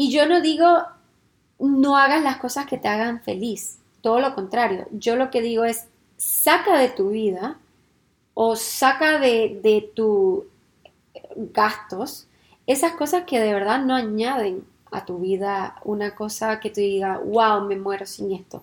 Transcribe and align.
Y 0.00 0.10
yo 0.10 0.24
no 0.24 0.40
digo 0.40 0.66
no 1.58 1.98
hagas 1.98 2.22
las 2.22 2.38
cosas 2.38 2.64
que 2.64 2.78
te 2.78 2.88
hagan 2.88 3.20
feliz, 3.20 3.80
todo 4.00 4.18
lo 4.18 4.34
contrario. 4.34 4.86
Yo 4.92 5.14
lo 5.14 5.28
que 5.28 5.42
digo 5.42 5.64
es 5.64 5.88
saca 6.16 6.78
de 6.78 6.88
tu 6.88 7.10
vida 7.10 7.58
o 8.32 8.56
saca 8.56 9.18
de, 9.18 9.60
de 9.62 9.90
tus 9.94 10.44
gastos 11.52 12.26
esas 12.66 12.92
cosas 12.92 13.24
que 13.26 13.40
de 13.40 13.52
verdad 13.52 13.84
no 13.84 13.94
añaden 13.94 14.64
a 14.90 15.04
tu 15.04 15.18
vida 15.18 15.76
una 15.84 16.14
cosa 16.14 16.60
que 16.60 16.70
te 16.70 16.80
diga, 16.80 17.18
wow, 17.18 17.66
me 17.66 17.76
muero 17.76 18.06
sin 18.06 18.32
esto. 18.32 18.62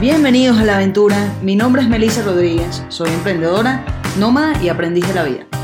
Bienvenidos 0.00 0.56
a 0.56 0.64
la 0.64 0.76
aventura, 0.76 1.30
mi 1.42 1.56
nombre 1.56 1.82
es 1.82 1.88
Melissa 1.88 2.22
Rodríguez, 2.22 2.82
soy 2.88 3.10
emprendedora, 3.10 3.84
nómada 4.18 4.62
y 4.62 4.70
aprendiz 4.70 5.06
de 5.06 5.14
la 5.14 5.24
vida. 5.24 5.57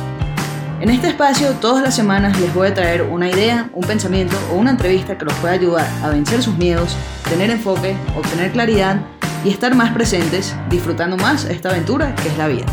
En 0.80 0.90
este 0.90 1.06
espacio 1.06 1.52
todas 1.60 1.82
las 1.82 1.94
semanas 1.94 2.38
les 2.40 2.52
voy 2.52 2.66
a 2.68 2.74
traer 2.74 3.02
una 3.02 3.30
idea, 3.30 3.70
un 3.72 3.84
pensamiento 3.86 4.36
o 4.52 4.56
una 4.56 4.70
entrevista 4.70 5.16
que 5.16 5.24
los 5.24 5.34
pueda 5.34 5.54
ayudar 5.54 5.86
a 6.02 6.10
vencer 6.10 6.42
sus 6.42 6.56
miedos, 6.58 6.96
tener 7.28 7.50
enfoque, 7.50 7.96
obtener 8.16 8.50
claridad 8.52 9.00
y 9.44 9.50
estar 9.50 9.74
más 9.76 9.94
presentes 9.94 10.54
disfrutando 10.68 11.16
más 11.16 11.44
esta 11.44 11.70
aventura 11.70 12.14
que 12.16 12.28
es 12.28 12.36
la 12.36 12.48
vida. 12.48 12.66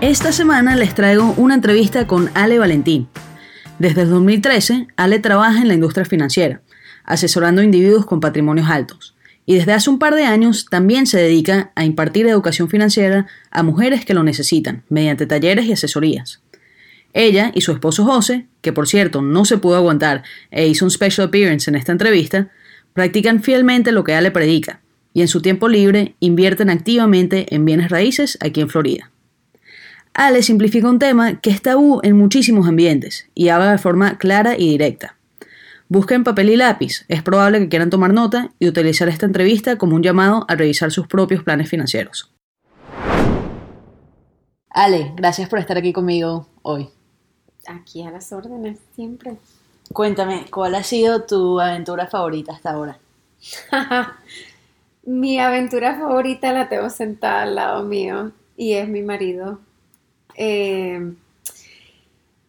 Esta 0.00 0.32
semana 0.32 0.74
les 0.74 0.94
traigo 0.94 1.34
una 1.36 1.54
entrevista 1.54 2.06
con 2.06 2.30
Ale 2.34 2.58
Valentín. 2.58 3.08
Desde 3.78 4.02
el 4.02 4.10
2013, 4.10 4.88
Ale 4.96 5.18
trabaja 5.18 5.60
en 5.60 5.68
la 5.68 5.74
industria 5.74 6.06
financiera, 6.06 6.62
asesorando 7.04 7.62
individuos 7.62 8.06
con 8.06 8.20
patrimonios 8.20 8.68
altos 8.70 9.14
y 9.50 9.56
desde 9.56 9.72
hace 9.72 9.90
un 9.90 9.98
par 9.98 10.14
de 10.14 10.24
años 10.24 10.66
también 10.70 11.06
se 11.06 11.18
dedica 11.18 11.72
a 11.74 11.84
impartir 11.84 12.26
educación 12.26 12.68
financiera 12.68 13.26
a 13.50 13.62
mujeres 13.62 14.04
que 14.04 14.14
lo 14.14 14.22
necesitan, 14.22 14.84
mediante 14.88 15.26
talleres 15.26 15.66
y 15.66 15.72
asesorías. 15.72 16.39
Ella 17.12 17.50
y 17.54 17.60
su 17.60 17.72
esposo 17.72 18.04
José, 18.04 18.46
que 18.60 18.72
por 18.72 18.88
cierto 18.88 19.22
no 19.22 19.44
se 19.44 19.58
pudo 19.58 19.76
aguantar 19.76 20.22
e 20.50 20.66
hizo 20.66 20.84
un 20.84 20.90
special 20.90 21.28
appearance 21.28 21.70
en 21.70 21.74
esta 21.74 21.92
entrevista, 21.92 22.50
practican 22.92 23.42
fielmente 23.42 23.92
lo 23.92 24.04
que 24.04 24.12
ella 24.12 24.20
le 24.20 24.30
predica 24.30 24.80
y 25.12 25.22
en 25.22 25.28
su 25.28 25.42
tiempo 25.42 25.68
libre 25.68 26.14
invierten 26.20 26.70
activamente 26.70 27.54
en 27.54 27.64
bienes 27.64 27.90
raíces 27.90 28.38
aquí 28.40 28.60
en 28.60 28.68
Florida. 28.68 29.10
Ale 30.14 30.42
simplifica 30.42 30.88
un 30.88 30.98
tema 30.98 31.40
que 31.40 31.50
es 31.50 31.62
tabú 31.62 32.00
en 32.02 32.16
muchísimos 32.16 32.68
ambientes 32.68 33.28
y 33.34 33.48
habla 33.48 33.72
de 33.72 33.78
forma 33.78 34.18
clara 34.18 34.56
y 34.58 34.68
directa. 34.68 35.16
Busquen 35.88 36.24
papel 36.24 36.50
y 36.50 36.56
lápiz, 36.56 37.04
es 37.08 37.22
probable 37.22 37.58
que 37.58 37.68
quieran 37.68 37.90
tomar 37.90 38.12
nota 38.12 38.50
y 38.58 38.68
utilizar 38.68 39.08
esta 39.08 39.26
entrevista 39.26 39.76
como 39.76 39.96
un 39.96 40.02
llamado 40.02 40.44
a 40.48 40.54
revisar 40.54 40.92
sus 40.92 41.08
propios 41.08 41.42
planes 41.42 41.68
financieros. 41.68 42.32
Ale, 44.70 45.12
gracias 45.16 45.48
por 45.48 45.58
estar 45.58 45.76
aquí 45.76 45.92
conmigo 45.92 46.48
hoy. 46.62 46.90
Aquí 47.66 48.02
a 48.02 48.10
las 48.10 48.32
órdenes, 48.32 48.78
siempre. 48.94 49.36
Cuéntame, 49.92 50.46
¿cuál 50.50 50.74
ha 50.74 50.82
sido 50.82 51.24
tu 51.24 51.60
aventura 51.60 52.06
favorita 52.06 52.52
hasta 52.52 52.70
ahora? 52.70 52.98
mi 55.04 55.38
aventura 55.38 55.98
favorita 55.98 56.52
la 56.52 56.68
tengo 56.68 56.90
sentada 56.90 57.42
al 57.42 57.54
lado 57.54 57.82
mío 57.82 58.32
y 58.56 58.74
es 58.74 58.88
mi 58.88 59.02
marido. 59.02 59.58
Eh, 60.36 61.14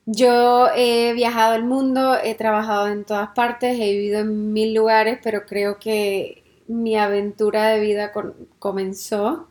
yo 0.05 0.67
he 0.75 1.13
viajado 1.13 1.55
el 1.55 1.63
mundo, 1.63 2.17
he 2.21 2.35
trabajado 2.35 2.87
en 2.87 3.05
todas 3.05 3.29
partes, 3.29 3.79
he 3.79 3.91
vivido 3.91 4.19
en 4.19 4.51
mil 4.51 4.73
lugares, 4.73 5.19
pero 5.23 5.45
creo 5.45 5.79
que 5.79 6.43
mi 6.67 6.97
aventura 6.97 7.67
de 7.67 7.79
vida 7.79 8.11
comenzó 8.59 9.47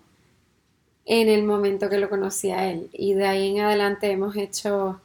en 1.06 1.28
el 1.28 1.44
momento 1.44 1.88
que 1.88 1.98
lo 1.98 2.08
conocí 2.08 2.50
a 2.50 2.70
él. 2.70 2.91
Y 2.92 3.14
de 3.14 3.27
ahí 3.27 3.56
en 3.56 3.64
adelante 3.64 4.11
hemos 4.11 4.36
hecho 4.36 5.00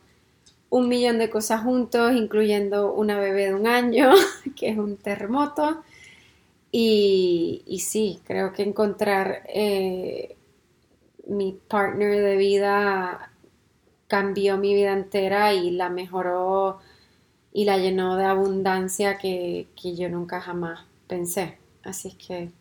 un 0.75 0.89
millón 0.89 1.19
de 1.19 1.29
cosas 1.29 1.63
juntos, 1.63 2.11
incluyendo 2.13 2.91
una 2.93 3.17
bebé 3.17 3.45
de 3.45 3.53
un 3.53 3.65
año, 3.65 4.11
que 4.57 4.67
es 4.67 4.77
un 4.77 4.97
terremoto. 4.97 5.81
Y, 6.69 7.81
sí, 7.81 8.19
creo 8.25 8.51
que 8.51 8.63
encontrar 8.63 9.43
eh, 9.47 10.35
mi 11.27 11.53
partner 11.53 12.21
de 12.21 12.35
vida 12.35 13.31
cambió 14.07 14.57
mi 14.57 14.73
vida 14.73 14.91
entera 14.91 15.53
y 15.53 15.71
la 15.71 15.87
mejoró 15.87 16.79
y 17.53 17.63
la 17.63 17.77
llenó 17.77 18.17
de 18.17 18.25
abundancia 18.25 19.17
que, 19.17 19.67
yo 19.81 20.09
nunca 20.09 20.41
jamás 20.41 20.81
pensé. 21.07 21.57
Así 21.83 22.09
es 22.09 22.15
que... 22.15 22.51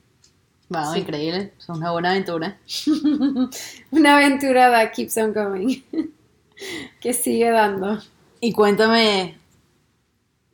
Wow, 0.69 0.95
increíble. 0.95 1.53
Es 1.59 1.69
una 1.69 1.91
buena 1.91 2.11
aventura. 2.11 2.59
una 3.91 4.17
aventura 4.17 4.71
that 4.71 4.93
keeps 4.93 5.17
on 5.17 5.33
going. 5.33 5.83
que 7.01 7.13
sigue 7.13 7.51
dando. 7.51 8.01
Y 8.41 8.53
cuéntame, 8.53 9.39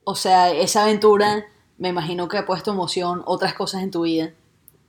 o 0.04 0.14
sea, 0.14 0.52
esa 0.52 0.84
aventura 0.84 1.46
me 1.78 1.88
imagino 1.88 2.28
que 2.28 2.38
ha 2.38 2.46
puesto 2.46 2.72
emoción 2.72 3.22
otras 3.24 3.54
cosas 3.54 3.82
en 3.82 3.90
tu 3.90 4.02
vida. 4.02 4.32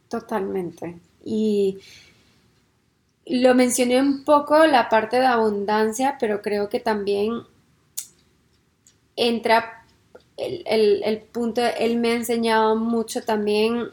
Totalmente. 0.10 1.00
Y 1.24 1.80
lo 3.26 3.56
mencioné 3.56 4.02
un 4.02 4.24
poco 4.26 4.66
la 4.68 4.90
parte 4.90 5.20
de 5.20 5.26
abundancia, 5.26 6.18
pero 6.20 6.42
creo 6.42 6.68
que 6.68 6.82
también 6.82 7.44
entra 9.16 9.86
el, 10.38 11.22
punto, 11.32 11.62
él 11.62 11.98
me 11.98 12.12
ha 12.12 12.16
enseñado 12.16 12.76
mucho 12.76 13.24
también, 13.24 13.90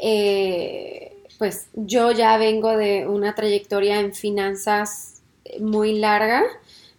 eh, 0.00 1.24
pues 1.38 1.68
yo 1.74 2.12
ya 2.12 2.38
vengo 2.38 2.76
de 2.76 3.06
una 3.06 3.34
trayectoria 3.34 4.00
en 4.00 4.14
finanzas 4.14 5.13
muy 5.60 5.98
larga, 5.98 6.42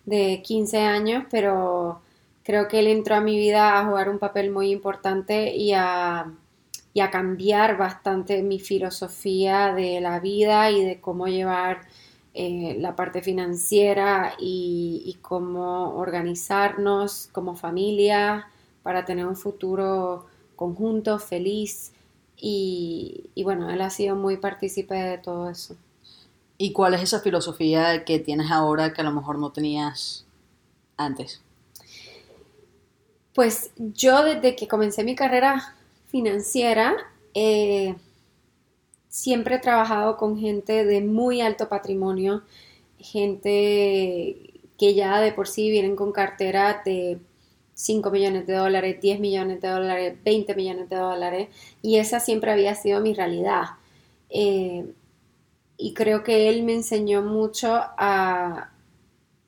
de 0.06 0.41
15 0.44 0.79
años, 0.79 1.25
pero 1.31 2.01
creo 2.44 2.67
que 2.67 2.79
él 2.79 2.88
entró 2.88 3.16
a 3.16 3.22
mi 3.22 3.38
vida 3.38 3.79
a 3.79 3.85
jugar 3.85 4.09
un 4.09 4.19
papel 4.19 4.51
muy 4.51 4.72
importante 4.72 5.56
y 5.56 5.73
a 5.73 6.31
y 6.95 7.01
a 7.01 7.11
cambiar 7.11 7.78
bastante 7.78 8.41
mi 8.41 8.57
filosofía 8.57 9.73
de 9.73 10.00
la 10.00 10.22
vida 10.22 10.72
y 10.72 10.81
de 10.81 11.01
cómo 11.01 11.28
llevar 11.28 11.81
eh, 12.33 12.78
la 12.79 12.95
parte 12.95 13.22
financiera 13.22 14.33
y, 14.39 15.17
cómo 15.22 15.97
organizarnos 15.97 17.27
como 17.33 17.57
familia 17.57 18.47
para 18.81 19.03
tener 19.03 19.25
un 19.25 19.35
futuro 19.35 20.27
conjunto, 20.56 21.19
feliz. 21.19 21.91
Y, 22.38 23.29
y 23.35 23.44
bueno, 23.44 23.69
él 23.69 23.81
ha 23.81 23.89
sido 23.89 24.16
muy 24.16 24.38
partícipe 24.38 24.95
de 24.95 25.17
todo 25.17 25.50
eso. 25.50 25.75
¿Y 26.58 26.72
cuál 26.72 26.94
es 26.94 27.04
esa 27.04 27.20
filosofía 27.20 28.06
que 28.06 28.20
tienes 28.20 28.52
ahora 28.52 28.94
que 28.94 29.02
a 29.02 29.04
lo 29.04 29.12
mejor 29.12 29.38
no 29.38 29.52
tenías 29.52 30.26
antes? 30.98 31.42
Pues 33.34 33.72
yo 33.78 34.24
desde 34.24 34.56
que 34.56 34.68
comencé 34.68 35.04
mi 35.04 35.16
carrera 35.16 35.76
financiera, 36.08 36.96
eh, 37.34 37.96
siempre 39.10 39.56
he 39.56 39.60
trabajado 39.60 40.16
con 40.16 40.40
gente 40.40 40.86
de 40.86 41.02
muy 41.02 41.42
alto 41.42 41.68
patrimonio, 41.68 42.44
gente 42.98 44.54
que 44.78 44.94
ya 44.94 45.20
de 45.20 45.34
por 45.34 45.50
sí 45.50 45.70
vienen 45.70 45.98
con 45.98 46.14
cartera 46.14 46.82
de 46.86 47.20
5 47.74 48.10
millones 48.10 48.48
de 48.48 48.54
dólares, 48.54 49.02
10 49.02 49.20
millones 49.20 49.62
de 49.62 49.68
dólares, 49.68 50.18
20 50.24 50.56
millones 50.56 50.90
de 50.90 50.96
dólares, 50.96 51.50
y 51.82 51.98
esa 51.98 52.22
siempre 52.22 52.52
había 52.52 52.74
sido 52.76 53.02
mi 53.02 53.14
realidad. 53.14 53.66
Eh, 54.30 54.86
y 55.78 55.94
creo 55.94 56.24
que 56.24 56.50
él 56.50 56.63
me 56.63 56.74
enseñó 56.74 57.22
mucho 57.22 57.69
a 57.74 58.69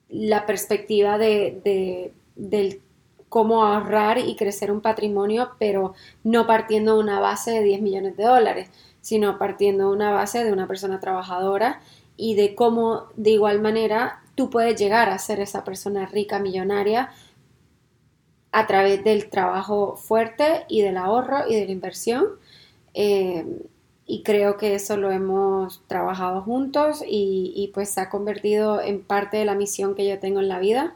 la 0.09 0.45
perspectiva 0.45 1.17
de, 1.17 2.13
del 2.35 2.81
cómo 3.29 3.63
ahorrar 3.63 4.17
y 4.17 4.35
crecer 4.35 4.71
un 4.71 4.81
patrimonio, 4.81 5.51
pero 5.59 5.93
no 6.23 6.47
partiendo 6.47 6.95
de 6.95 7.03
una 7.03 7.19
base 7.19 7.51
de 7.51 7.63
10 7.63 7.81
millones 7.81 8.17
de 8.17 8.23
dólares, 8.23 8.69
sino 9.01 9.37
partiendo 9.37 9.89
de 9.89 9.95
una 9.95 10.11
base 10.11 10.43
de 10.43 10.51
una 10.51 10.67
persona 10.67 10.99
trabajadora 10.99 11.81
y 12.15 12.35
de 12.35 12.55
cómo 12.55 13.07
de 13.15 13.31
igual 13.31 13.61
manera 13.61 14.21
tú 14.35 14.49
puedes 14.49 14.79
llegar 14.79 15.09
a 15.09 15.19
ser 15.19 15.39
esa 15.39 15.63
persona 15.63 16.05
rica, 16.05 16.39
millonaria, 16.39 17.11
a 18.51 18.65
través 18.65 19.03
del 19.03 19.29
trabajo 19.29 19.97
fuerte 19.97 20.65
y 20.67 20.81
del 20.81 20.97
ahorro 20.97 21.47
y 21.47 21.55
de 21.55 21.65
la 21.65 21.71
inversión. 21.71 22.25
Eh, 22.93 23.45
y 24.07 24.23
creo 24.23 24.57
que 24.57 24.73
eso 24.73 24.97
lo 24.97 25.11
hemos 25.11 25.83
trabajado 25.87 26.41
juntos 26.41 27.03
y, 27.05 27.53
y, 27.55 27.67
pues 27.73 27.89
se 27.89 28.01
ha 28.01 28.09
convertido 28.09 28.81
en 28.81 29.03
parte 29.03 29.37
de 29.37 29.45
la 29.45 29.53
misión 29.53 29.95
que 29.95 30.07
yo 30.07 30.17
tengo 30.17 30.39
en 30.39 30.47
la 30.47 30.59
vida 30.59 30.95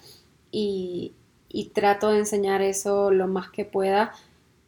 y, 0.50 1.14
y 1.54 1.66
trato 1.66 2.10
de 2.10 2.20
enseñar 2.20 2.62
eso 2.62 3.12
lo 3.12 3.28
más 3.28 3.50
que 3.50 3.66
pueda, 3.66 4.14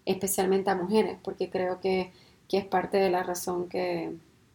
especialmente 0.05 0.69
a 0.69 0.75
mujeres, 0.75 1.17
porque 1.23 1.49
creo 1.49 1.79
que, 1.79 2.11
es 2.51 2.65
parte 2.65 2.97
de 2.97 3.09
la 3.09 3.23
razón 3.23 3.67
que 3.67 4.13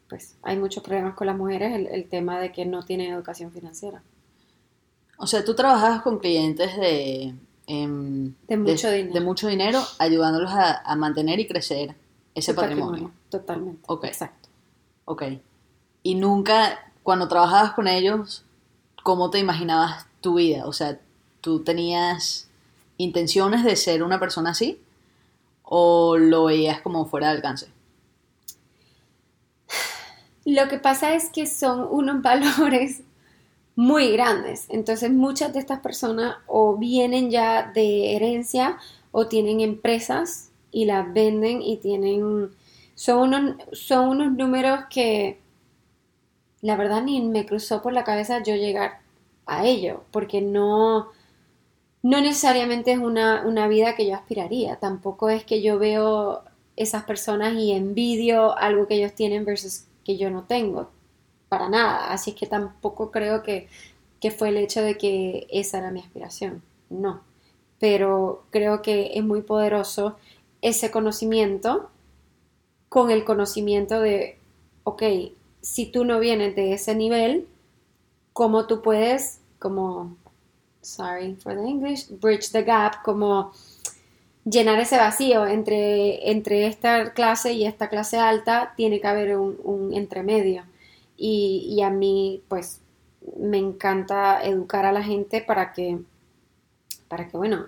pues, 0.09 0.37
hay 0.43 0.57
muchos 0.57 0.85
problemas 0.85 1.15
con 1.15 1.27
las 1.27 1.37
mujeres, 1.37 1.89
el, 1.91 2.09
tema 2.09 2.39
de 2.39 2.53
que 2.53 2.65
no 2.65 2.85
tienen 2.85 3.13
educación 3.13 3.51
financiera. 3.51 4.05
O 5.17 5.27
sea, 5.27 5.45
tú 5.45 5.57
trabajas 5.57 6.03
con 6.03 6.21
clientes 6.21 6.77
de... 6.77 7.35
Em, 7.67 8.35
de, 8.47 8.57
mucho 8.57 8.89
dinero. 8.93 9.15
de 9.15 9.21
mucho 9.21 9.49
dinero, 9.49 9.81
ayudándolos 9.99 10.53
a, 10.53 10.95
mantener 10.95 11.41
y 11.41 11.49
crecer 11.49 11.97
ese 12.37 12.55
patrimonio. 12.55 13.11
Totalmente. 13.31 13.83
Ok. 13.87 14.05
Exacto. 14.05 14.49
Ok. 15.05 15.23
Y 16.03 16.15
nunca, 16.15 16.93
cuando 17.03 17.29
trabajabas 17.29 17.73
con 17.73 17.89
ellos, 17.89 18.45
¿cómo 19.03 19.31
te 19.31 19.39
imaginabas 19.39 20.07
tu 20.21 20.35
vida? 20.35 20.67
O 20.67 20.73
sea, 20.73 21.01
¿tú 21.41 21.65
tenías 21.65 22.49
intenciones 22.97 23.65
de 23.65 23.77
ser 23.77 24.03
una 24.03 24.21
persona 24.21 24.51
así? 24.51 24.81
¿O 25.63 26.17
lo 26.17 26.45
veías 26.45 26.81
como 26.81 27.07
fuera 27.07 27.29
de 27.29 27.37
alcance? 27.37 27.69
Lo 30.45 30.67
que 30.69 30.79
pasa 30.79 31.15
es 31.15 31.29
que 31.29 31.47
son 31.47 31.87
unos 31.91 32.23
valores 32.23 33.03
muy 33.77 34.11
grandes. 34.11 34.67
Entonces 34.71 35.11
muchas 35.11 35.53
de 35.53 35.61
estas 35.61 35.81
personas 35.81 36.37
o 36.47 36.77
vienen 36.77 37.31
ya 37.31 37.71
de 37.73 38.17
herencia 38.17 38.79
o 39.13 39.29
tienen 39.29 39.61
empresas 39.61 40.51
y 40.73 40.85
las 40.85 41.13
venden 41.13 41.63
y 41.63 41.77
tienen... 41.77 42.51
Son 42.99 43.21
unos, 43.21 43.55
son 43.79 44.09
unos 44.09 44.33
números 44.33 44.81
que 44.91 45.39
la 46.63 46.75
verdad 46.75 47.01
ni 47.01 47.21
me 47.21 47.47
cruzó 47.47 47.81
por 47.81 47.93
la 47.93 48.03
cabeza 48.03 48.43
yo 48.43 48.57
llegar 48.57 49.03
a 49.47 49.65
ello, 49.65 50.03
porque 50.11 50.41
no, 50.41 51.07
no 52.03 52.21
necesariamente 52.21 52.91
es 52.91 52.99
una, 52.99 53.45
una 53.47 53.69
vida 53.69 53.95
que 53.95 54.05
yo 54.05 54.17
aspiraría, 54.17 54.81
tampoco 54.81 55.31
es 55.31 55.45
que 55.45 55.63
yo 55.63 55.79
veo 55.79 56.43
esas 56.75 57.05
personas 57.05 57.55
y 57.55 57.71
envidio 57.71 58.59
algo 58.59 58.89
que 58.89 58.97
ellos 58.97 59.15
tienen 59.15 59.45
versus 59.45 59.85
que 60.05 60.17
yo 60.17 60.29
no 60.31 60.43
tengo, 60.43 60.91
para 61.49 61.69
nada, 61.69 62.13
así 62.13 62.31
es 62.31 62.37
que 62.37 62.49
tampoco 62.49 63.13
creo 63.13 63.45
que, 63.45 63.69
que 64.19 64.33
fue 64.33 64.49
el 64.49 64.57
hecho 64.57 64.83
de 64.83 64.99
que 64.99 65.47
esa 65.51 65.79
era 65.79 65.93
mi 65.93 66.01
aspiración, 66.01 66.65
no, 66.91 67.21
pero 67.79 68.43
creo 68.51 68.83
que 68.83 69.13
es 69.15 69.23
muy 69.23 69.43
poderoso 69.43 70.17
ese 70.63 70.91
conocimiento 70.91 71.91
con 72.89 73.11
el 73.11 73.25
conocimiento 73.25 74.01
de, 74.01 74.39
ok, 74.85 75.03
si 75.61 75.87
tú 75.87 76.05
no 76.05 76.21
vienes 76.21 76.57
de 76.57 76.73
ese 76.73 76.95
nivel, 76.95 77.47
¿cómo 78.33 78.67
tú 78.67 78.83
puedes, 78.83 79.41
como, 79.59 80.17
sorry 80.81 81.35
for 81.37 81.55
the 81.55 81.67
English, 81.67 82.09
bridge 82.21 82.51
the 82.51 82.63
gap, 82.63 83.03
como 83.03 83.53
llenar 84.45 84.81
ese 84.81 84.97
vacío 84.97 85.47
entre, 85.47 86.31
entre 86.31 86.67
esta 86.67 87.13
clase 87.13 87.53
y 87.53 87.67
esta 87.67 87.89
clase 87.89 88.19
alta, 88.19 88.73
tiene 88.77 89.01
que 89.01 89.07
haber 89.07 89.37
un, 89.37 89.59
un 89.63 89.93
entremedio. 89.93 90.65
Y, 91.17 91.67
y, 91.71 91.83
a 91.83 91.91
mí, 91.91 92.43
pues, 92.49 92.81
me 93.37 93.59
encanta 93.59 94.43
educar 94.43 94.87
a 94.87 94.93
la 94.93 95.03
gente 95.03 95.41
para 95.41 95.73
que, 95.73 95.99
para 97.09 97.29
que, 97.29 97.37
bueno, 97.37 97.67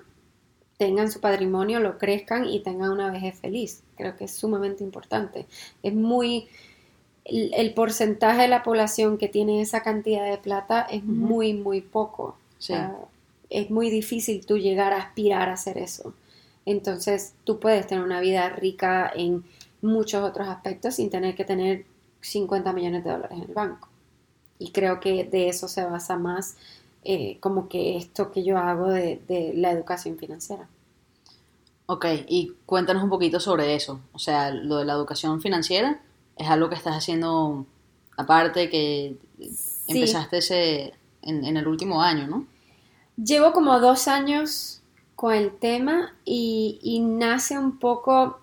tengan 0.78 1.10
su 1.10 1.20
patrimonio, 1.20 1.80
lo 1.80 1.98
crezcan 1.98 2.46
y 2.46 2.62
tengan 2.62 2.90
una 2.90 3.10
vejez 3.10 3.38
feliz. 3.40 3.82
Creo 4.00 4.16
que 4.16 4.24
es 4.24 4.32
sumamente 4.32 4.82
importante. 4.82 5.46
Es 5.82 5.94
muy, 5.94 6.48
el, 7.26 7.74
porcentaje 7.74 8.42
de 8.42 8.48
la 8.48 8.62
población 8.62 9.18
que 9.18 9.28
tiene 9.28 9.60
esa 9.60 9.82
cantidad 9.82 10.28
de 10.28 10.38
plata 10.38 10.82
es 10.82 11.04
muy, 11.04 11.52
muy 11.52 11.82
poco. 11.82 12.36
es 13.50 13.70
muy 13.70 13.90
difícil 13.90 14.46
tú 14.46 14.56
llegar 14.56 14.94
a 14.94 14.98
aspirar 14.98 15.50
a 15.50 15.52
hacer 15.52 15.76
eso. 15.76 16.14
Entonces, 16.64 17.34
tú 17.44 17.60
puedes 17.60 17.86
tener 17.86 18.02
una 18.02 18.20
vida 18.20 18.48
rica 18.48 19.12
en 19.14 19.44
muchos 19.82 20.22
otros 20.22 20.48
aspectos 20.48 20.94
sin 20.94 21.10
tener 21.10 21.34
que 21.34 21.44
tener 21.44 21.84
50 22.22 22.72
millones 22.72 23.04
de 23.04 23.10
dólares 23.10 23.36
en 23.36 23.44
el 23.44 23.54
banco. 23.54 23.88
Y 24.58 24.70
creo 24.72 24.98
que 25.00 25.24
de 25.24 25.48
eso 25.48 25.68
se 25.68 25.84
basa 25.84 26.16
más 26.16 26.56
eh, 27.04 27.38
como 27.40 27.68
que 27.68 27.96
esto 27.96 28.30
que 28.30 28.44
yo 28.44 28.56
hago 28.56 28.88
de, 28.88 29.20
de 29.28 29.52
la 29.54 29.72
educación 29.72 30.16
financiera. 30.16 30.68
Ok, 31.92 32.06
y 32.28 32.52
cuéntanos 32.66 33.02
un 33.02 33.10
poquito 33.10 33.40
sobre 33.40 33.74
eso, 33.74 34.00
o 34.12 34.20
sea, 34.20 34.52
lo 34.52 34.76
de 34.76 34.84
la 34.84 34.92
educación 34.92 35.42
financiera 35.42 36.00
es 36.36 36.48
algo 36.48 36.68
que 36.68 36.76
estás 36.76 36.94
haciendo 36.94 37.66
aparte, 38.16 38.70
que 38.70 39.16
empezaste 39.88 40.38
ese, 40.38 40.94
en, 41.22 41.56
el 41.56 41.66
último 41.66 42.00
año, 42.00 42.28
¿no? 42.28 42.46
Llevo 43.16 43.52
como 43.52 43.80
dos 43.80 44.06
años 44.06 44.82
con 45.16 45.34
el 45.34 45.50
tema 45.58 46.14
y, 46.24 47.02
nace 47.04 47.58
un 47.58 47.80
poco, 47.80 48.38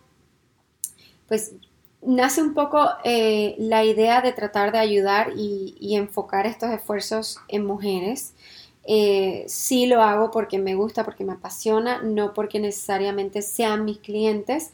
pues 1.30 1.54
nace 2.02 2.42
un 2.42 2.54
poco 2.54 2.86
eh, 3.06 3.56
la 3.60 3.86
idea 3.86 4.20
de 4.20 4.34
tratar 4.34 4.74
de 4.74 4.80
ayudar 4.80 5.32
y, 5.38 5.96
enfocar 5.96 6.46
estos 6.48 6.70
esfuerzos 6.72 7.40
en 7.48 7.66
mujeres. 7.66 8.34
Eh, 8.90 9.44
sí 9.50 9.86
lo 9.86 10.02
hago 10.02 10.32
porque 10.32 10.60
me 10.60 10.74
gusta, 10.76 11.04
porque 11.04 11.26
me 11.26 11.34
apasiona, 11.34 12.02
no 12.02 12.34
porque 12.34 12.62
necesariamente 12.62 13.42
sean 13.42 13.84
mis 13.84 13.98
clientes, 13.98 14.72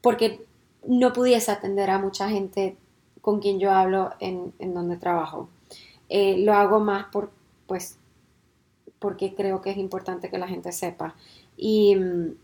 porque 0.00 0.46
no 0.86 1.12
pudiese 1.12 1.50
atender 1.50 1.90
a 1.90 1.98
mucha 1.98 2.28
gente 2.28 2.76
con 3.20 3.40
quien 3.40 3.58
yo 3.58 3.72
hablo 3.72 4.12
en, 4.20 4.52
donde 4.72 4.96
trabajo. 4.96 5.48
Eh, 6.08 6.38
lo 6.38 6.54
hago 6.54 6.78
más 6.78 7.06
por, 7.06 7.32
pues, 7.66 7.98
porque 9.00 9.34
creo 9.34 9.60
que 9.60 9.70
es 9.70 9.78
importante 9.78 10.30
que 10.30 10.38
la 10.38 10.46
gente 10.46 10.70
sepa. 10.70 11.16
Y 11.56 11.96
mm, 11.96 12.36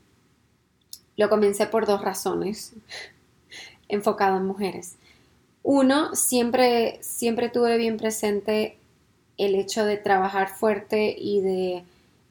lo 1.18 1.28
comencé 1.28 1.66
por 1.66 1.86
dos 1.86 2.02
razones, 2.02 2.74
enfocado 3.88 4.38
en 4.38 4.46
mujeres. 4.46 4.96
Uno, 5.62 6.16
siempre, 6.16 6.98
siempre 7.00 7.48
tuve 7.48 7.76
bien 7.76 7.96
presente 7.96 8.79
el 9.44 9.54
hecho 9.54 9.84
de 9.84 9.96
trabajar 9.96 10.50
fuerte 10.50 11.14
y 11.18 11.40
de 11.40 11.84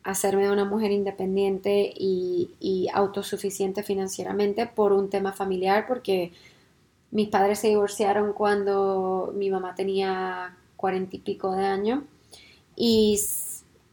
hacerme 0.03 0.51
una 0.51 0.65
mujer 0.65 0.91
independiente 0.91 1.91
y, 1.95 2.87
autosuficiente 2.93 3.83
financieramente 3.83 4.65
por 4.65 4.93
un 4.93 5.09
tema 5.09 5.33
familiar, 5.33 5.85
porque 5.87 6.31
mis 7.11 7.29
padres 7.29 7.59
se 7.59 7.69
divorciaron 7.69 8.33
cuando 8.33 9.33
mi 9.35 9.49
mamá 9.49 9.75
tenía 9.75 10.55
cuarenta 10.75 11.15
y 11.15 11.19
pico 11.19 11.51
de 11.51 11.65
años 11.65 12.03
y 12.75 13.19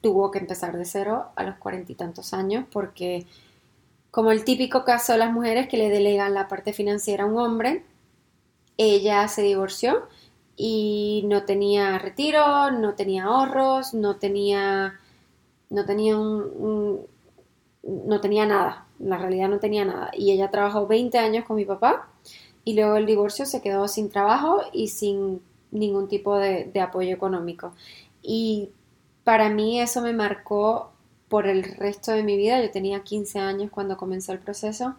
tuvo 0.00 0.30
que 0.30 0.38
empezar 0.38 0.76
de 0.76 0.84
cero 0.84 1.26
a 1.34 1.42
los 1.42 1.56
cuarenta 1.56 1.92
y 1.92 1.94
tantos 1.94 2.32
años 2.32 2.64
porque 2.70 3.26
como 4.10 4.30
el 4.30 4.44
típico 4.44 4.84
caso 4.84 5.12
de 5.12 5.18
las 5.18 5.32
mujeres 5.32 5.68
que 5.68 5.76
le 5.76 5.90
delegan 5.90 6.32
la 6.32 6.48
parte 6.48 6.72
financiera 6.72 7.24
a 7.24 7.26
un 7.26 7.38
hombre, 7.38 7.82
ella 8.78 9.26
se 9.28 9.42
divorció 9.42 10.08
y 10.56 11.24
no 11.26 11.44
tenía 11.44 11.98
retiro, 11.98 12.70
no 12.70 12.94
tenía 12.94 13.24
ahorros, 13.24 13.94
no 13.94 14.16
tenía 14.16 15.00
no 15.68 15.84
tenía 15.84 16.16
un, 16.16 17.06
no 17.82 18.20
tenía 18.20 18.46
nada, 18.46 18.86
la 18.98 19.18
realidad 19.18 19.48
no 19.48 19.58
tenía 19.58 19.84
nada. 19.84 20.10
Y 20.14 20.32
ella 20.32 20.50
trabajó 20.50 20.86
20 20.86 21.18
años 21.18 21.44
con 21.44 21.56
mi 21.56 21.64
papá 21.64 22.08
y 22.64 22.74
luego 22.74 22.96
el 22.96 23.06
divorcio 23.06 23.46
se 23.46 23.62
quedó 23.62 23.88
sin 23.88 24.10
trabajo 24.10 24.60
y 24.72 24.88
sin 24.88 25.40
ningún 25.70 26.08
tipo 26.08 26.36
de, 26.38 26.70
apoyo 26.80 27.14
económico. 27.14 27.72
Y 28.22 28.70
para 29.24 29.48
mí 29.50 29.80
eso 29.80 30.00
me 30.02 30.12
marcó 30.12 30.92
por 31.28 31.46
el 31.46 31.64
resto 31.64 32.12
de 32.12 32.22
mi 32.22 32.36
vida. 32.36 32.62
Yo 32.62 32.70
tenía 32.70 33.02
15 33.02 33.38
años 33.38 33.70
cuando 33.70 33.96
comenzó 33.96 34.32
el 34.32 34.38
proceso 34.38 34.96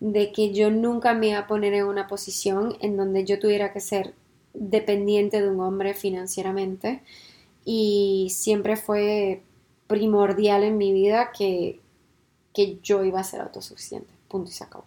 de 0.00 0.32
que 0.32 0.52
yo 0.52 0.70
nunca 0.70 1.14
me 1.14 1.28
iba 1.28 1.40
a 1.40 1.46
poner 1.46 1.74
en 1.74 1.86
una 1.86 2.06
posición 2.06 2.76
en 2.80 2.96
donde 2.96 3.24
yo 3.24 3.38
tuviera 3.38 3.72
que 3.72 3.80
ser 3.80 4.14
dependiente 4.58 5.40
de 5.40 5.48
un 5.48 5.60
hombre 5.60 5.94
financieramente 5.94 7.02
y 7.64 8.28
siempre 8.30 8.76
fue 8.76 9.42
primordial 9.86 10.62
en 10.62 10.78
mi 10.78 10.92
vida 10.92 11.32
que, 11.36 11.80
yo 12.82 13.04
iba 13.04 13.20
a 13.20 13.24
ser 13.24 13.40
autosuficiente. 13.40 14.08
Punto 14.26 14.50
y 14.50 14.52
se 14.52 14.64
acabó. 14.64 14.84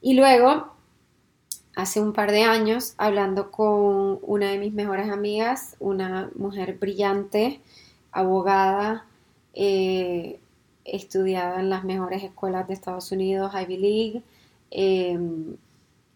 Y 0.00 0.14
luego, 0.14 0.68
hace 1.74 2.00
un 2.00 2.12
par 2.12 2.30
de 2.30 2.44
años, 2.44 2.94
hablando 2.98 3.50
con 3.50 4.20
una 4.22 4.50
de 4.50 4.58
mis 4.58 4.72
mejores 4.72 5.10
amigas, 5.10 5.74
una 5.80 6.30
mujer 6.36 6.78
brillante, 6.78 7.60
abogada, 8.12 9.06
eh, 9.54 10.38
estudiada 10.84 11.58
en 11.58 11.68
las 11.68 11.82
mejores 11.82 12.22
escuelas 12.22 12.68
de 12.68 12.74
Estados 12.74 13.10
Unidos, 13.10 13.52
Ivy 13.54 13.76
League, 13.76 14.22
em, 14.70 15.56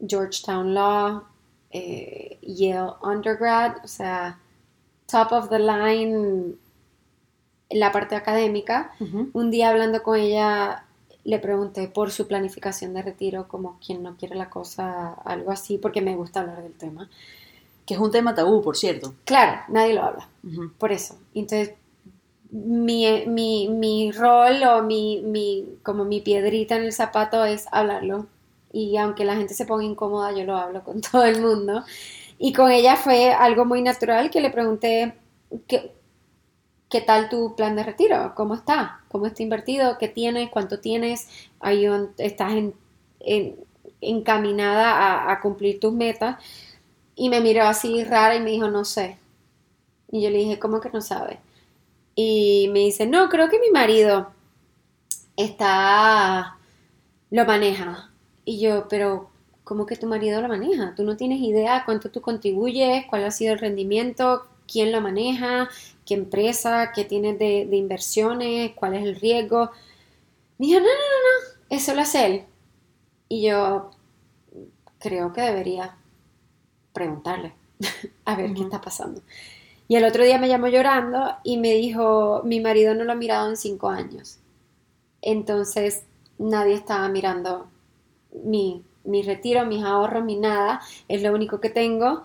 Georgetown 0.07 0.75
Law, 0.75 1.25
eh, 1.73 2.39
Yale 2.43 2.93
Undergrad, 3.03 3.85
o 3.85 3.89
sea, 3.89 4.39
top 5.11 5.33
of 5.33 5.49
the 5.49 5.59
line 5.59 6.55
la 7.71 7.93
parte 7.93 8.15
académica. 8.15 8.93
Un 9.33 9.51
día 9.51 9.71
hablando 9.71 10.03
con 10.03 10.19
ella 10.19 10.85
le 11.25 11.39
pregunté 11.39 11.89
por 11.89 12.11
su 12.11 12.27
planificación 12.27 12.95
de 12.95 13.03
retiro, 13.03 13.47
como 13.49 13.79
quien 13.85 14.03
no 14.03 14.17
quiere 14.17 14.35
la 14.35 14.51
cosa, 14.51 15.13
algo 15.25 15.51
así, 15.51 15.79
porque 15.79 16.01
me 16.01 16.17
gusta 16.17 16.41
hablar 16.41 16.63
del 16.63 16.75
tema. 16.75 17.09
Que 17.87 17.95
es 17.95 18.01
un 18.01 18.11
tema 18.11 18.35
tabú, 18.35 18.63
por 18.63 18.77
cierto. 18.77 19.15
Claro, 19.25 19.61
nadie 19.69 19.95
lo 19.95 20.03
habla, 20.03 20.29
por 20.79 20.93
eso. 20.93 21.17
Entonces, 21.35 21.75
mi, 22.51 23.25
mi, 23.27 23.69
mi 23.69 24.13
rol 24.13 24.63
o 24.65 24.83
mi, 24.83 25.23
mi, 25.23 25.67
como 25.83 26.05
mi 26.05 26.21
piedrita 26.21 26.77
en 26.77 26.83
el 26.85 26.93
zapato 26.93 27.45
es 27.45 27.67
hablarlo. 27.73 28.27
Y 28.73 28.97
aunque 28.97 29.25
la 29.25 29.37
gente 29.37 29.55
se 29.55 29.67
ponga 29.67 29.85
incómoda, 29.85 30.33
yo 30.33 30.45
lo 30.45 30.57
hablo 30.57 30.83
con 30.85 31.01
todo 31.13 31.25
el 31.25 31.41
mundo. 31.41 31.85
Y 32.39 32.53
con 32.53 32.71
ella 32.71 32.97
fue 32.97 33.33
algo 33.33 33.65
muy 33.65 33.83
natural 33.83 34.31
que 34.31 34.41
le 34.41 34.51
pregunté, 34.51 35.15
que, 35.69 35.93
¿Qué 36.93 37.01
tal 37.01 37.31
tu 37.31 37.57
plan 37.57 37.75
de 37.75 37.85
retiro? 37.85 38.35
¿Cómo 38.37 38.55
está? 38.55 39.01
¿Cómo 39.09 39.25
está 39.25 39.43
invertido? 39.43 39.97
¿Qué 39.97 40.09
tienes? 40.09 40.51
¿Cuánto 40.51 40.79
tienes? 40.79 41.27
Ahí 41.59 41.87
estás 42.19 42.53
encaminada 44.03 45.33
a, 45.33 45.41
cumplir 45.41 45.81
tus 45.81 45.95
metas. 45.95 46.37
Y 47.17 47.31
me 47.31 47.41
miró 47.41 47.63
así 47.65 48.05
rara 48.05 48.37
y 48.37 48.41
me 48.41 48.51
dijo, 48.51 48.69
no 48.69 48.85
sé. 48.85 49.17
Y 50.11 50.21
yo 50.21 50.29
le 50.29 50.37
dije, 50.37 50.59
¿cómo 50.59 50.83
que 50.83 50.91
no 50.91 51.01
sabe? 51.01 51.41
Y 52.15 52.69
me 52.75 52.81
dice, 52.81 53.07
no, 53.07 53.31
creo 53.31 53.49
que 53.49 53.59
mi 53.59 53.71
marido 53.71 54.31
está, 55.35 56.59
lo 57.31 57.47
maneja. 57.47 58.12
Y 58.45 58.61
yo, 58.61 58.89
pero 58.89 59.31
¿cómo 59.65 59.87
que 59.87 59.97
tu 59.97 60.07
marido 60.07 60.41
lo 60.41 60.49
maneja? 60.49 60.95
Tú 60.97 61.05
no 61.05 61.17
tienes 61.17 61.41
idea 61.41 61.85
cuánto 61.85 62.11
tú 62.11 62.21
contribuyes, 62.21 63.07
cuál 63.07 63.25
ha 63.25 63.31
sido 63.31 63.53
el 63.55 63.59
rendimiento, 63.61 64.47
quién 64.71 64.93
lo 64.93 65.01
maneja, 65.01 65.69
qué 66.07 66.15
empresa, 66.15 66.93
qué 66.95 67.05
tienes 67.05 67.39
de, 67.39 67.67
de 67.67 67.77
inversiones, 67.77 68.73
cuál 68.75 68.95
es 68.95 69.03
el 69.05 69.17
riesgo. 69.17 69.71
Me 70.59 70.67
dijo, 70.67 70.81
no, 70.81 70.87
no, 70.87 70.93
no, 70.93 71.51
no, 71.51 71.77
eso 71.77 71.95
lo 71.95 72.03
hace 72.03 72.27
él. 72.27 72.45
Y 73.29 73.43
yo 73.49 73.91
creo 74.99 75.33
que 75.33 75.41
debería 75.41 75.97
preguntarle 76.93 77.55
a 78.25 78.37
ver 78.37 78.55
qué 78.55 78.63
está 78.63 78.81
pasando. 78.81 79.23
Y 79.89 79.97
el 79.97 80.05
otro 80.05 80.25
día 80.25 80.39
me 80.39 80.49
llamó 80.49 80.69
llorando 80.69 81.37
y 81.45 81.59
me 81.59 81.75
dijo, 81.75 82.43
mi 82.45 82.61
marido 82.61 82.95
no 82.95 83.05
lo 83.05 83.13
ha 83.13 83.17
mirado 83.17 83.49
en 83.49 83.57
cinco 83.57 83.89
años. 83.91 84.39
Entonces 85.21 86.05
nadie 86.39 86.75
estaba 86.75 87.09
mirando 87.09 87.69
mi, 88.45 88.83
mi 89.05 89.23
retiro, 89.23 89.67
mis 89.67 89.85
ahorros, 89.85 90.25
mi 90.25 90.37
nada. 90.37 90.81
Es 91.09 91.23
lo 91.23 91.33
único 91.33 91.61
que 91.61 91.71
tengo 91.71 92.23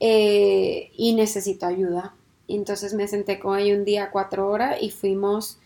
eh, 0.00 0.90
y 0.96 1.14
necesito 1.14 1.66
ayuda. 1.66 2.14
entonces 2.48 2.94
me 2.94 3.08
senté 3.08 3.38
con 3.38 3.58
ella 3.58 3.74
un 3.74 3.84
día 3.84 4.10
cuatro 4.10 4.48
horas 4.48 4.78
y 4.80 4.90
fuimos 4.90 5.58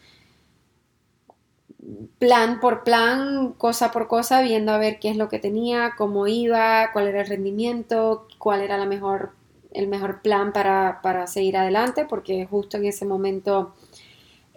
plan 2.19 2.61
por 2.61 2.85
plan, 2.85 3.55
cosa 3.59 3.91
por 3.91 4.07
cosa, 4.09 4.41
viendo 4.43 4.73
a 4.73 4.79
ver 4.79 4.99
qué 5.01 5.11
es 5.11 5.17
lo 5.17 5.29
que 5.29 5.39
tenía, 5.39 5.95
cómo 5.97 6.27
iba, 6.29 6.91
cuál 6.93 7.09
era 7.09 7.23
el 7.23 7.27
rendimiento, 7.29 8.29
cuál 8.39 8.61
era 8.63 8.79
la 8.79 8.87
mejor, 8.87 9.33
el 9.73 9.89
mejor 9.89 10.23
plan 10.23 10.53
para, 10.53 11.01
para 11.03 11.27
seguir 11.27 11.57
adelante, 11.57 12.07
porque 12.09 12.47
justo 12.47 12.77
en 12.77 12.87
ese 12.87 13.05
momento 13.05 13.75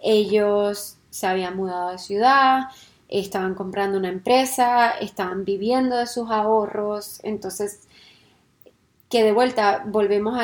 ellos 0.02 0.98
se 1.10 1.26
habían 1.26 1.56
mudado 1.56 1.90
de 1.90 1.98
ciudad, 1.98 2.64
estaban 3.08 3.54
comprando 3.54 3.98
una 3.98 4.08
empresa, 4.08 4.90
estaban 4.90 5.44
viviendo 5.44 5.96
de 5.96 6.06
sus 6.06 6.30
ahorros, 6.30 7.20
entonces 7.22 7.86
que 9.08 9.22
de 9.22 9.32
vuelta 9.32 9.84
volvemos 9.86 10.38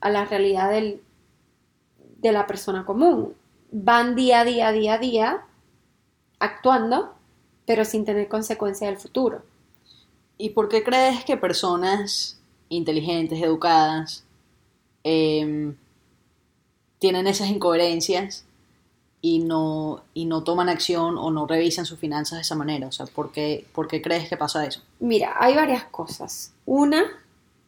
a 0.00 0.10
la 0.10 0.24
realidad 0.24 0.70
del, 0.70 1.02
de 2.18 2.32
la 2.32 2.46
persona 2.46 2.84
común. 2.84 3.34
Van 3.70 4.14
día 4.14 4.40
a 4.40 4.44
día, 4.44 4.72
día 4.72 4.94
a 4.94 4.98
día, 4.98 5.44
actuando, 6.38 7.14
pero 7.66 7.84
sin 7.84 8.04
tener 8.04 8.28
consecuencias 8.28 8.90
del 8.90 9.00
futuro. 9.00 9.42
¿Y 10.36 10.50
por 10.50 10.68
qué 10.68 10.84
crees 10.84 11.24
que 11.24 11.36
personas 11.36 12.40
inteligentes, 12.68 13.42
educadas, 13.42 14.24
em, 15.02 15.76
tienen 16.98 17.26
esas 17.26 17.48
incoherencias 17.48 18.44
y 19.20 19.40
no, 19.40 20.02
y 20.14 20.26
no 20.26 20.44
toman 20.44 20.68
acción 20.68 21.18
o 21.18 21.30
no 21.30 21.46
revisan 21.46 21.86
sus 21.86 21.98
finanzas 21.98 22.38
de 22.38 22.42
esa 22.42 22.54
manera? 22.54 22.86
O 22.86 22.92
sea, 22.92 23.06
¿por 23.06 23.32
qué, 23.32 23.66
¿por 23.74 23.88
qué 23.88 24.00
crees 24.00 24.28
que 24.28 24.36
pasa 24.36 24.64
eso? 24.64 24.82
Mira, 25.00 25.36
hay 25.38 25.54
varias 25.54 25.84
cosas. 25.84 26.52
Una 26.66 27.04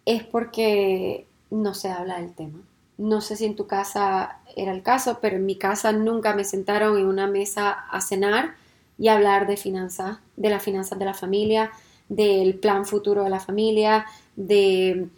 es 0.04 0.24
porque 0.24 1.26
no 1.50 1.74
se 1.74 1.90
habla 1.90 2.20
del 2.20 2.32
tema. 2.34 2.60
No 2.98 3.20
sé 3.20 3.36
si 3.36 3.46
en 3.46 3.56
tu 3.56 3.66
casa 3.66 4.38
era 4.56 4.72
el 4.72 4.82
caso, 4.82 5.18
pero 5.20 5.36
en 5.36 5.46
mi 5.46 5.56
casa 5.56 5.92
nunca 5.92 6.34
me 6.34 6.44
sentaron 6.44 6.98
en 6.98 7.06
una 7.06 7.26
mesa 7.26 7.70
a 7.70 8.00
cenar 8.00 8.54
y 8.98 9.08
hablar 9.08 9.46
de 9.46 9.56
finanzas, 9.56 10.18
de 10.36 10.50
las 10.50 10.62
finanzas 10.62 10.98
de 10.98 11.04
la 11.06 11.14
familia, 11.14 11.72
del 12.08 12.56
plan 12.56 12.84
futuro 12.84 13.24
de 13.24 13.30
la 13.30 13.40
familia, 13.40 14.04
de 14.36 15.08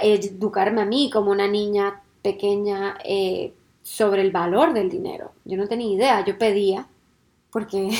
educarme 0.00 0.82
a 0.82 0.84
mí 0.84 1.10
como 1.10 1.30
una 1.30 1.48
niña 1.48 2.00
pequeña 2.22 2.98
eh, 3.04 3.52
sobre 3.82 4.22
el 4.22 4.30
valor 4.30 4.72
del 4.72 4.90
dinero. 4.90 5.32
Yo 5.44 5.56
no 5.56 5.68
tenía 5.68 5.94
idea, 5.94 6.24
yo 6.24 6.38
pedía, 6.38 6.86
porque 7.50 7.90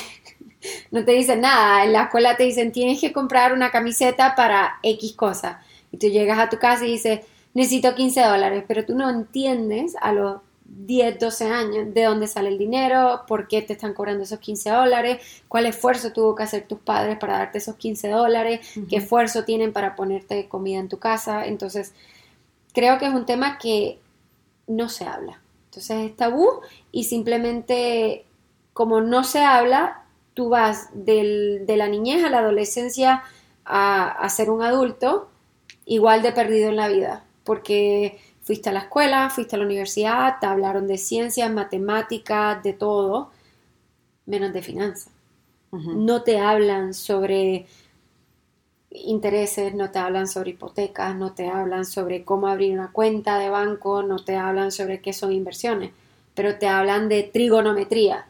no 0.90 1.04
te 1.04 1.12
dicen 1.12 1.40
nada. 1.40 1.84
En 1.84 1.92
la 1.92 2.04
escuela 2.04 2.36
te 2.36 2.44
dicen 2.44 2.72
tienes 2.72 3.00
que 3.00 3.12
comprar 3.12 3.52
una 3.52 3.70
camiseta 3.70 4.34
para 4.34 4.78
X 4.82 5.14
cosa. 5.14 5.62
Y 5.92 5.96
tú 5.96 6.06
llegas 6.06 6.38
a 6.38 6.48
tu 6.48 6.58
casa 6.58 6.86
y 6.86 6.92
dices 6.92 7.20
necesito 7.54 7.94
15 7.94 8.22
dólares, 8.22 8.64
pero 8.66 8.84
tú 8.84 8.94
no 8.94 9.10
entiendes 9.10 9.96
a 10.00 10.12
los 10.12 10.40
10, 10.64 11.18
12 11.18 11.44
años, 11.46 11.94
de 11.94 12.04
dónde 12.04 12.28
sale 12.28 12.48
el 12.48 12.58
dinero, 12.58 13.22
por 13.26 13.48
qué 13.48 13.60
te 13.60 13.72
están 13.72 13.92
cobrando 13.92 14.22
esos 14.22 14.38
15 14.38 14.70
dólares, 14.70 15.42
cuál 15.48 15.66
esfuerzo 15.66 16.12
tuvo 16.12 16.36
que 16.36 16.44
hacer 16.44 16.68
tus 16.68 16.78
padres 16.78 17.18
para 17.18 17.38
darte 17.38 17.58
esos 17.58 17.74
15 17.74 18.08
dólares, 18.08 18.60
qué 18.88 18.96
esfuerzo 18.96 19.44
tienen 19.44 19.72
para 19.72 19.96
ponerte 19.96 20.48
comida 20.48 20.78
en 20.78 20.88
tu 20.88 20.98
casa. 20.98 21.44
Entonces, 21.46 21.92
creo 22.72 22.98
que 22.98 23.06
es 23.06 23.12
un 23.12 23.26
tema 23.26 23.58
que 23.58 23.98
no 24.68 24.88
se 24.88 25.04
habla. 25.04 25.40
Entonces 25.70 26.10
es 26.10 26.16
tabú 26.16 26.48
y 26.92 27.04
simplemente 27.04 28.26
como 28.72 29.00
no 29.00 29.24
se 29.24 29.40
habla, 29.40 30.04
tú 30.34 30.48
vas 30.48 30.88
de 30.92 31.64
la 31.76 31.88
niñez 31.88 32.24
a 32.24 32.30
la 32.30 32.38
adolescencia 32.38 33.22
a, 33.64 34.08
a 34.10 34.28
ser 34.28 34.50
un 34.50 34.62
adulto 34.62 35.28
igual 35.84 36.22
de 36.22 36.32
perdido 36.32 36.68
en 36.68 36.76
la 36.76 36.88
vida, 36.88 37.24
porque 37.44 38.18
Fuiste 38.50 38.70
a 38.70 38.72
la 38.72 38.80
escuela, 38.80 39.30
fuiste 39.30 39.54
a 39.54 39.60
la 39.60 39.64
universidad, 39.64 40.40
te 40.40 40.46
hablaron 40.46 40.88
de 40.88 40.98
ciencias, 40.98 41.52
matemáticas, 41.52 42.62
de 42.64 42.72
todo, 42.72 43.30
menos 44.26 44.52
de 44.52 44.60
finanzas. 44.60 45.12
No 45.70 46.24
te 46.24 46.40
hablan 46.40 46.92
sobre 46.92 47.66
intereses, 48.90 49.74
no 49.74 49.90
te 49.90 49.98
hablan 49.98 50.26
sobre 50.26 50.50
hipotecas, 50.50 51.14
no 51.14 51.32
te 51.32 51.48
hablan 51.48 51.84
sobre 51.84 52.24
cómo 52.24 52.48
abrir 52.48 52.72
una 52.72 52.92
cuenta 52.92 53.38
de 53.38 53.48
banco, 53.48 54.02
no 54.02 54.18
te 54.18 54.36
hablan 54.36 54.72
sobre 54.72 55.00
qué 55.00 55.12
son 55.12 55.32
inversiones, 55.32 55.92
pero 56.34 56.58
te 56.58 56.66
hablan 56.66 57.08
de 57.08 57.22
trigonometría. 57.22 58.26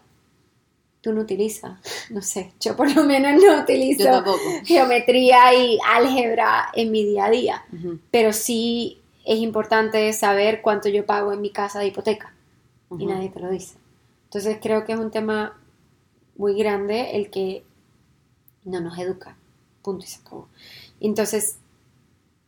Tú 1.00 1.14
no 1.14 1.23
utilizas, 1.23 1.79
no 2.11 2.21
sé, 2.21 2.52
yo 2.61 2.76
por 2.76 2.95
lo 2.95 3.05
menos 3.05 3.43
no 3.43 3.62
utilizo 3.62 4.23
geometría 4.64 5.55
y 5.55 5.79
álgebra 5.87 6.71
en 6.75 6.90
mi 6.90 7.05
día 7.05 7.26
a 7.26 7.31
día, 7.31 7.64
pero 8.11 8.33
sí 8.33 9.00
es 9.25 9.38
importante 9.38 10.12
saber 10.12 10.61
cuánto 10.61 10.88
yo 10.88 11.07
pago 11.07 11.33
en 11.33 11.40
mi 11.40 11.50
casa 11.50 11.79
de 11.79 11.87
hipoteca 11.87 12.35
y 12.99 13.07
nadie 13.07 13.31
te 13.31 13.40
lo 13.40 13.50
dice. 13.50 13.76
Entonces 14.25 14.59
creo 14.61 14.85
que 14.85 14.93
es 14.93 14.99
un 14.99 15.11
tema 15.11 15.59
muy 16.37 16.55
grande 16.55 17.17
el 17.17 17.31
que 17.31 17.64
no 18.64 18.81
nos 18.81 18.99
educa. 18.99 19.37
Punto 19.83 20.05
y 20.05 20.09
se 20.09 20.21
acabó. 20.21 20.49
Entonces, 21.00 21.57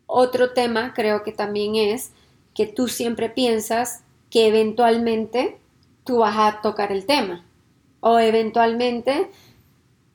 otro 0.07 0.53
tema 0.53 0.93
creo 0.95 1.23
que 1.23 1.33
también 1.33 1.75
es 1.75 2.13
que 2.55 2.67
tú 2.67 2.89
siempre 2.89 3.31
piensas 3.31 4.03
que 4.31 4.47
eventualmente 4.47 5.59
tú 6.05 6.19
vas 6.19 6.37
a 6.37 6.61
tocar 6.61 6.93
el 6.93 7.07
tema 7.07 7.45
o 8.01 8.19
eventualmente 8.19 9.31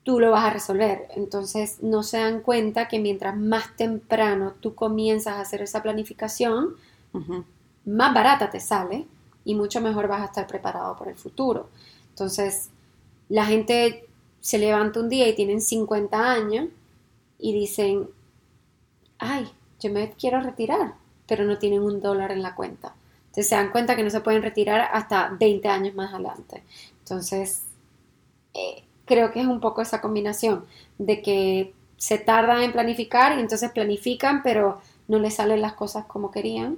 tú 0.03 0.19
lo 0.19 0.31
vas 0.31 0.45
a 0.45 0.49
resolver. 0.51 1.07
Entonces 1.15 1.81
no 1.81 2.03
se 2.03 2.17
dan 2.17 2.41
cuenta 2.41 2.87
que 2.87 2.99
mientras 2.99 3.35
más 3.35 3.75
temprano 3.75 4.53
tú 4.59 4.75
comienzas 4.75 5.35
a 5.35 5.41
hacer 5.41 5.61
esa 5.61 5.81
planificación, 5.81 6.75
más 7.85 8.13
barata 8.13 8.49
te 8.49 8.59
sale 8.59 9.07
y 9.43 9.55
mucho 9.55 9.81
mejor 9.81 10.07
vas 10.07 10.21
a 10.21 10.25
estar 10.25 10.47
preparado 10.47 10.95
por 10.95 11.07
el 11.07 11.15
futuro. 11.15 11.69
Entonces 12.09 12.69
la 13.29 13.45
gente 13.45 14.05
se 14.39 14.59
levanta 14.59 14.99
un 14.99 15.09
día 15.09 15.27
y 15.27 15.35
tienen 15.35 15.61
50 15.61 16.31
años 16.31 16.67
y 17.39 17.53
dicen, 17.53 18.09
ay, 19.19 19.47
yo 19.79 19.91
me 19.91 20.11
quiero 20.11 20.41
retirar, 20.41 20.93
pero 21.27 21.45
no 21.45 21.57
tienen 21.57 21.81
un 21.81 22.01
dólar 22.01 22.31
en 22.31 22.41
la 22.41 22.55
cuenta. 22.55 22.95
Entonces 23.27 23.49
se 23.49 23.55
dan 23.55 23.71
cuenta 23.71 23.95
que 23.95 24.03
no 24.03 24.09
se 24.09 24.21
pueden 24.21 24.41
retirar 24.41 24.89
hasta 24.91 25.29
20 25.29 25.67
años 25.67 25.95
más 25.95 26.13
adelante. 26.13 26.63
Entonces, 26.99 27.63
eh, 28.53 28.83
creo 29.05 29.31
que 29.31 29.41
es 29.41 29.47
un 29.47 29.59
poco 29.59 29.81
esa 29.81 30.01
combinación 30.01 30.65
de 30.97 31.21
que 31.21 31.73
se 31.97 32.17
tardan 32.17 32.61
en 32.61 32.71
planificar 32.71 33.37
y 33.37 33.41
entonces 33.41 33.71
planifican, 33.71 34.43
pero 34.43 34.81
no 35.07 35.19
les 35.19 35.35
salen 35.35 35.61
las 35.61 35.73
cosas 35.73 36.05
como 36.05 36.31
querían. 36.31 36.77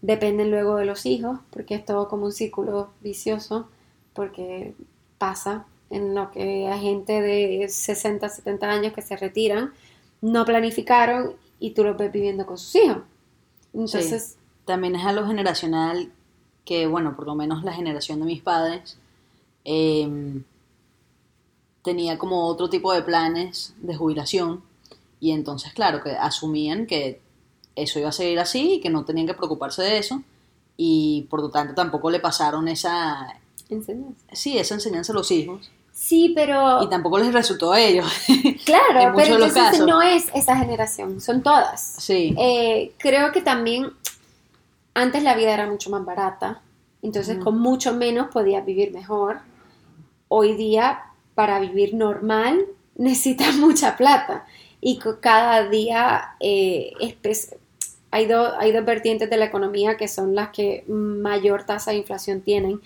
Dependen 0.00 0.50
luego 0.50 0.76
de 0.76 0.84
los 0.84 1.06
hijos, 1.06 1.38
porque 1.50 1.74
es 1.74 1.84
todo 1.84 2.08
como 2.08 2.26
un 2.26 2.32
círculo 2.32 2.90
vicioso, 3.00 3.68
porque 4.14 4.74
pasa 5.18 5.66
en 5.90 6.14
lo 6.14 6.30
que 6.30 6.66
hay 6.68 6.80
gente 6.80 7.20
de 7.20 7.68
60, 7.68 8.28
70 8.28 8.70
años 8.70 8.92
que 8.92 9.02
se 9.02 9.16
retiran, 9.16 9.72
no 10.20 10.44
planificaron 10.44 11.34
y 11.62 11.70
tú 11.70 11.84
lo 11.84 11.94
ves 11.94 12.10
viviendo 12.10 12.44
con 12.44 12.58
sus 12.58 12.74
hijos. 12.74 12.98
Entonces, 13.72 14.36
también 14.64 14.96
es 14.96 15.06
algo 15.06 15.26
generacional 15.28 16.12
que, 16.64 16.88
bueno, 16.88 17.14
por 17.14 17.26
lo 17.26 17.36
menos 17.36 17.62
la 17.62 17.72
generación 17.72 18.18
de 18.18 18.26
mis 18.26 18.42
padres, 18.42 18.98
eh, 19.64 20.42
tenía 21.82 22.18
como 22.18 22.46
otro 22.46 22.68
tipo 22.68 22.92
de 22.92 23.02
planes 23.02 23.74
de 23.78 23.94
jubilación 23.94 24.64
y 25.20 25.30
entonces, 25.30 25.72
claro, 25.72 26.02
que 26.02 26.10
asumían 26.10 26.86
que 26.86 27.20
eso 27.76 28.00
iba 28.00 28.08
a 28.08 28.12
seguir 28.12 28.40
así 28.40 28.74
y 28.74 28.80
que 28.80 28.90
no 28.90 29.04
tenían 29.04 29.28
que 29.28 29.34
preocuparse 29.34 29.82
de 29.82 29.98
eso 29.98 30.20
y 30.76 31.28
por 31.30 31.42
lo 31.42 31.50
tanto 31.50 31.74
tampoco 31.74 32.10
le 32.10 32.18
pasaron 32.18 32.66
esa 32.66 33.40
enseñanza. 33.68 34.26
Sí, 34.32 34.58
esa 34.58 34.74
enseñanza 34.74 35.12
a 35.12 35.14
los 35.14 35.30
hijos. 35.30 35.70
Sí, 36.04 36.32
pero... 36.34 36.82
Y 36.82 36.88
tampoco 36.88 37.16
les 37.18 37.32
resultó 37.32 37.70
a 37.72 37.80
ellos. 37.80 38.06
Claro, 38.64 39.12
pero 39.14 39.34
entonces 39.36 39.78
no 39.86 40.02
es 40.02 40.26
esa 40.34 40.56
generación, 40.56 41.20
son 41.20 41.42
todas. 41.44 41.94
Sí. 41.98 42.34
Eh, 42.36 42.92
creo 42.98 43.30
que 43.30 43.40
también 43.40 43.86
antes 44.94 45.22
la 45.22 45.36
vida 45.36 45.54
era 45.54 45.66
mucho 45.70 45.90
más 45.90 46.04
barata 46.04 46.60
Entonces, 47.02 47.38
con 47.38 47.60
mucho 47.60 47.92
menos 47.94 48.28
podías 48.32 48.66
vivir 48.66 48.92
mejor. 48.92 49.38
Hoy 50.26 50.54
día, 50.56 51.02
para 51.36 51.60
vivir 51.60 51.94
normal, 51.94 52.66
necesitas 52.96 53.54
mucha 53.54 53.96
plata. 53.96 54.44
Y 54.80 54.98
cada 55.20 55.68
día 55.68 56.34
eh, 56.40 56.94
hay, 58.10 58.26
do- 58.26 58.58
hay 58.58 58.72
dos 58.72 58.84
vertientes 58.84 59.30
de 59.30 59.36
la 59.36 59.44
economía 59.44 59.96
que 59.96 60.08
son 60.08 60.34
las 60.34 60.48
que 60.50 60.82
mayor 60.88 61.62
tasa 61.62 61.92
de 61.92 61.98
inflación 61.98 62.40
tienen. 62.40 62.80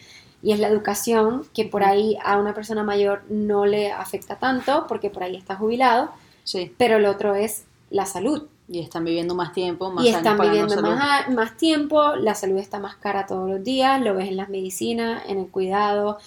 Y 0.46 0.52
es 0.52 0.60
la 0.60 0.68
educación, 0.68 1.44
que 1.52 1.64
por 1.64 1.82
ahí 1.82 2.16
a 2.24 2.38
una 2.38 2.54
persona 2.54 2.84
mayor 2.84 3.24
no 3.28 3.66
le 3.66 3.90
afecta 3.90 4.36
tanto, 4.36 4.86
porque 4.86 5.10
por 5.10 5.24
ahí 5.24 5.34
está 5.34 5.56
jubilado. 5.56 6.10
Sí. 6.44 6.72
Pero 6.78 6.98
el 6.98 7.06
otro 7.06 7.34
es 7.34 7.64
la 7.90 8.06
salud. 8.06 8.44
Y 8.68 8.78
están 8.78 9.04
viviendo 9.04 9.34
más 9.34 9.52
tiempo, 9.52 9.90
más 9.90 10.04
Y 10.04 10.10
años 10.10 10.18
están 10.18 10.36
pagando 10.36 10.76
viviendo 10.76 11.34
más, 11.34 11.56
tiempo, 11.56 12.14
la 12.14 12.36
salud 12.36 12.58
está 12.58 12.78
más 12.78 12.94
cara 12.94 13.26
todos 13.26 13.50
los 13.50 13.64
días, 13.64 14.00
lo 14.00 14.14
ves 14.14 14.28
en 14.28 14.36
las 14.36 14.48
medicinas, 14.48 15.24
en 15.26 15.40
el 15.40 15.48
cuidado. 15.48 16.18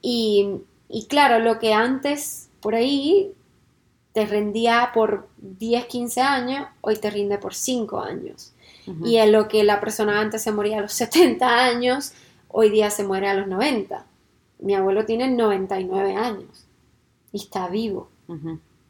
Y, 0.00 0.60
y 0.88 1.06
claro, 1.06 1.40
lo 1.40 1.58
que 1.58 1.74
antes 1.74 2.50
por 2.60 2.76
ahí 2.76 3.32
te 4.12 4.24
rendía 4.24 4.92
por 4.94 5.26
10, 5.38 5.86
15 5.86 6.20
años, 6.20 6.68
hoy 6.80 6.94
te 6.94 7.10
rinde 7.10 7.38
por 7.38 7.56
5 7.56 7.98
años. 7.98 8.52
Y 9.04 9.16
en 9.16 9.32
lo 9.32 9.48
que 9.48 9.64
la 9.64 9.80
persona 9.80 10.20
antes 10.20 10.42
se 10.42 10.52
moría 10.52 10.78
a 10.78 10.82
los 10.82 10.92
70 10.92 11.48
años, 11.48 12.12
hoy 12.56 12.70
día 12.70 12.88
se 12.88 13.02
muere 13.02 13.28
a 13.28 13.34
los 13.34 13.48
90. 13.48 14.06
Mi 14.60 14.74
abuelo 14.74 15.04
tiene 15.04 15.28
99 15.28 16.14
años 16.14 16.66
y 17.32 17.38
está 17.38 17.66
vivo 17.68 18.08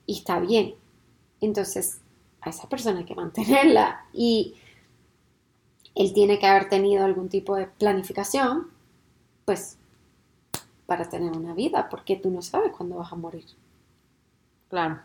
y 0.07 0.19
está 0.19 0.39
bien. 0.39 0.75
Entonces, 1.41 1.99
a 2.43 2.51
esa 2.51 2.69
persona 2.69 2.99
hay 2.99 3.05
que 3.07 3.15
mantenerla 3.15 4.05
y 4.13 4.55
él 5.95 6.13
tiene 6.13 6.39
que 6.39 6.47
haber 6.47 6.69
tenido 6.69 7.07
algún 7.07 7.31
tipo 7.31 7.57
de 7.57 7.67
planificación, 7.67 8.69
pues, 9.47 9.79
para 10.85 11.09
tener 11.09 11.33
una 11.33 11.55
vida, 11.55 11.89
porque 11.89 12.17
tú 12.17 12.31
no 12.31 12.43
sabes 12.43 12.71
cuándo 12.71 12.97
vas 12.97 13.13
a 13.13 13.17
morir. 13.17 13.47
Claro. 14.69 15.01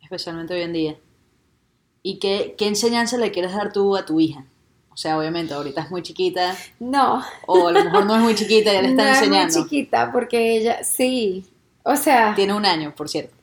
Especialmente 0.00 0.54
hoy 0.54 0.62
en 0.62 0.72
día. 0.72 0.98
¿Y 2.04 2.20
qué, 2.20 2.54
qué 2.56 2.68
enseñanza 2.68 3.18
le 3.18 3.32
quieres 3.32 3.52
dar 3.52 3.72
tú 3.72 3.96
a 3.96 4.06
tu 4.06 4.20
hija? 4.20 4.44
O 4.92 4.96
sea, 4.96 5.18
obviamente, 5.18 5.54
ahorita 5.54 5.82
es 5.82 5.90
muy 5.90 6.02
chiquita, 6.02 6.56
No, 6.78 7.22
o 7.46 7.68
a 7.68 7.72
lo 7.72 7.84
mejor 7.84 8.06
no 8.06 8.16
es 8.16 8.22
muy 8.22 8.34
chiquita, 8.34 8.72
ya 8.72 8.82
le 8.82 8.88
no 8.94 9.02
están 9.02 9.08
es 9.08 9.28
muy 9.28 9.38
enseñando. 9.38 9.62
chiquita, 9.64 10.12
porque 10.12 10.56
ella, 10.56 10.84
sí, 10.84 11.46
o 11.84 11.96
sea, 11.96 12.34
Tiene 12.34 12.52
un 12.54 12.66
año, 12.66 12.94
por 12.94 13.08
cierto. 13.08 13.34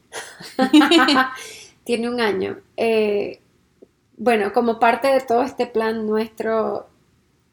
tiene 1.83 2.09
un 2.09 2.19
año. 2.19 2.57
Eh, 2.75 3.39
bueno, 4.17 4.51
como 4.53 4.79
parte 4.79 5.07
de 5.07 5.21
todo 5.21 5.43
este 5.43 5.67
plan 5.67 6.05
nuestro 6.07 6.87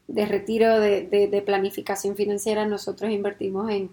de 0.09 0.27
retiro 0.27 0.81
de, 0.81 1.03
de- 1.07 1.29
de 1.29 1.43
planificación 1.43 2.17
financiera, 2.17 2.67
nosotros 2.67 3.11
invertimos 3.11 3.71
en, 3.71 3.91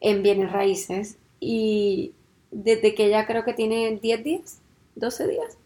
en 0.00 0.22
bienes 0.22 0.52
raíces 0.52 1.16
y 1.40 2.12
desde 2.50 2.94
que 2.94 3.06
ella 3.06 3.26
creo 3.26 3.44
que 3.44 3.52
tiene 3.52 3.98
10 4.02 4.24
días, 4.24 4.58
12 4.96 5.28
días, 5.28 5.57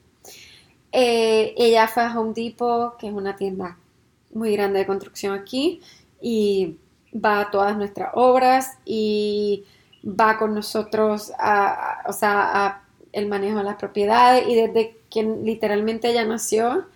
eh, 0.92 1.54
ella 1.56 1.88
fue 1.88 2.02
a 2.04 2.18
Home 2.18 2.32
Depot, 2.34 2.96
que 2.98 3.08
es 3.08 3.12
una 3.14 3.36
tienda 3.36 3.78
muy 4.34 4.52
grande 4.52 4.80
de 4.80 4.86
construcción 4.86 5.34
aquí, 5.38 5.80
y 6.20 6.76
va 7.14 7.40
a 7.40 7.50
todas 7.50 7.76
nuestras 7.76 8.10
obras 8.14 8.78
y 8.84 9.64
va 10.04 10.38
con 10.38 10.54
nosotros 10.54 11.32
a, 11.38 12.00
a- 12.04 12.08
o 12.08 12.12
sea, 12.12 12.66
a 12.66 12.82
el 13.12 13.28
manejo 13.28 13.58
de 13.58 13.64
las 13.64 13.76
propiedades 13.76 14.48
y 14.48 14.54
desde 14.54 14.96
que 15.10 15.22
literalmente 15.22 16.08
ella 16.10 16.24
nació, 16.24 16.86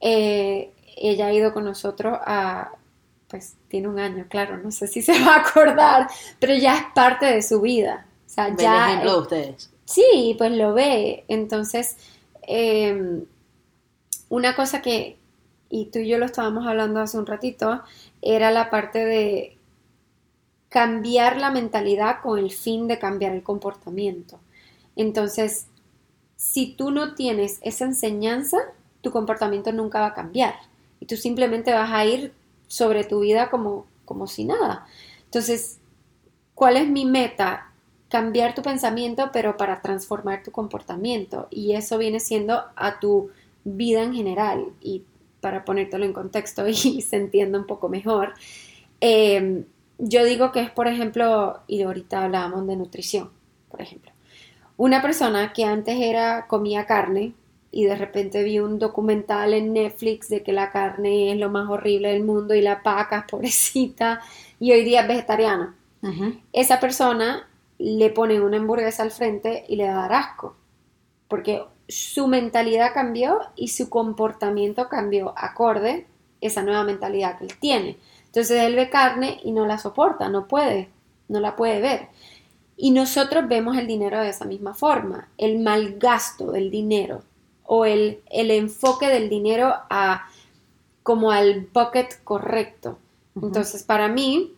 eh, 0.00 0.70
ella 0.96 1.26
ha 1.26 1.32
ido 1.32 1.52
con 1.52 1.64
nosotros 1.64 2.18
a, 2.24 2.72
pues 3.28 3.54
tiene 3.68 3.88
un 3.88 3.98
año, 3.98 4.26
claro, 4.28 4.56
no 4.58 4.70
sé 4.70 4.86
si 4.86 5.02
se 5.02 5.12
va 5.24 5.36
a 5.36 5.40
acordar, 5.40 6.08
pero 6.38 6.54
ya 6.54 6.76
es 6.78 6.84
parte 6.94 7.26
de 7.26 7.42
su 7.42 7.60
vida. 7.60 8.06
O 8.26 8.28
sea, 8.32 8.48
el 8.48 8.56
ya 8.56 8.88
ejemplo 8.90 9.12
de 9.12 9.20
ustedes. 9.20 9.70
Sí, 9.84 10.34
pues 10.38 10.52
lo 10.52 10.72
ve. 10.72 11.24
Entonces, 11.28 11.96
eh, 12.52 13.24
una 14.28 14.56
cosa 14.56 14.82
que, 14.82 15.16
y 15.68 15.86
tú 15.86 16.00
y 16.00 16.08
yo 16.08 16.18
lo 16.18 16.26
estábamos 16.26 16.66
hablando 16.66 17.00
hace 17.00 17.16
un 17.16 17.26
ratito, 17.26 17.82
era 18.22 18.50
la 18.50 18.70
parte 18.70 19.04
de 19.04 19.56
cambiar 20.68 21.36
la 21.36 21.52
mentalidad 21.52 22.20
con 22.22 22.40
el 22.40 22.50
fin 22.50 22.88
de 22.88 22.98
cambiar 22.98 23.32
el 23.32 23.44
comportamiento. 23.44 24.40
Entonces, 24.96 25.66
si 26.34 26.74
tú 26.74 26.90
no 26.90 27.14
tienes 27.14 27.60
esa 27.62 27.84
enseñanza, 27.84 28.58
tu 29.00 29.12
comportamiento 29.12 29.72
nunca 29.72 30.00
va 30.00 30.06
a 30.06 30.14
cambiar. 30.14 30.54
Y 30.98 31.06
tú 31.06 31.16
simplemente 31.16 31.72
vas 31.72 31.90
a 31.92 32.04
ir 32.04 32.32
sobre 32.66 33.04
tu 33.04 33.20
vida 33.20 33.48
como, 33.48 33.86
como 34.04 34.26
si 34.26 34.44
nada. 34.44 34.86
Entonces, 35.24 35.78
¿cuál 36.54 36.76
es 36.76 36.88
mi 36.88 37.04
meta? 37.04 37.69
Cambiar 38.10 38.54
tu 38.54 38.62
pensamiento, 38.62 39.30
pero 39.32 39.56
para 39.56 39.80
transformar 39.80 40.42
tu 40.42 40.50
comportamiento. 40.50 41.48
Y 41.50 41.72
eso 41.72 41.96
viene 41.96 42.20
siendo 42.20 42.62
a 42.76 43.00
tu 43.00 43.30
vida 43.64 44.02
en 44.02 44.12
general. 44.12 44.66
Y 44.82 45.04
para 45.40 45.64
ponértelo 45.64 46.04
en 46.04 46.12
contexto 46.12 46.68
y 46.68 47.00
se 47.00 47.16
entienda 47.16 47.58
un 47.58 47.66
poco 47.66 47.88
mejor, 47.88 48.34
eh, 49.00 49.64
yo 49.98 50.24
digo 50.24 50.50
que 50.52 50.60
es, 50.60 50.70
por 50.70 50.88
ejemplo, 50.88 51.60
y 51.66 51.82
ahorita 51.82 52.24
hablábamos 52.24 52.66
de 52.66 52.76
nutrición, 52.76 53.30
por 53.70 53.80
ejemplo. 53.82 54.12
Una 54.76 55.02
persona 55.02 55.52
que 55.52 55.64
antes 55.64 56.00
era 56.00 56.46
comía 56.46 56.86
carne 56.86 57.34
y 57.70 57.84
de 57.84 57.96
repente 57.96 58.42
vi 58.42 58.60
un 58.60 58.78
documental 58.78 59.52
en 59.52 59.74
Netflix 59.74 60.30
de 60.30 60.42
que 60.42 60.52
la 60.52 60.70
carne 60.70 61.32
es 61.32 61.38
lo 61.38 61.50
más 61.50 61.68
horrible 61.68 62.12
del 62.12 62.24
mundo 62.24 62.54
y 62.54 62.62
la 62.62 62.82
paca 62.82 63.18
es 63.18 63.24
pobrecita 63.30 64.22
y 64.58 64.72
hoy 64.72 64.84
día 64.84 65.02
es 65.02 65.08
vegetariana. 65.08 65.76
Esa 66.54 66.80
persona 66.80 67.46
le 67.80 68.10
pone 68.10 68.40
una 68.40 68.58
hamburguesa 68.58 69.02
al 69.02 69.10
frente 69.10 69.64
y 69.68 69.76
le 69.76 69.88
va 69.88 70.04
a 70.04 70.08
dar 70.08 70.12
asco 70.12 70.56
porque 71.30 71.64
su 71.86 72.26
mentalidad 72.26 72.92
cambió 72.92 73.38
y 73.54 73.68
su 73.68 73.88
comportamiento 73.88 74.88
cambió 74.88 75.32
acorde 75.36 76.08
esa 76.40 76.62
nueva 76.62 76.82
mentalidad 76.82 77.38
que 77.38 77.44
él 77.44 77.56
tiene. 77.56 77.98
Entonces 78.26 78.60
él 78.60 78.74
ve 78.74 78.90
carne 78.90 79.38
y 79.44 79.52
no 79.52 79.64
la 79.64 79.78
soporta, 79.78 80.28
no 80.28 80.48
puede, 80.48 80.88
no 81.28 81.38
la 81.38 81.54
puede 81.54 81.80
ver. 81.80 82.08
Y 82.76 82.90
nosotros 82.90 83.46
vemos 83.46 83.78
el 83.78 83.86
dinero 83.86 84.20
de 84.20 84.30
esa 84.30 84.44
misma 84.44 84.74
forma, 84.74 85.28
el 85.38 85.60
mal 85.60 85.98
gasto 85.98 86.50
del 86.50 86.68
dinero 86.68 87.22
o 87.62 87.84
el, 87.84 88.22
el 88.28 88.50
enfoque 88.50 89.06
del 89.06 89.28
dinero 89.28 89.72
a 89.88 90.26
como 91.04 91.30
al 91.30 91.68
bucket 91.72 92.24
correcto. 92.24 92.98
Entonces 93.40 93.84
para 93.84 94.08
mí, 94.08 94.56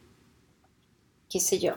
qué 1.28 1.38
sé 1.38 1.58
yo, 1.58 1.74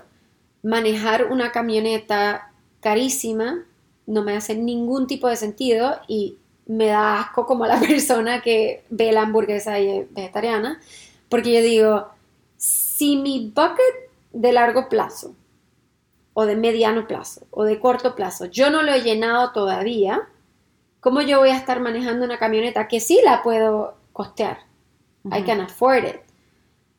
manejar 0.65 1.31
una 1.31 1.51
camioneta 1.51 2.51
carísima 2.81 3.65
no 4.07 4.23
me 4.23 4.35
hace 4.35 4.55
ningún 4.55 5.05
tipo 5.05 5.27
de 5.27 5.35
sentido 5.35 5.99
y 6.07 6.37
me 6.65 6.87
da 6.87 7.19
asco 7.19 7.45
como 7.45 7.67
la 7.67 7.79
persona 7.87 8.41
que 8.41 8.83
ve 8.89 9.11
la 9.11 9.21
hamburguesa 9.21 9.79
y 9.79 9.89
es 9.89 10.13
vegetariana, 10.13 10.81
porque 11.29 11.53
yo 11.53 11.61
digo, 11.61 12.07
si 12.57 13.15
mi 13.15 13.51
bucket 13.55 14.09
de 14.33 14.51
largo 14.51 14.89
plazo, 14.89 15.35
o 16.33 16.45
de 16.45 16.55
mediano 16.55 17.07
plazo, 17.07 17.45
o 17.51 17.63
de 17.63 17.79
corto 17.79 18.15
plazo, 18.15 18.45
yo 18.45 18.69
no 18.69 18.81
lo 18.81 18.91
he 18.91 19.01
llenado 19.01 19.51
todavía, 19.51 20.27
¿cómo 20.99 21.21
yo 21.21 21.39
voy 21.39 21.49
a 21.49 21.57
estar 21.57 21.79
manejando 21.79 22.25
una 22.25 22.39
camioneta 22.39 22.87
que 22.87 22.99
sí 22.99 23.21
la 23.23 23.43
puedo 23.43 23.95
costear? 24.11 24.59
I 25.31 25.43
can 25.43 25.61
afford 25.61 26.05
it. 26.05 26.24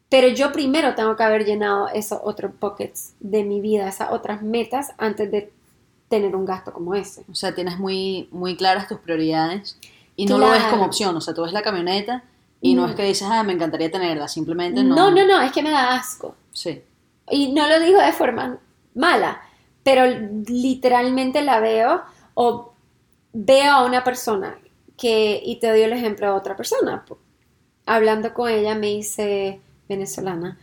Pero 0.09 0.29
yo 0.29 0.53
primero 0.53 0.95
tengo 0.95 1.17
que 1.17 1.23
haber 1.25 1.45
llenado 1.45 1.89
esos 1.89 2.21
otros 2.23 2.53
buckets 2.61 3.15
de 3.21 3.43
mi 3.45 3.61
vida, 3.61 3.89
esas 3.89 4.13
otras 4.13 4.43
metas, 4.43 4.93
antes 4.99 5.31
de 5.31 5.53
tener 6.09 6.37
un 6.37 6.45
gasto 6.45 6.73
como 6.73 6.95
ese. 6.95 7.25
O 7.31 7.35
sea, 7.35 7.55
tienes 7.55 7.79
muy, 7.79 8.29
muy 8.31 8.57
claras 8.57 8.87
tus 8.87 8.99
prioridades 8.99 9.79
y 10.15 10.27
no 10.27 10.39
lo 10.39 10.49
ves 10.51 10.63
como 10.65 10.85
opción. 10.85 11.17
O 11.17 11.21
sea, 11.21 11.35
tú 11.35 11.43
ves 11.43 11.53
la 11.53 11.63
camioneta 11.63 12.23
y 12.61 12.75
no 12.75 12.87
Mm. 12.87 12.91
es 12.91 12.95
que 12.95 13.03
dices, 13.03 13.29
ah, 13.31 13.43
me 13.43 13.53
encantaría 13.53 13.91
tenerla. 13.91 14.29
Simplemente 14.29 14.83
no. 14.85 14.95
No, 14.95 15.11
no, 15.11 15.27
no, 15.27 15.41
es 15.43 15.51
que 15.51 15.63
me 15.63 15.71
da 15.71 15.95
asco. 15.97 16.37
Sí. 16.53 16.83
Y 17.29 17.53
no 17.53 17.67
lo 17.69 17.81
digo 17.81 18.01
de 18.01 18.13
forma 18.13 18.59
mala, 18.95 19.41
pero 19.83 20.07
literalmente 20.47 21.43
la 21.43 21.59
veo 21.61 22.03
o 22.35 22.73
veo 23.33 23.73
a 23.73 23.85
una 23.85 24.05
persona 24.05 24.57
que, 24.97 25.43
y 25.45 25.57
te 25.57 25.69
doy 25.69 25.81
el 25.83 25.93
ejemplo 25.93 26.27
de 26.29 26.33
otra 26.39 26.57
persona, 26.57 27.05
hablando 27.85 28.33
con 28.33 28.49
ella 28.49 28.75
me 28.75 28.87
dice 28.87 29.61
venezolana, 29.89 30.59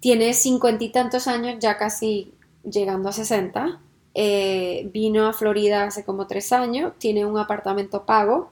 tiene 0.00 0.34
cincuenta 0.34 0.84
y 0.84 0.90
tantos 0.90 1.26
años, 1.26 1.56
ya 1.60 1.76
casi 1.76 2.32
llegando 2.64 3.08
a 3.08 3.12
60, 3.12 3.80
eh, 4.14 4.88
vino 4.92 5.26
a 5.26 5.32
Florida 5.32 5.84
hace 5.84 6.04
como 6.04 6.26
tres 6.26 6.52
años, 6.52 6.92
tiene 6.98 7.24
un 7.24 7.38
apartamento 7.38 8.06
pago, 8.06 8.50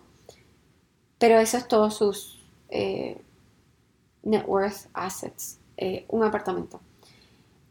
pero 1.19 1.39
eso 1.39 1.57
es 1.57 1.69
todos 1.69 1.97
sus 1.97 2.41
eh, 2.69 3.21
net 4.23 4.45
worth 4.47 4.89
assets, 4.93 5.59
eh, 5.77 6.05
un 6.09 6.23
apartamento 6.23 6.81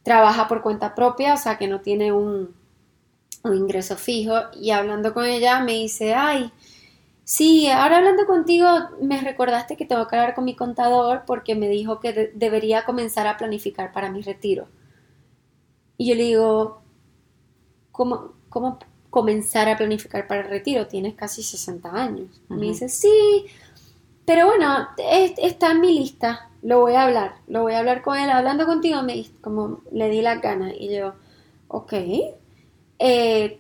trabaja 0.04 0.48
por 0.48 0.62
cuenta 0.62 0.94
propia, 0.94 1.34
o 1.34 1.38
sea 1.38 1.58
que 1.58 1.68
no 1.68 1.82
tiene 1.82 2.12
un, 2.12 2.54
un 3.44 3.56
ingreso 3.56 3.96
fijo. 3.96 4.36
Y 4.54 4.72
hablando 4.72 5.14
con 5.14 5.26
ella 5.26 5.62
me 5.62 5.74
dice, 5.74 6.14
ay, 6.14 6.52
Sí, 7.26 7.68
ahora 7.70 7.98
hablando 7.98 8.26
contigo, 8.26 8.66
me 9.02 9.20
recordaste 9.20 9.76
que 9.76 9.86
tengo 9.86 10.08
que 10.08 10.16
hablar 10.16 10.34
con 10.36 10.46
mi 10.46 10.56
contador 10.56 11.24
porque 11.28 11.54
me 11.54 11.68
dijo 11.68 12.00
que 12.00 12.14
de- 12.14 12.32
debería 12.34 12.86
comenzar 12.86 13.28
a 13.28 13.36
planificar 13.38 13.92
para 13.92 14.10
mi 14.10 14.22
retiro. 14.22 14.68
Y 15.98 16.10
yo 16.10 16.16
le 16.16 16.24
digo, 16.24 16.84
¿cómo, 17.92 18.34
cómo 18.50 18.80
comenzar 19.10 19.70
a 19.70 19.78
planificar 19.78 20.28
para 20.28 20.42
el 20.42 20.50
retiro? 20.50 20.88
Tienes 20.88 21.16
casi 21.16 21.44
60 21.44 21.92
años. 21.92 22.42
Me 22.54 22.68
Ujú. 22.68 22.68
dice, 22.68 22.90
sí, 22.90 23.46
pero 24.26 24.48
bueno, 24.48 24.88
es- 24.98 25.34
está 25.38 25.72
en 25.72 25.82
mi 25.82 25.94
lista, 26.00 26.50
lo 26.62 26.82
voy 26.82 26.94
a 26.96 27.04
hablar, 27.04 27.36
lo 27.48 27.64
voy 27.64 27.74
a 27.74 27.80
hablar 27.80 28.02
con 28.04 28.18
él. 28.18 28.30
Hablando 28.30 28.66
contigo, 28.66 29.04
me, 29.04 29.14
di- 29.16 29.32
como 29.42 29.82
le 29.92 30.10
di 30.10 30.22
la 30.22 30.36
gana 30.38 30.74
y 30.76 30.96
yo, 30.96 31.16
ok, 31.70 31.94
eh, 33.00 33.60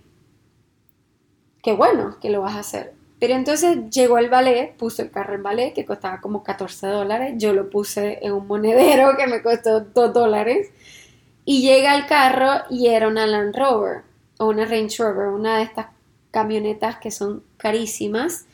qué 1.63 1.73
bueno 1.73 2.17
que 2.21 2.29
lo 2.29 2.41
vas 2.41 2.55
a 2.55 2.59
hacer. 2.59 2.93
Pero 3.23 3.35
entonces 3.35 3.89
llegó 3.89 4.17
el 4.17 4.29
ballet, 4.29 4.75
puso 4.75 5.01
el 5.01 5.09
carro 5.09 5.35
en 5.35 5.43
ballet 5.43 5.73
que 5.73 5.85
costaba 5.85 6.19
como 6.19 6.43
14 6.43 6.87
dólares, 6.87 7.35
yo 7.37 7.53
lo 7.53 7.69
puse 7.69 8.19
en 8.21 8.33
un 8.33 8.45
monedero 8.47 9.15
que 9.15 9.27
me 9.27 9.41
costó 9.41 9.79
2 9.79 10.13
dólares 10.13 10.71
y 11.45 11.61
llega 11.61 11.95
el 11.95 12.05
carro 12.05 12.65
y 12.69 12.87
era 12.87 13.07
una 13.07 13.25
Land 13.25 13.55
Rover 13.55 14.01
o 14.39 14.47
una 14.47 14.65
Range 14.65 15.01
Rover, 15.01 15.27
una 15.29 15.55
de 15.55 15.63
estas 15.63 15.85
camionetas 16.31 16.97
que 16.97 17.11
son 17.11 17.45
carísimas. 17.55 18.45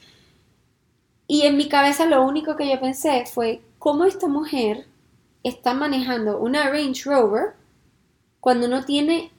Y 1.25 1.47
en 1.47 1.57
mi 1.57 1.67
cabeza 1.67 2.05
lo 2.05 2.21
único 2.21 2.55
que 2.55 2.69
yo 2.69 2.79
pensé 2.79 3.25
fue 3.25 3.63
cómo 3.79 4.05
esta 4.05 4.27
mujer 4.27 4.85
está 5.41 5.73
manejando 5.73 6.37
una 6.37 6.69
Range 6.69 7.05
Rover 7.05 7.53
cuando 8.39 8.67
no 8.67 8.85
tiene 8.85 9.31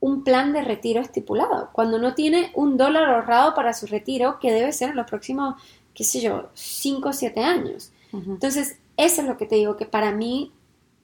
un 0.00 0.24
plan 0.24 0.52
de 0.52 0.62
retiro 0.62 1.00
estipulado, 1.00 1.70
cuando 1.72 1.98
no 1.98 2.14
tiene 2.14 2.50
un 2.54 2.76
dólar 2.76 3.04
ahorrado 3.04 3.54
para 3.54 3.74
su 3.74 3.86
retiro, 3.86 4.38
que 4.40 4.50
debe 4.50 4.72
ser 4.72 4.90
en 4.90 4.96
los 4.96 5.06
próximos, 5.06 5.56
qué 5.94 6.04
sé 6.04 6.20
yo, 6.20 6.48
5 6.54 7.08
o 7.08 7.12
7 7.12 7.40
años. 7.42 7.92
Entonces, 8.12 8.78
eso 8.96 9.20
es 9.20 9.28
lo 9.28 9.36
que 9.36 9.46
te 9.46 9.56
digo, 9.56 9.76
que 9.76 9.86
para 9.86 10.10
mí 10.10 10.52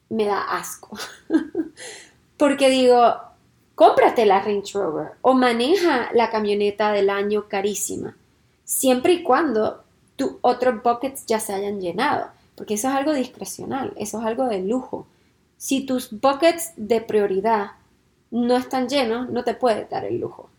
me 0.08 0.24
da 0.24 0.42
asco. 0.42 0.98
Porque 2.36 2.68
digo, 2.68 3.16
cómprate 3.74 4.26
la 4.26 4.40
Range 4.40 4.72
Rover 4.74 5.12
o 5.22 5.34
maneja 5.34 6.10
la 6.12 6.30
camioneta 6.30 6.92
del 6.92 7.10
año 7.10 7.48
carísima, 7.48 8.16
siempre 8.64 9.12
y 9.12 9.22
cuando 9.22 9.84
tus 10.16 10.32
otros 10.40 10.82
buckets 10.82 11.26
ya 11.26 11.38
se 11.40 11.52
hayan 11.52 11.80
llenado, 11.80 12.28
porque 12.56 12.74
eso 12.74 12.88
es 12.88 12.94
algo 12.94 13.12
discrecional, 13.12 13.92
eso 13.96 14.18
es 14.18 14.26
algo 14.26 14.46
de 14.46 14.60
lujo. 14.60 15.06
Si 15.58 15.82
tus 15.86 16.10
buckets 16.10 16.72
de 16.76 17.00
prioridad 17.00 17.72
no 18.30 18.56
están 18.56 18.88
llenos, 18.88 19.28
no 19.30 19.44
te 19.44 19.54
puedes 19.54 19.88
dar 19.88 20.04
el 20.04 20.18
lujo. 20.18 20.50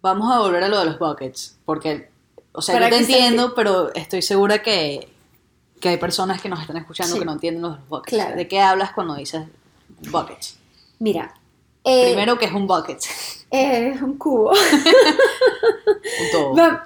Vamos 0.00 0.32
a 0.34 0.38
volver 0.40 0.64
a 0.64 0.68
lo 0.68 0.78
de 0.80 0.86
los 0.86 0.98
buckets, 0.98 1.58
porque, 1.64 2.10
o 2.52 2.60
sea, 2.62 2.78
yo 2.78 2.84
te 2.84 2.90
que 2.90 3.04
se 3.04 3.12
entiendo, 3.12 3.54
pero 3.54 3.94
estoy 3.94 4.22
segura 4.22 4.62
que, 4.62 5.08
que 5.80 5.90
hay 5.90 5.96
personas 5.96 6.40
que 6.42 6.48
nos 6.48 6.60
están 6.60 6.76
escuchando 6.76 7.12
Sí. 7.14 7.18
que 7.20 7.24
no 7.24 7.32
entienden 7.32 7.62
los 7.62 7.88
buckets. 7.88 8.14
Claro. 8.16 8.36
¿De 8.36 8.48
qué 8.48 8.60
hablas 8.60 8.92
cuando 8.92 9.14
dices 9.14 9.46
buckets? 10.10 10.58
Mira, 10.98 11.34
eh, 11.84 12.06
Primero, 12.12 12.38
¿qué 12.38 12.46
es 12.46 12.52
un 12.52 12.66
bucket? 12.66 12.98
es 13.50 14.02
un 14.02 14.16
cubo. 14.16 14.52
Un 16.20 16.30
todo. 16.32 16.80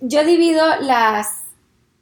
Yo 0.00 0.24
divido 0.24 0.64
las, 0.80 1.42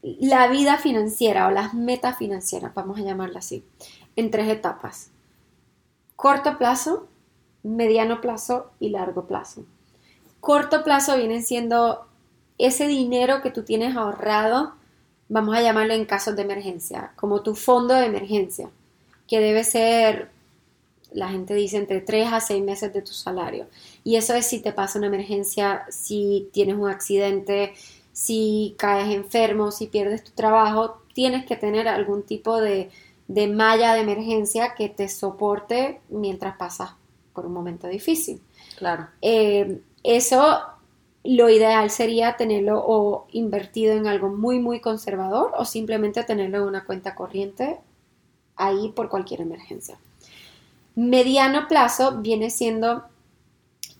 la 0.02 0.48
vida 0.48 0.78
financiera 0.78 1.46
o 1.46 1.50
las 1.50 1.74
metas 1.74 2.16
financieras, 2.16 2.72
vamos 2.74 2.98
a 2.98 3.02
llamarla 3.02 3.40
así, 3.40 3.64
en 4.16 4.30
tres 4.30 4.48
etapas. 4.48 5.10
Corto 6.16 6.56
plazo, 6.58 7.08
mediano 7.62 8.20
plazo 8.20 8.70
y 8.81 8.90
largo 8.90 9.27
plazo. 9.27 9.64
Corto 10.40 10.83
plazo 10.85 11.16
viene 11.16 11.42
siendo 11.42 12.07
ese 12.59 12.87
dinero 12.87 13.42
que 13.42 13.51
tú 13.51 13.62
tienes 13.62 13.96
ahorrado, 13.96 14.75
vamos 15.29 15.57
a 15.57 15.62
llamarlo 15.62 15.94
en 15.94 16.05
casos 16.05 16.37
de 16.37 16.42
emergencia, 16.42 17.12
como 17.16 17.42
tu 17.42 17.55
fondo 17.55 17.94
de 17.94 18.07
emergencia, 18.07 18.70
que 19.29 19.40
debe 19.40 19.64
ser, 19.64 20.31
la 21.12 21.29
gente 21.29 21.55
dice, 21.55 21.77
entre 21.77 22.01
3 22.01 22.33
a 22.33 22.40
6 22.40 22.62
meses 22.62 22.92
de 22.92 23.03
tu 23.03 23.12
salario. 23.12 23.66
Y 24.05 24.16
eso 24.16 24.35
es 24.35 24.46
si 24.46 24.61
te 24.61 24.73
pasa 24.73 24.99
una 24.99 25.09
emergencia, 25.09 25.87
si 25.90 26.49
tienes 26.53 26.77
un 26.77 26.88
accidente, 26.88 27.75
si 28.12 28.75
caes 28.79 29.14
enfermo, 29.14 29.70
si 29.70 29.87
pierdes 29.87 30.25
tu 30.25 30.33
trabajo, 30.33 31.01
tienes 31.14 31.46
que 31.46 31.57
tener 31.57 31.88
algún 31.88 32.23
tipo 32.23 32.61
de, 32.61 32.90
de 33.29 33.46
malla 33.46 33.94
de 33.94 34.01
emergencia 34.01 34.75
que 34.75 34.88
te 34.88 35.09
soporte 35.09 36.01
mientras 36.09 36.57
pasas 36.57 36.90
por 37.32 37.46
un 37.46 37.52
momento 37.52 37.86
difícil. 37.88 38.40
Claro. 38.76 39.08
Eh, 39.22 39.80
eso 40.02 40.60
lo 41.22 41.50
ideal 41.50 41.90
sería 41.90 42.36
tenerlo 42.36 42.82
o 42.84 43.26
invertido 43.32 43.92
en 43.92 44.06
algo 44.06 44.30
muy, 44.30 44.58
muy 44.58 44.80
conservador 44.80 45.52
o 45.56 45.64
simplemente 45.64 46.24
tenerlo 46.24 46.58
en 46.58 46.64
una 46.64 46.84
cuenta 46.84 47.14
corriente 47.14 47.78
ahí 48.56 48.92
por 48.94 49.08
cualquier 49.08 49.42
emergencia. 49.42 49.98
Mediano 50.94 51.68
plazo 51.68 52.20
viene 52.20 52.50
siendo 52.50 53.04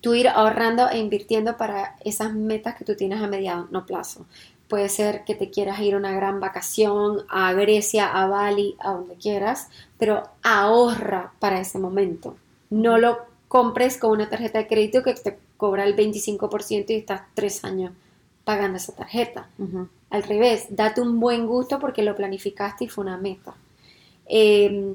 tú 0.01 0.15
ir 0.15 0.29
ahorrando 0.29 0.89
e 0.89 0.99
invirtiendo 0.99 1.57
para 1.57 1.97
esas 2.05 2.33
metas 2.33 2.75
que 2.75 2.85
tú 2.85 2.95
tienes 2.95 3.23
a 3.23 3.27
mediano 3.27 3.87
plazo. 3.87 4.27
Puede 4.69 4.89
ser 4.89 5.25
que 5.25 5.35
te 5.35 5.51
quieras 5.51 5.81
ir 5.81 5.95
a 5.95 5.99
una 5.99 6.13
gran 6.13 6.41
vacación 6.41 7.25
a 7.29 7.53
Grecia, 7.53 8.07
a 8.07 8.27
Bali, 8.27 8.77
a 8.79 8.93
donde 8.93 9.17
quieras, 9.17 9.69
pero 9.99 10.23
ahorra 10.43 11.33
para 11.39 11.61
ese 11.61 11.79
momento. 11.79 12.37
No 12.71 12.99
lo 12.99 13.19
compres 13.49 13.99
con 13.99 14.13
una 14.13 14.29
tarjeta 14.29 14.59
de 14.59 14.67
crédito 14.67 15.03
que 15.03 15.15
te 15.15 15.39
cobra 15.57 15.85
el 15.85 15.97
25% 15.97 16.87
y 16.89 16.95
estás 16.95 17.23
tres 17.35 17.65
años 17.65 17.93
pagando 18.45 18.79
esa 18.79 18.95
tarjeta. 18.95 19.49
Al 20.09 20.23
revés, 20.23 20.67
date 20.71 21.01
un 21.01 21.21
buen 21.21 21.47
gusto 21.47 21.79
porque 21.79 22.03
lo 22.03 22.17
planificaste 22.17 22.85
y 22.85 22.89
fue 22.89 23.05
una 23.05 23.17
meta. 23.17 23.55
Eh, 24.27 24.95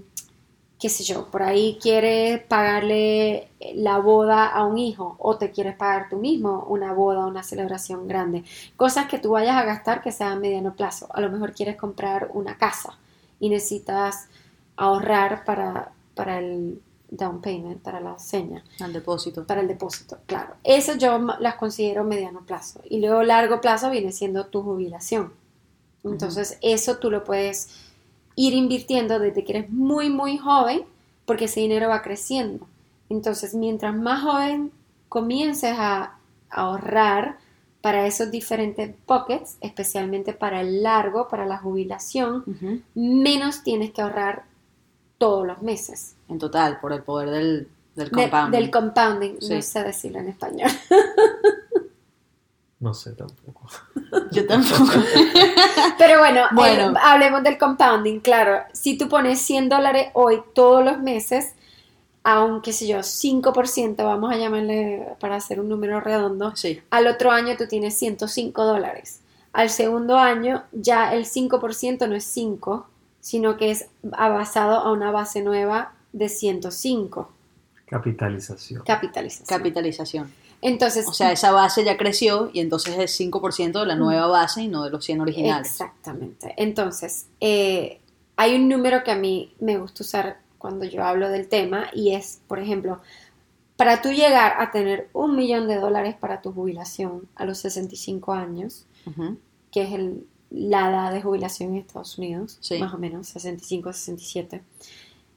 qué 0.80 0.90
sé 0.90 1.04
yo, 1.04 1.28
por 1.32 1.44
ahí 1.44 1.78
quieres 1.82 2.42
pagarle 2.44 3.48
la 3.76 3.98
boda 4.00 4.48
a 4.48 4.66
un 4.66 4.78
hijo 4.78 5.16
o 5.20 5.38
te 5.38 5.52
quieres 5.52 5.76
pagar 5.76 6.10
tú 6.10 6.18
mismo 6.18 6.66
una 6.70 6.94
boda, 6.94 7.26
una 7.26 7.44
celebración 7.44 8.08
grande. 8.08 8.44
Cosas 8.76 9.08
que 9.08 9.20
tú 9.20 9.32
vayas 9.32 9.56
a 9.56 9.64
gastar 9.64 10.02
que 10.02 10.12
sean 10.12 10.34
a 10.34 10.40
mediano 10.40 10.76
plazo. 10.76 11.08
A 11.14 11.22
lo 11.22 11.30
mejor 11.30 11.54
quieres 11.54 11.76
comprar 11.76 12.30
una 12.34 12.58
casa 12.58 12.98
y 13.40 13.50
necesitas 13.50 14.28
ahorrar 14.76 15.46
para, 15.46 15.92
para 16.14 16.40
el 16.40 16.82
down 17.18 17.42
payment, 17.42 17.82
para 17.82 18.00
la 18.00 18.18
seña 18.20 18.64
Al 18.80 18.94
depósito. 18.94 19.46
para 19.46 19.62
el 19.62 19.68
depósito, 19.68 20.18
claro. 20.26 20.56
Eso 20.64 20.96
yo 20.96 21.18
las 21.40 21.56
considero 21.56 22.04
mediano 22.04 22.42
plazo. 22.42 22.82
Y 22.90 23.00
luego 23.00 23.24
largo 23.24 23.62
plazo 23.62 23.90
viene 23.90 24.12
siendo 24.12 24.48
tu 24.48 24.62
jubilación. 24.62 25.34
Entonces, 26.04 26.58
eso 26.62 26.98
tú 26.98 27.10
lo 27.10 27.24
puedes 27.24 27.70
ir 28.36 28.54
invirtiendo 28.54 29.18
desde 29.20 29.44
que 29.44 29.58
eres 29.58 29.70
muy, 29.72 30.10
muy 30.10 30.38
joven, 30.38 30.84
porque 31.26 31.46
ese 31.46 31.62
dinero 31.62 31.90
va 31.90 32.02
creciendo. 32.02 32.68
Entonces, 33.10 33.56
mientras 33.56 33.96
más 33.96 34.22
joven 34.22 34.72
comiences 35.10 35.74
a 35.78 36.18
ahorrar 36.50 37.38
para 37.82 38.08
esos 38.08 38.32
diferentes 38.32 38.96
pockets, 39.06 39.58
especialmente 39.62 40.34
para 40.34 40.62
el 40.62 40.82
largo, 40.82 41.28
para 41.28 41.46
la 41.46 41.58
jubilación, 41.58 42.84
menos 42.96 43.64
tienes 43.64 43.92
que 43.92 44.02
ahorrar 44.02 44.46
todos 45.18 45.46
los 45.48 45.62
meses. 45.62 46.16
En 46.30 46.40
total, 46.40 46.80
por 46.80 46.92
el 46.94 47.02
poder 47.04 47.30
del, 47.30 47.68
del 47.96 48.10
De- 48.10 48.12
compounding. 48.12 48.60
del 48.60 48.72
compounding, 48.72 49.36
Sí. 49.42 49.54
no 49.56 49.62
sé 49.62 49.84
decirlo 49.84 50.20
en 50.20 50.30
español. 50.30 50.70
No 52.80 52.94
sé 52.94 53.14
tampoco. 53.14 53.68
Yo 54.32 54.46
tampoco. 54.46 54.92
Pero 55.98 56.20
bueno, 56.20 56.42
Bueno. 56.54 56.90
el- 56.90 56.98
hablemos 56.98 57.42
del 57.44 57.58
compounding, 57.58 58.20
claro. 58.20 58.64
Si 58.74 58.98
tú 58.98 59.08
pones 59.08 59.40
100 59.42 59.70
dólares 59.70 60.10
hoy 60.14 60.42
todos 60.54 60.84
los 60.84 61.00
meses, 61.00 61.54
a 62.24 62.44
un, 62.44 62.62
qué 62.62 62.74
sé 62.74 62.88
yo, 62.88 63.00
5%, 63.04 64.04
vamos 64.04 64.32
a 64.34 64.38
llamarle 64.38 65.08
para 65.20 65.36
hacer 65.36 65.60
un 65.60 65.70
número 65.70 66.00
redondo, 66.02 66.56
Sí. 66.56 66.82
al 66.90 67.08
otro 67.08 67.32
año 67.32 67.56
tú 67.58 67.68
tienes 67.68 67.98
105 67.98 68.64
dólares. 68.66 69.22
Al 69.54 69.70
segundo 69.70 70.18
año 70.18 70.64
ya 70.74 71.14
el 71.14 71.26
5% 71.26 72.08
no 72.08 72.16
es 72.16 72.24
5, 72.26 72.88
sino 73.26 73.58
que 73.58 73.72
es 73.72 73.88
basado 74.04 74.76
a 74.82 74.92
una 74.92 75.10
base 75.10 75.42
nueva 75.42 75.94
de 76.14 76.30
105 76.30 77.32
Capitalización. 77.88 78.84
capitalización. 78.86 79.48
Capitalización. 79.48 80.32
Entonces, 80.62 81.08
O 81.08 81.14
sea, 81.14 81.32
esa 81.32 81.52
base 81.52 81.84
ya 81.84 81.98
creció 81.98 82.52
y 82.54 82.60
entonces 82.60 82.96
es 83.00 83.20
5% 83.20 83.80
de 83.80 83.86
la 83.88 83.96
nueva 83.96 84.28
base 84.28 84.62
y 84.62 84.68
no 84.68 84.84
de 84.84 84.92
los 84.92 85.04
100 85.06 85.22
originales. 85.22 85.72
Exactamente. 85.72 86.54
Entonces, 86.58 87.26
eh, 87.40 88.00
hay 88.36 88.56
un 88.56 88.70
número 88.70 89.04
que 89.04 89.10
a 89.12 89.16
mí 89.16 89.56
me 89.60 89.78
gusta 89.80 90.04
usar 90.04 90.40
cuando 90.60 90.86
yo 90.86 91.04
hablo 91.04 91.30
del 91.30 91.48
tema 91.48 91.88
y 91.94 92.14
es, 92.14 92.42
por 92.48 92.60
ejemplo, 92.60 93.00
para 93.76 94.04
tú 94.04 94.10
llegar 94.12 94.54
a 94.62 94.70
tener 94.72 95.10
un 95.14 95.36
millón 95.36 95.68
de 95.68 95.78
dólares 95.78 96.16
para 96.20 96.42
tu 96.42 96.52
jubilación 96.52 97.28
a 97.36 97.46
los 97.46 97.58
65 97.58 98.34
años, 98.34 98.86
que 99.72 99.82
es 99.82 99.94
el- 99.94 100.26
la 100.56 100.90
edad 100.90 101.14
de 101.14 101.22
jubilación 101.22 101.72
en 101.74 101.78
Estados 101.80 102.18
Unidos, 102.18 102.58
Sí. 102.62 102.80
más 102.80 102.94
o 102.94 102.98
menos 102.98 103.28
65, 103.28 103.94
67. 103.94 104.62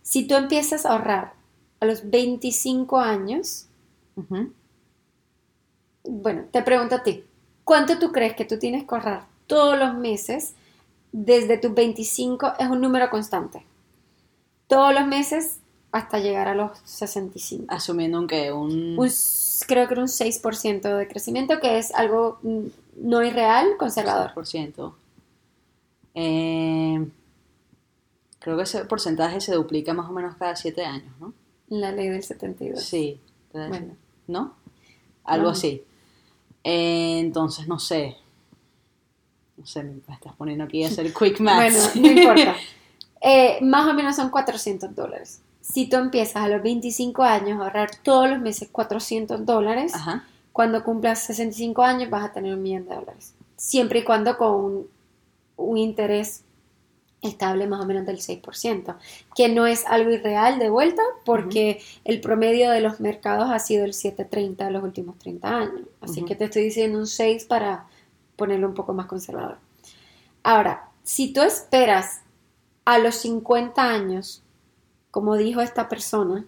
Si 0.02 0.26
tú 0.26 0.34
empiezas 0.34 0.86
a 0.86 0.92
ahorrar 0.92 1.34
a 1.80 1.86
los 1.86 2.08
25 2.08 2.98
años, 2.98 3.66
bueno, 6.04 6.44
te 6.50 6.62
pregunto 6.62 6.94
a 6.94 7.02
ti, 7.02 7.24
¿Cuánto 7.68 7.98
tú 7.98 8.12
crees 8.12 8.34
que 8.34 8.46
tú 8.46 8.58
tienes 8.58 8.84
que 8.84 8.94
ahorrar 8.94 9.26
todos 9.46 9.78
los 9.78 9.94
meses 9.94 10.54
desde 11.12 11.58
tus 11.58 11.74
25? 11.74 12.54
Es 12.58 12.66
un 12.66 12.80
número 12.80 13.10
constante. 13.10 13.62
Todos 14.68 14.94
los 14.94 15.06
meses 15.06 15.58
hasta 15.92 16.18
llegar 16.18 16.48
a 16.48 16.54
los 16.54 16.78
65. 16.86 17.66
Asumiendo 17.68 18.26
que 18.26 18.52
un... 18.52 18.96
Creo 19.66 19.86
que 19.86 19.92
era 19.92 20.00
un 20.00 20.08
6% 20.08 20.96
de 20.96 21.08
crecimiento, 21.08 21.60
que 21.60 21.76
es 21.76 21.94
algo 21.94 22.38
mm, 22.40 22.68
no 23.02 23.22
irreal, 23.22 23.76
conservador. 23.78 24.32
6%. 24.34 24.94
Eh, 26.20 27.08
creo 28.40 28.56
que 28.56 28.64
ese 28.64 28.84
porcentaje 28.86 29.40
se 29.40 29.54
duplica 29.54 29.94
más 29.94 30.08
o 30.08 30.12
menos 30.12 30.34
cada 30.36 30.56
7 30.56 30.84
años, 30.84 31.12
¿no? 31.20 31.32
La 31.68 31.92
ley 31.92 32.08
del 32.08 32.22
72. 32.24 32.82
Sí. 32.82 33.20
entonces, 33.52 33.70
Bueno. 33.70 33.96
¿No? 34.26 34.54
Algo 35.24 35.44
No. 35.46 35.50
así. 35.52 35.84
Eh, 36.64 37.20
entonces, 37.20 37.68
no 37.68 37.78
sé. 37.78 38.16
No 39.56 39.64
sé, 39.66 39.82
me 39.84 39.98
estás 40.12 40.34
poniendo 40.36 40.64
aquí 40.64 40.82
a 40.84 40.88
hacer 40.88 41.06
quick 41.14 41.38
Bueno, 41.38 41.52
maths. 41.54 41.96
no 41.96 42.06
importa. 42.08 42.56
Eh, 43.20 43.58
más 43.62 43.84
o 43.88 43.94
menos 43.94 44.14
son 44.14 44.30
400 44.30 44.94
dólares. 44.94 45.40
Si 45.60 45.88
tú 45.88 45.96
empiezas 45.96 46.36
a 46.36 46.46
los 46.48 46.62
25 46.62 47.24
años 47.24 47.58
a 47.60 47.64
ahorrar 47.64 47.90
todos 48.04 48.30
los 48.30 48.38
meses 48.38 48.68
400 48.70 49.44
dólares, 49.44 49.92
Ajá. 49.92 50.24
cuando 50.52 50.84
cumplas 50.84 51.18
65 51.24 51.82
años 51.82 52.10
vas 52.10 52.24
a 52.24 52.32
tener 52.32 52.54
un 52.54 52.62
millón 52.62 52.86
de 52.88 52.94
dólares. 52.94 53.34
Siempre 53.56 53.98
y 53.98 54.04
cuando 54.04 54.38
con 54.38 54.86
un, 55.58 55.76
interés 55.76 56.44
estable 57.20 57.66
más 57.66 57.80
o 57.80 57.86
menos 57.86 58.06
del 58.06 58.18
6%, 58.18 58.96
que 59.34 59.48
no 59.48 59.66
es 59.66 59.84
algo 59.86 60.10
irreal 60.10 60.58
de 60.58 60.70
vuelta 60.70 61.02
porque 61.24 61.82
el 62.04 62.20
promedio 62.20 62.70
de 62.70 62.80
los 62.80 63.00
mercados 63.00 63.50
ha 63.50 63.58
sido 63.58 63.84
el 63.84 63.92
7.30 63.92 64.56
de 64.56 64.70
los 64.70 64.82
últimos 64.82 65.18
30 65.18 65.48
años. 65.48 65.82
Así 66.00 66.24
que 66.24 66.36
te 66.36 66.44
estoy 66.44 66.62
diciendo 66.62 66.98
un 66.98 67.06
6 67.06 67.44
para 67.44 67.86
ponerlo 68.36 68.68
un 68.68 68.74
poco 68.74 68.94
más 68.94 69.06
conservador. 69.06 69.58
Ahora, 70.44 70.88
si 71.02 71.32
tú 71.32 71.42
esperas 71.42 72.22
a 72.84 72.98
los 72.98 73.16
50 73.16 73.82
años, 73.82 74.42
como 75.10 75.36
dijo 75.36 75.60
esta 75.60 75.88
persona, 75.88 76.46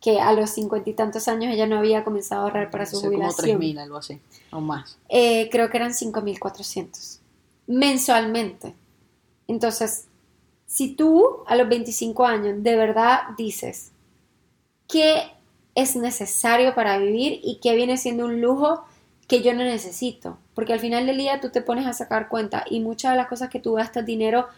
que 0.00 0.20
a 0.20 0.32
los 0.32 0.50
50 0.50 0.88
y 0.88 0.92
tantos 0.94 1.28
años 1.28 1.52
ella 1.52 1.66
no 1.66 1.78
había 1.78 2.04
comenzado 2.04 2.42
a 2.42 2.44
ahorrar 2.44 2.70
para 2.70 2.86
su 2.86 2.96
como 2.96 3.08
jubilación. 3.08 3.60
3.000, 3.60 3.78
algo 3.80 3.96
así. 3.96 4.20
O 4.50 4.60
más. 4.60 4.98
Eh, 5.08 5.48
creo 5.50 5.68
que 5.68 5.76
eran 5.76 5.92
5.400 5.92 7.20
mensualmente. 7.66 8.74
Entonces, 9.48 10.06
si 10.66 10.94
tú 10.94 11.44
a 11.46 11.56
los 11.56 11.68
25 11.68 12.26
años 12.26 12.62
de 12.62 12.76
verdad 12.76 13.20
dices 13.36 13.92
qué 14.88 15.30
es 15.74 15.96
necesario 15.96 16.74
para 16.74 16.98
vivir 16.98 17.40
y 17.42 17.60
qué 17.62 17.74
viene 17.74 17.96
siendo 17.96 18.24
un 18.24 18.40
lujo 18.40 18.84
que 19.28 19.42
yo 19.42 19.52
no 19.52 19.62
necesito, 19.62 20.38
porque 20.54 20.72
al 20.72 20.80
final 20.80 21.06
del 21.06 21.18
día 21.18 21.40
tú 21.40 21.50
te 21.50 21.60
pones 21.60 21.86
a 21.86 21.92
sacar 21.92 22.28
cuenta 22.28 22.64
y 22.70 22.80
muchas 22.80 23.12
de 23.12 23.18
las 23.18 23.28
cosas 23.28 23.50
que 23.50 23.60
tú 23.60 23.74
gastas 23.74 24.06
dinero 24.06 24.48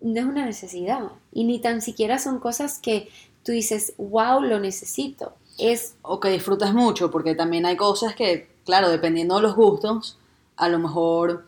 no 0.00 0.20
es 0.20 0.26
una 0.26 0.44
necesidad 0.44 1.00
y 1.32 1.44
ni 1.44 1.58
tan 1.58 1.82
siquiera 1.82 2.18
son 2.18 2.38
cosas 2.38 2.78
que 2.78 3.08
tú 3.42 3.52
dices, 3.52 3.94
wow, 3.98 4.40
lo 4.42 4.58
necesito. 4.58 5.34
Es 5.58 5.94
O 6.02 6.20
que 6.20 6.30
disfrutas 6.30 6.72
mucho, 6.72 7.10
porque 7.10 7.34
también 7.34 7.66
hay 7.66 7.76
cosas 7.76 8.14
que, 8.14 8.48
claro, 8.64 8.90
dependiendo 8.90 9.36
de 9.36 9.42
los 9.42 9.56
gustos, 9.56 10.18
a 10.56 10.68
lo 10.68 10.78
mejor 10.78 11.44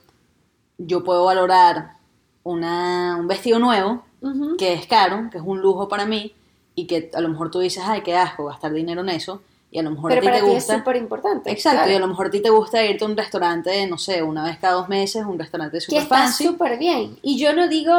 yo 0.87 1.05
puedo 1.05 1.25
valorar 1.25 1.93
una, 2.43 3.17
un 3.19 3.29
vestido 3.29 3.59
nuevo, 3.59 4.05
que 4.59 4.75
es 4.75 4.87
caro, 4.87 5.29
que 5.31 5.39
es 5.39 5.45
un 5.45 5.61
lujo 5.61 5.89
para 5.89 6.07
mí, 6.07 6.35
y 6.75 6.87
que 6.87 7.11
a 7.15 7.21
lo 7.21 7.29
mejor 7.29 7.51
tú 7.51 7.59
dices, 7.61 7.83
ay, 7.87 8.03
qué 8.03 8.17
asco 8.17 8.47
gastar 8.47 8.73
dinero 8.73 9.01
en 9.03 9.11
eso, 9.11 9.43
y 9.71 9.79
a 9.79 9.83
lo 9.83 9.91
mejor 9.91 10.11
pero 10.11 10.21
a 10.21 10.23
ti 10.23 10.27
para 10.27 10.39
te 10.41 10.45
ti 10.45 10.51
es 10.51 10.55
gusta. 10.65 10.79
súper 10.79 10.97
importante. 10.97 11.51
Exacto, 11.51 11.79
claro. 11.79 11.93
y 11.93 11.95
a 11.95 12.01
lo 12.01 12.09
mejor 12.09 12.27
a 12.27 12.31
ti 12.31 12.41
te 12.41 12.51
gusta 12.51 12.85
irte 12.85 13.05
a 13.05 13.09
un 13.09 13.17
restaurante, 13.17 13.87
no 13.87 13.99
sé, 13.99 14.23
una 14.23 14.45
vez 14.45 14.59
cada 14.59 14.75
dos 14.75 14.89
meses, 14.89 15.25
un 15.25 15.39
restaurante 15.39 15.79
que 15.89 15.99
está 15.99 16.17
fancy. 16.17 16.45
súper 16.45 16.79
bien. 16.79 17.19
Y 17.23 17.39
yo 17.39 17.55
no 17.55 17.69
digo 17.69 17.95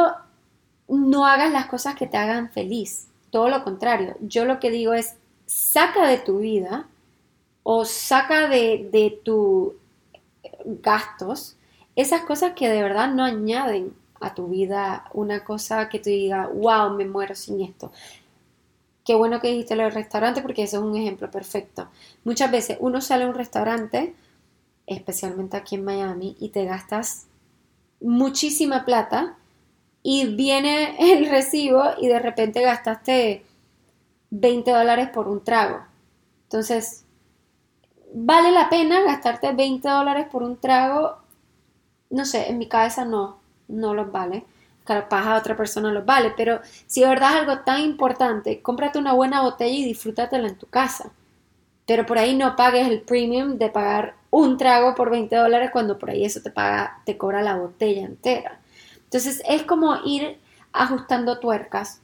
no 0.88 1.26
hagas 1.26 1.52
las 1.52 1.66
cosas 1.66 1.94
que 1.94 2.06
te 2.06 2.16
hagan 2.16 2.50
feliz, 2.50 3.08
todo 3.30 3.48
lo 3.48 3.64
contrario. 3.64 4.16
Yo 4.20 4.44
lo 4.44 4.60
que 4.60 4.70
digo 4.70 4.92
es 4.92 5.14
saca 5.46 6.06
de 6.06 6.18
tu 6.18 6.38
vida 6.38 6.86
o 7.62 7.84
saca 7.84 8.48
de, 8.48 8.88
de 8.92 9.18
tus 9.24 9.72
gastos 10.82 11.56
esas 11.96 12.22
cosas 12.22 12.52
que 12.54 12.68
de 12.68 12.82
verdad 12.82 13.12
no 13.12 13.24
añaden 13.24 13.94
a 14.20 14.34
tu 14.34 14.48
vida 14.48 15.04
una 15.12 15.44
cosa 15.44 15.88
que 15.88 15.98
tú 15.98 16.10
digas, 16.10 16.48
wow, 16.54 16.90
me 16.96 17.04
muero 17.04 17.34
sin 17.34 17.60
esto. 17.60 17.92
Qué 19.04 19.14
bueno 19.14 19.40
que 19.40 19.48
dijiste 19.48 19.74
lo 19.74 19.82
del 19.82 19.92
restaurante 19.92 20.42
porque 20.42 20.62
eso 20.62 20.78
es 20.78 20.82
un 20.84 20.96
ejemplo 20.96 21.30
perfecto. 21.30 21.88
Muchas 22.24 22.50
veces 22.50 22.78
uno 22.80 23.00
sale 23.00 23.24
a 23.24 23.28
un 23.28 23.34
restaurante, 23.34 24.14
especialmente 24.86 25.56
aquí 25.56 25.74
en 25.74 25.84
Miami, 25.84 26.36
y 26.38 26.50
te 26.50 26.64
gastas 26.64 27.26
muchísima 28.00 28.84
plata 28.84 29.36
y 30.02 30.34
viene 30.34 30.96
el 31.12 31.28
recibo 31.28 31.82
y 32.00 32.08
de 32.08 32.18
repente 32.18 32.62
gastaste 32.62 33.44
20 34.30 34.70
dólares 34.70 35.08
por 35.10 35.28
un 35.28 35.42
trago. 35.42 35.80
Entonces, 36.44 37.04
¿vale 38.14 38.52
la 38.52 38.68
pena 38.68 39.02
gastarte 39.02 39.52
20 39.52 39.88
dólares 39.88 40.26
por 40.30 40.42
un 40.42 40.58
trago? 40.58 41.21
No 42.12 42.24
sé, 42.24 42.48
en 42.48 42.58
mi 42.58 42.68
cabeza 42.68 43.04
no, 43.04 43.38
no 43.66 43.92
los 43.94 44.12
vale. 44.12 44.44
Capaz 44.84 45.26
a 45.26 45.36
otra 45.36 45.56
persona 45.56 45.92
los 45.92 46.04
vale, 46.04 46.32
pero 46.36 46.60
si 46.86 47.00
de 47.00 47.08
verdad 47.08 47.32
es 47.32 47.40
algo 47.40 47.64
tan 47.64 47.80
importante, 47.80 48.62
cómprate 48.62 48.98
una 48.98 49.12
buena 49.12 49.42
botella 49.42 49.74
y 49.74 49.84
disfrútatela 49.84 50.46
en 50.46 50.58
tu 50.58 50.66
casa. 50.66 51.10
Pero 51.86 52.06
por 52.06 52.18
ahí 52.18 52.36
no 52.36 52.54
pagues 52.54 52.86
el 52.86 53.00
premium 53.00 53.58
de 53.58 53.68
pagar 53.68 54.14
un 54.30 54.56
trago 54.56 54.94
por 54.94 55.10
20 55.10 55.34
dólares 55.34 55.70
cuando 55.72 55.98
por 55.98 56.10
ahí 56.10 56.24
eso 56.24 56.40
te 56.40 56.50
paga, 56.50 57.00
te 57.04 57.18
cobra 57.18 57.42
la 57.42 57.56
botella 57.56 58.04
entera. 58.04 58.60
Entonces 59.04 59.42
es 59.46 59.62
como 59.64 59.96
ir 60.04 60.38
ajustando 60.72 61.38
tuercas, 61.38 62.00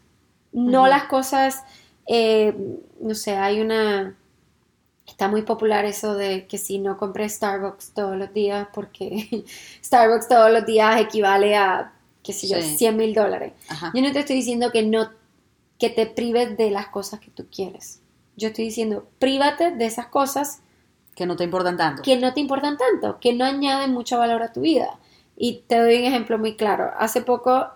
no 0.53 0.87
las 0.87 1.05
cosas, 1.05 1.65
eh, 2.07 2.55
no 3.01 3.15
sé, 3.15 3.37
hay 3.37 3.61
una, 3.61 4.15
está 5.11 5.29
muy 5.29 5.43
popular 5.43 5.85
eso 5.85 6.15
de 6.15 6.47
que 6.47 6.59
si 6.59 6.79
no 6.79 6.97
compré 6.97 7.29
Starbucks 7.29 7.93
todos 7.95 8.17
los 8.17 8.33
días, 8.33 8.69
porque 8.73 9.45
Starbucks 9.85 10.29
todos 10.29 10.51
los 10.53 10.65
días 10.67 11.01
equivale 11.01 11.57
a, 11.57 11.93
qué 12.23 12.33
sé 12.33 12.47
yo, 12.49 12.61
Sí. 12.61 12.77
100 12.79 12.97
mil 12.97 13.15
dólares. 13.15 13.53
Ajá. 13.69 13.91
Yo 13.95 14.03
no 14.03 14.13
te 14.13 14.21
estoy 14.21 14.37
diciendo 14.37 14.71
que 14.71 14.83
no, 14.83 15.11
que 15.79 15.91
te 15.91 16.07
prives 16.07 16.57
de 16.57 16.71
las 16.71 16.89
cosas 16.89 17.21
que 17.21 17.31
tú 17.31 17.47
quieres. 17.55 18.01
Yo 18.37 18.49
estoy 18.49 18.65
diciendo, 18.67 19.09
prívate 19.19 19.73
de 19.73 19.87
esas 19.87 20.07
cosas 20.07 20.61
Que 21.17 21.27
no 21.27 21.35
te 21.37 21.45
importan 21.45 21.77
tanto. 21.77 22.03
que 22.03 22.17
no 22.17 22.33
te 22.35 22.41
importan 22.41 22.77
tanto, 22.77 23.19
que 23.21 23.33
no 23.33 23.45
añaden 23.45 23.93
mucho 23.93 24.19
valor 24.19 24.43
a 24.43 24.53
tu 24.53 24.61
vida. 24.61 24.99
Y 25.37 25.63
te 25.67 25.79
doy 25.81 25.97
un 25.99 26.05
ejemplo 26.05 26.39
muy 26.39 26.55
claro. 26.57 26.93
Hace 26.99 27.23
poco 27.23 27.69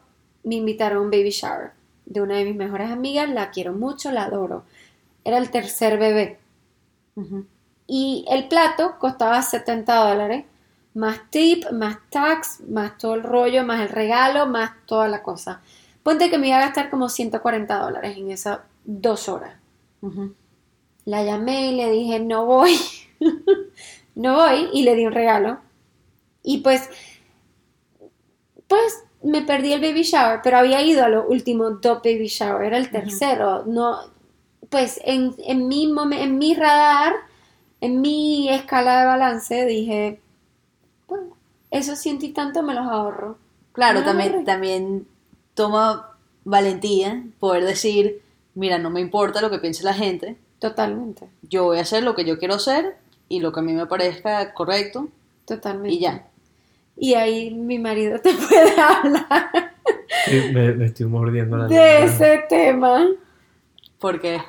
me 0.45 0.57
invitaron 0.57 0.99
a 0.99 1.01
un 1.03 1.11
baby 1.11 1.31
shower 1.31 1.71
de 2.07 2.21
una 2.21 2.37
de 2.37 2.45
mis 2.45 2.57
mejores 2.57 2.91
amigas, 2.91 3.29
la 3.31 3.51
quiero 3.51 3.73
mucho, 3.73 4.11
la 4.13 4.25
adoro. 4.25 4.65
Era 5.25 5.39
el 5.39 5.51
tercer 5.51 5.99
bebé. 5.99 6.39
Y 7.87 8.25
el 8.29 8.49
plato 8.49 8.97
costaba 8.99 9.43
70 9.43 9.95
dólares, 9.95 10.45
más 10.95 11.31
tip, 11.31 11.71
más 11.73 11.99
tax, 12.11 12.61
más 12.69 12.97
todo 12.99 13.15
el 13.15 13.23
rollo, 13.23 13.65
más 13.65 13.81
el 13.81 13.89
regalo, 13.89 14.47
más 14.47 14.73
toda 14.87 15.09
la 15.09 15.23
cosa. 15.23 15.61
Ponte 16.03 16.31
que 16.31 16.39
me 16.39 16.49
iba 16.49 16.59
a 16.59 16.67
gastar 16.67 16.91
como 16.91 17.09
140 17.09 17.79
dólares 17.79 18.17
en 18.17 18.31
esas 18.31 18.61
dos 18.85 19.29
horas. 19.29 19.55
La 21.05 21.23
llamé 21.23 21.73
y 21.73 21.77
le 21.77 21.91
dije, 21.91 22.19
no 22.21 22.45
voy, 22.45 22.77
no 24.15 24.35
voy, 24.37 24.69
y 24.73 24.83
le 24.83 24.95
di 24.95 25.07
un 25.07 25.13
regalo. 25.13 25.59
Y 26.43 26.59
pues, 26.59 26.89
pues 28.67 29.05
me 29.23 29.43
perdí 29.43 29.73
el 29.73 29.81
baby 29.81 30.03
shower, 30.03 30.41
pero 30.43 30.59
había 30.59 30.83
ido 30.83 31.05
a 31.05 31.09
los 31.09 31.25
últimos 31.29 31.81
dos 31.81 31.99
baby 32.03 32.27
shower, 32.27 32.65
era 32.65 32.79
el 32.79 32.91
tercero. 32.91 33.65
No, 33.67 34.01
pues 34.73 35.01
en, 35.05 35.37
en, 35.39 35.69
mi 35.69 35.87
momen- 35.87 36.21
en 36.23 36.39
mi 36.39 36.55
radar, 36.55 37.15
en 37.81 38.01
mi 38.01 38.49
escala 38.49 39.01
de 39.01 39.07
balance, 39.07 39.67
dije, 39.67 40.21
bueno, 41.09 41.37
esos 41.71 41.99
ciento 42.01 42.27
y 42.27 42.31
tanto 42.33 42.63
me 42.65 42.75
los 42.75 42.87
ahorro. 42.87 43.39
Claro, 43.73 44.01
No, 44.01 44.07
también, 44.07 44.45
también 44.45 45.07
toma 45.55 46.11
valentía 46.45 47.25
poder 47.41 47.65
decir, 47.65 48.23
mira, 48.55 48.79
no 48.79 48.91
me 48.91 49.01
importa 49.01 49.41
lo 49.43 49.51
que 49.51 49.59
piense 49.61 49.85
la 49.85 49.95
gente, 49.95 50.37
Totalmente, 50.59 51.29
yo 51.43 51.65
voy 51.65 51.79
a 51.79 51.83
hacer 51.83 52.03
lo 52.05 52.15
que 52.15 52.25
yo 52.25 52.39
quiero 52.39 52.55
hacer 52.55 52.97
y 53.29 53.41
lo 53.41 53.53
que 53.53 53.61
a 53.61 53.63
mí 53.65 53.73
me 53.73 53.87
parezca 53.87 54.55
correcto 54.55 55.09
totalmente. 55.45 55.93
y 55.95 56.01
ya. 56.01 56.29
Y 56.97 57.15
ahí 57.15 57.51
mi 57.53 57.79
marido 57.79 58.21
te 58.21 58.35
puede 58.49 58.81
hablar 58.81 59.73
Sí, 60.25 60.41
me, 60.53 60.73
me 60.75 60.87
estoy 60.87 61.07
mordiendo 61.07 61.57
la 61.57 61.69
de 61.69 61.75
lengua. 61.75 62.05
ese 62.05 62.45
tema. 62.49 63.07
Porque, 63.99 64.43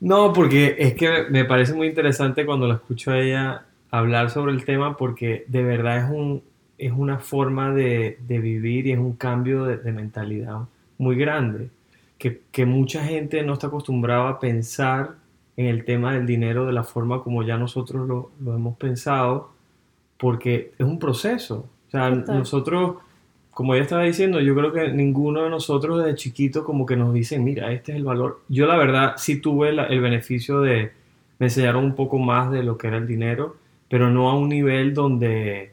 No, 0.00 0.32
porque 0.32 0.76
es 0.78 0.94
que 0.94 1.24
me 1.30 1.44
parece 1.44 1.74
muy 1.74 1.88
interesante 1.88 2.46
cuando 2.46 2.68
la 2.68 2.74
escucho 2.74 3.10
a 3.10 3.18
ella 3.18 3.64
hablar 3.90 4.30
sobre 4.30 4.52
el 4.52 4.64
tema 4.64 4.96
porque 4.96 5.44
de 5.48 5.62
verdad 5.62 5.98
es 6.04 6.10
un 6.10 6.42
es 6.76 6.92
una 6.92 7.18
forma 7.18 7.72
de, 7.72 8.18
de 8.28 8.38
vivir 8.38 8.86
y 8.86 8.92
es 8.92 8.98
un 8.98 9.14
cambio 9.14 9.64
de, 9.64 9.78
de 9.78 9.90
mentalidad 9.90 10.58
muy 10.98 11.16
grande 11.16 11.70
que, 12.18 12.42
que 12.52 12.66
mucha 12.66 13.04
gente 13.04 13.42
no 13.42 13.54
está 13.54 13.68
acostumbrada 13.68 14.28
a 14.28 14.40
pensar 14.40 15.16
en 15.56 15.66
el 15.66 15.84
tema 15.84 16.14
del 16.14 16.26
dinero 16.26 16.66
de 16.66 16.72
la 16.72 16.84
forma 16.84 17.22
como 17.22 17.42
ya 17.42 17.56
nosotros 17.56 18.06
lo, 18.06 18.30
lo 18.40 18.54
hemos 18.54 18.76
pensado 18.76 19.50
porque 20.18 20.72
es 20.78 20.86
un 20.86 20.98
proceso. 20.98 21.68
O 21.88 21.90
sea, 21.90 22.10
Total. 22.12 22.38
nosotros, 22.38 22.96
como 23.58 23.74
ella 23.74 23.82
estaba 23.82 24.04
diciendo, 24.04 24.40
yo 24.40 24.54
creo 24.54 24.72
que 24.72 24.92
ninguno 24.92 25.42
de 25.42 25.50
nosotros 25.50 25.98
desde 25.98 26.14
chiquito 26.14 26.62
como 26.62 26.86
que 26.86 26.94
nos 26.94 27.12
dicen, 27.12 27.42
mira, 27.42 27.72
este 27.72 27.90
es 27.90 27.98
el 27.98 28.04
valor. 28.04 28.42
Yo 28.48 28.68
la 28.68 28.76
verdad 28.76 29.14
sí 29.16 29.40
tuve 29.40 29.70
el 29.70 30.00
beneficio 30.00 30.60
de, 30.60 30.92
me 31.40 31.46
enseñaron 31.46 31.82
un 31.82 31.96
poco 31.96 32.18
más 32.20 32.52
de 32.52 32.62
lo 32.62 32.78
que 32.78 32.86
era 32.86 32.98
el 32.98 33.08
dinero, 33.08 33.56
pero 33.90 34.10
no 34.10 34.30
a 34.30 34.38
un 34.38 34.48
nivel 34.48 34.94
donde, 34.94 35.72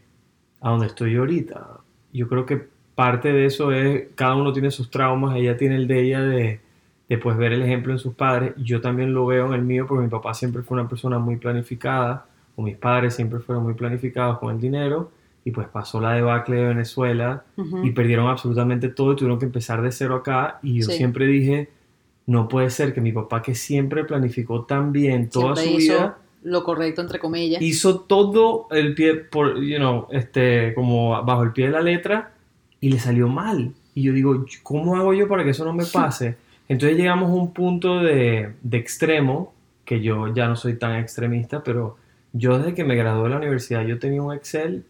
a 0.61 0.71
donde 0.71 0.87
estoy 0.87 1.15
ahorita. 1.15 1.81
Yo 2.11 2.27
creo 2.27 2.47
que 2.47 2.59
parte 2.95 3.31
de 3.31 3.45
eso 3.45 3.71
es, 3.71 4.07
cada 4.15 4.33
uno 4.33 4.51
tiene 4.51 4.71
sus 4.71 4.89
traumas, 4.89 5.35
ella 5.35 5.55
tiene 5.55 5.75
el 5.75 5.87
de 5.87 6.01
ella 6.01 6.21
de, 6.23 6.61
de 7.07 7.15
ver 7.17 7.53
el 7.53 7.61
ejemplo 7.61 7.93
en 7.93 7.99
sus 7.99 8.15
padres, 8.15 8.53
yo 8.57 8.81
también 8.81 9.13
lo 9.13 9.27
veo 9.27 9.45
en 9.45 9.53
el 9.53 9.61
mío 9.61 9.85
porque 9.87 10.05
mi 10.05 10.09
papá 10.09 10.33
siempre 10.33 10.63
fue 10.63 10.79
una 10.79 10.89
persona 10.89 11.19
muy 11.19 11.35
planificada, 11.35 12.25
o 12.55 12.63
mis 12.63 12.77
padres 12.77 13.13
siempre 13.13 13.37
fueron 13.41 13.63
muy 13.63 13.75
planificados 13.75 14.39
con 14.39 14.55
el 14.55 14.59
dinero, 14.59 15.11
y 15.45 15.51
pues 15.51 15.67
pasó 15.69 16.01
la 16.01 16.11
debacle 16.13 16.57
de 16.57 16.67
Venezuela 16.69 17.45
y 17.83 17.91
perdieron 17.91 18.27
absolutamente 18.27 18.89
todo 18.89 19.13
y 19.13 19.15
tuvieron 19.15 19.39
que 19.39 19.45
empezar 19.45 19.81
de 19.81 19.91
cero 19.93 20.15
acá, 20.15 20.59
y 20.63 20.79
yo 20.81 20.87
Sí. 20.89 20.97
siempre 20.97 21.27
dije, 21.27 21.69
no 22.25 22.47
puede 22.49 22.69
ser 22.71 22.93
que 22.93 22.99
mi 22.99 23.11
papá 23.13 23.41
que 23.41 23.55
siempre 23.55 24.03
planificó 24.03 24.65
tan 24.65 24.91
bien 24.91 25.29
toda 25.29 25.55
Siempre 25.55 25.71
su 25.79 25.81
hizo 25.85 25.93
vida, 25.93 26.17
lo 26.43 26.63
correcto, 26.63 27.01
entre 27.01 27.19
comillas. 27.19 27.61
hizo 27.61 27.99
todo 28.01 28.67
el 28.71 28.95
pie 28.95 29.13
por, 29.15 29.61
you 29.63 29.77
know, 29.77 30.07
este, 30.11 30.73
como 30.73 31.11
bajo 31.23 31.43
el 31.43 31.51
pie 31.53 31.67
de 31.67 31.71
la 31.71 31.81
letra 31.81 32.33
y 32.81 32.89
le 32.89 32.99
salió 32.99 33.27
mal. 33.27 33.71
Y 33.93 34.01
yo 34.03 34.13
digo, 34.13 34.45
¿cómo 34.63 34.95
hago 34.97 35.13
yo 35.13 35.27
para 35.27 35.43
que 35.43 35.51
eso 35.51 35.63
no 35.63 35.73
me 35.73 35.85
pase? 35.93 36.37
Entonces 36.67 36.97
llegamos 36.97 37.29
a 37.29 37.33
un 37.33 37.53
punto 37.53 37.99
de, 37.99 38.53
de 38.63 38.77
extremo, 38.77 39.53
que 39.85 40.01
yo 40.01 40.33
ya 40.33 40.47
no 40.47 40.55
soy 40.55 40.73
tan 40.79 40.95
extremista, 40.99 41.63
pero 41.63 41.97
yo 42.33 42.57
desde 42.57 42.73
que 42.73 42.83
me 42.83 42.95
gradué 42.95 43.25
de 43.25 43.29
la 43.29 43.37
universidad, 43.37 43.85
yo 43.85 43.99
tenía 43.99 44.23
un 44.23 44.33
Excel 44.33 44.83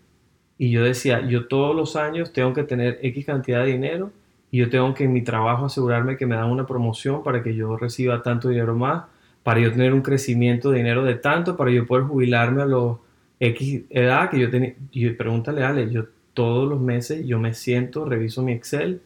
y 0.57 0.71
yo 0.71 0.83
decía, 0.83 1.21
yo 1.27 1.47
todos 1.47 1.75
los 1.75 1.95
años 1.95 2.31
tengo 2.31 2.53
que 2.53 2.63
tener 2.63 2.99
X 3.01 3.25
cantidad 3.25 3.63
de 3.63 3.73
dinero 3.73 4.11
y 4.51 4.59
yo 4.59 4.69
tengo 4.69 4.93
que 4.93 5.03
en 5.03 5.13
mi 5.13 5.21
trabajo 5.21 5.65
asegurarme 5.65 6.17
que 6.17 6.25
me 6.25 6.35
dan 6.35 6.49
una 6.49 6.65
promoción 6.65 7.23
para 7.23 7.43
que 7.43 7.55
yo 7.55 7.75
reciba 7.77 8.21
tanto 8.21 8.49
dinero 8.49 8.75
más, 8.75 9.03
para 9.43 9.59
yo 9.59 9.71
tener 9.71 9.93
un 9.93 10.01
crecimiento 10.01 10.71
de 10.71 10.77
dinero 10.77 11.03
de 11.03 11.15
tanto, 11.15 11.57
para 11.57 11.71
yo 11.71 11.85
poder 11.85 12.05
jubilarme 12.05 12.61
a 12.61 12.65
los 12.65 12.97
X 13.39 13.83
edad 13.89 14.29
que 14.29 14.39
yo 14.39 14.49
tenía. 14.49 14.75
Y 14.91 15.09
pregúntale 15.09 15.63
Ale, 15.63 15.91
yo 15.91 16.05
todos 16.33 16.69
los 16.69 16.79
meses 16.79 17.25
yo 17.25 17.37
me 17.39 17.53
siento, 17.53 18.05
reviso 18.05 18.41
mi 18.41 18.53
Excel 18.53 19.01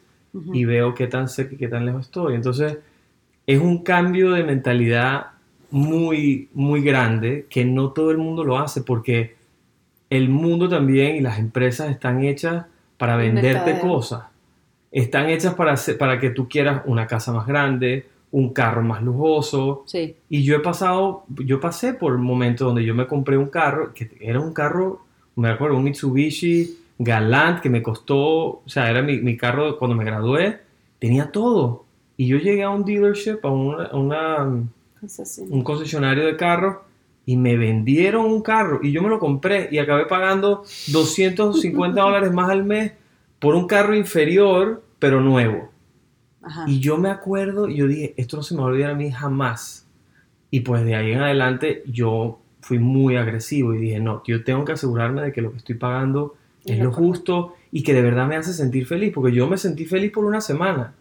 y 0.52 0.64
veo 0.64 0.94
qué 0.94 1.08
tan 1.08 1.28
cerca 1.28 1.54
y 1.54 1.58
qué 1.58 1.68
tan 1.68 1.84
lejos 1.84 2.06
estoy. 2.06 2.34
Entonces, 2.34 2.78
es 3.46 3.60
un 3.60 3.82
cambio 3.82 4.30
de 4.30 4.44
mentalidad 4.44 5.32
muy, 5.70 6.48
muy 6.54 6.82
grande 6.82 7.46
que 7.50 7.64
no 7.64 7.90
todo 7.90 8.10
el 8.12 8.18
mundo 8.18 8.44
lo 8.44 8.58
hace 8.58 8.82
porque 8.82 9.39
el 10.10 10.28
mundo 10.28 10.68
también 10.68 11.16
y 11.16 11.20
las 11.20 11.38
empresas 11.38 11.90
están 11.90 12.22
hechas 12.24 12.66
para 12.98 13.14
Un 13.14 13.20
venderte 13.20 13.78
cosas. 13.80 14.24
Están 14.92 15.28
hechas 15.30 15.54
para, 15.54 15.72
hacer- 15.72 15.96
para 15.96 16.18
que 16.18 16.30
tú 16.30 16.48
quieras 16.48 16.82
una 16.84 17.06
casa 17.06 17.32
más 17.32 17.46
grande, 17.46 18.06
un 18.32 18.52
carro 18.52 18.82
más 18.82 19.02
lujoso. 19.02 19.84
Sí, 19.86 20.16
Y 20.28 20.42
yo 20.42 20.56
he 20.56 20.60
pasado, 20.60 21.24
yo 21.44 21.60
pasé 21.60 21.94
por 21.94 22.16
momentos 22.18 22.66
donde 22.66 22.84
yo 22.84 22.94
me 22.94 23.06
compré 23.06 23.36
un 23.36 23.46
carro, 23.48 23.92
que 23.94 24.10
era 24.20 24.40
un 24.40 24.52
carro, 24.52 25.00
me 25.36 25.48
acuerdo, 25.48 25.76
un 25.76 25.84
Mitsubishi 25.84 26.76
Galant 26.98 27.60
que 27.60 27.70
me 27.70 27.82
costó, 27.82 28.18
o 28.18 28.62
sea, 28.66 28.90
era 28.90 29.00
mi, 29.02 29.18
mi 29.18 29.36
carro 29.36 29.78
cuando 29.78 29.96
me 29.96 30.04
gradué, 30.04 30.60
tenía 30.98 31.30
todo. 31.32 31.84
Y 32.16 32.26
yo 32.26 32.36
llegué 32.36 32.62
a 32.64 32.70
un 32.70 32.84
dealership, 32.84 33.38
a 33.44 33.48
una, 33.50 33.84
a 33.84 33.96
una- 33.96 34.62
Concesión. 35.00 35.48
un 35.50 35.62
concesionario 35.62 36.26
de 36.26 36.36
carros, 36.36 36.76
y 37.30 37.36
me 37.36 37.56
vendieron 37.56 38.26
un 38.26 38.42
carro 38.42 38.80
y 38.82 38.90
yo 38.90 39.04
me 39.04 39.08
lo 39.08 39.20
compré 39.20 39.68
y 39.70 39.78
acabé 39.78 40.06
pagando 40.06 40.64
250 40.88 42.00
dólares 42.02 42.32
más 42.32 42.50
al 42.50 42.64
mes 42.64 42.94
por 43.38 43.54
un 43.54 43.68
carro 43.68 43.94
inferior, 43.94 44.82
pero 44.98 45.20
nuevo. 45.20 45.70
ajá. 46.42 46.64
Y 46.66 46.80
yo 46.80 46.96
me 46.96 47.08
acuerdo, 47.08 47.68
y 47.68 47.76
yo 47.76 47.86
dije, 47.86 48.14
esto 48.16 48.36
no 48.36 48.42
se 48.42 48.54
me 48.56 48.62
va 48.62 48.66
a 48.66 48.70
olvidar 48.70 48.90
a 48.90 48.94
mí 48.96 49.12
jamás. 49.12 49.86
Y 50.50 50.60
pues 50.60 50.84
de 50.84 50.96
ahí 50.96 51.12
en 51.12 51.20
adelante 51.20 51.84
yo 51.86 52.40
fui 52.62 52.80
muy 52.80 53.14
agresivo 53.14 53.74
y 53.74 53.78
dije, 53.78 54.00
no, 54.00 54.24
yo 54.26 54.42
tengo 54.42 54.64
que 54.64 54.72
asegurarme 54.72 55.22
de 55.22 55.32
que 55.32 55.40
lo 55.40 55.52
que 55.52 55.58
estoy 55.58 55.76
pagando 55.76 56.34
Es 56.64 56.80
lo 56.80 56.90
justo 56.90 57.54
y 57.70 57.84
que 57.84 57.94
de 57.94 58.02
verdad 58.02 58.26
me 58.26 58.34
hace 58.34 58.52
sentir 58.52 58.86
feliz, 58.86 59.12
porque 59.14 59.32
yo 59.32 59.46
me 59.46 59.56
sentí 59.56 59.84
feliz 59.84 60.10
por 60.10 60.24
una 60.24 60.40
semana. 60.40 60.94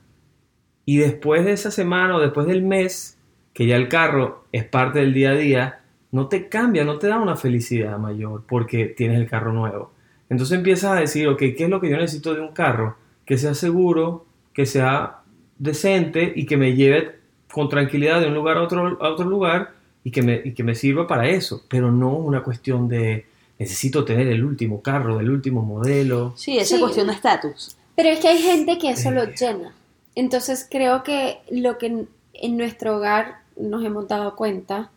Y 0.85 0.97
después 0.97 1.43
de 1.43 1.53
esa 1.53 1.71
semana 1.71 2.17
o 2.17 2.19
después 2.19 2.45
del 2.45 2.61
mes, 2.61 3.17
que 3.51 3.65
ya 3.65 3.77
el 3.77 3.89
carro 3.89 4.45
es 4.51 4.63
parte 4.65 4.99
del 4.99 5.15
día 5.15 5.31
a 5.31 5.35
día, 5.35 5.78
no 6.11 6.27
te 6.27 6.47
cambia, 6.49 6.83
no 6.83 6.97
te 6.99 7.07
da 7.07 7.19
una 7.19 7.35
felicidad 7.35 7.97
mayor 7.97 8.43
porque 8.47 8.85
tienes 8.85 9.19
el 9.19 9.27
carro 9.29 9.53
nuevo. 9.53 9.91
Entonces 10.29 10.57
empiezas 10.57 10.91
a 10.91 10.99
decir, 10.99 11.27
ok, 11.27 11.39
¿qué 11.39 11.63
es 11.65 11.69
lo 11.69 11.79
que 11.81 11.89
yo 11.89 11.97
necesito 11.97 12.33
de 12.33 12.41
un 12.41 12.53
carro? 12.53 12.97
Que 13.25 13.37
sea 13.37 13.53
seguro, 13.53 14.25
que 14.53 14.65
sea 14.65 15.17
decente 15.57 16.31
y 16.35 16.45
que 16.45 16.57
me 16.57 16.75
lleve 16.75 17.19
con 17.51 17.69
tranquilidad 17.69 18.21
de 18.21 18.27
un 18.27 18.33
lugar 18.35 18.57
a 18.57 18.63
otro, 18.63 18.97
a 19.01 19.09
otro 19.09 19.25
lugar 19.27 19.73
y 20.03 20.11
que, 20.11 20.21
me, 20.21 20.41
y 20.43 20.53
que 20.53 20.63
me 20.63 20.75
sirva 20.75 21.07
para 21.07 21.27
eso, 21.27 21.63
pero 21.69 21.91
no 21.91 22.13
una 22.13 22.43
cuestión 22.43 22.87
de 22.87 23.25
necesito 23.57 24.05
tener 24.05 24.27
el 24.27 24.43
último 24.45 24.81
carro, 24.81 25.17
del 25.17 25.29
último 25.29 25.61
modelo. 25.63 26.33
Sí, 26.37 26.57
esa 26.57 26.75
Sí. 26.75 26.81
cuestión 26.81 27.07
de 27.07 27.13
estatus. 27.13 27.75
Pero 27.95 28.09
es 28.09 28.19
que 28.19 28.29
hay 28.29 28.37
gente 28.37 28.77
que 28.77 28.91
eso 28.91 29.11
lo 29.11 29.23
Eh. 29.23 29.33
llena. 29.37 29.73
Entonces 30.15 30.65
creo 30.69 31.03
que 31.03 31.39
lo 31.51 31.77
que 31.77 31.87
en, 31.87 32.09
en 32.33 32.55
nuestro 32.57 32.95
hogar 32.97 33.39
nos 33.59 33.83
hemos 33.83 34.07
dado 34.07 34.35
cuenta 34.37 34.89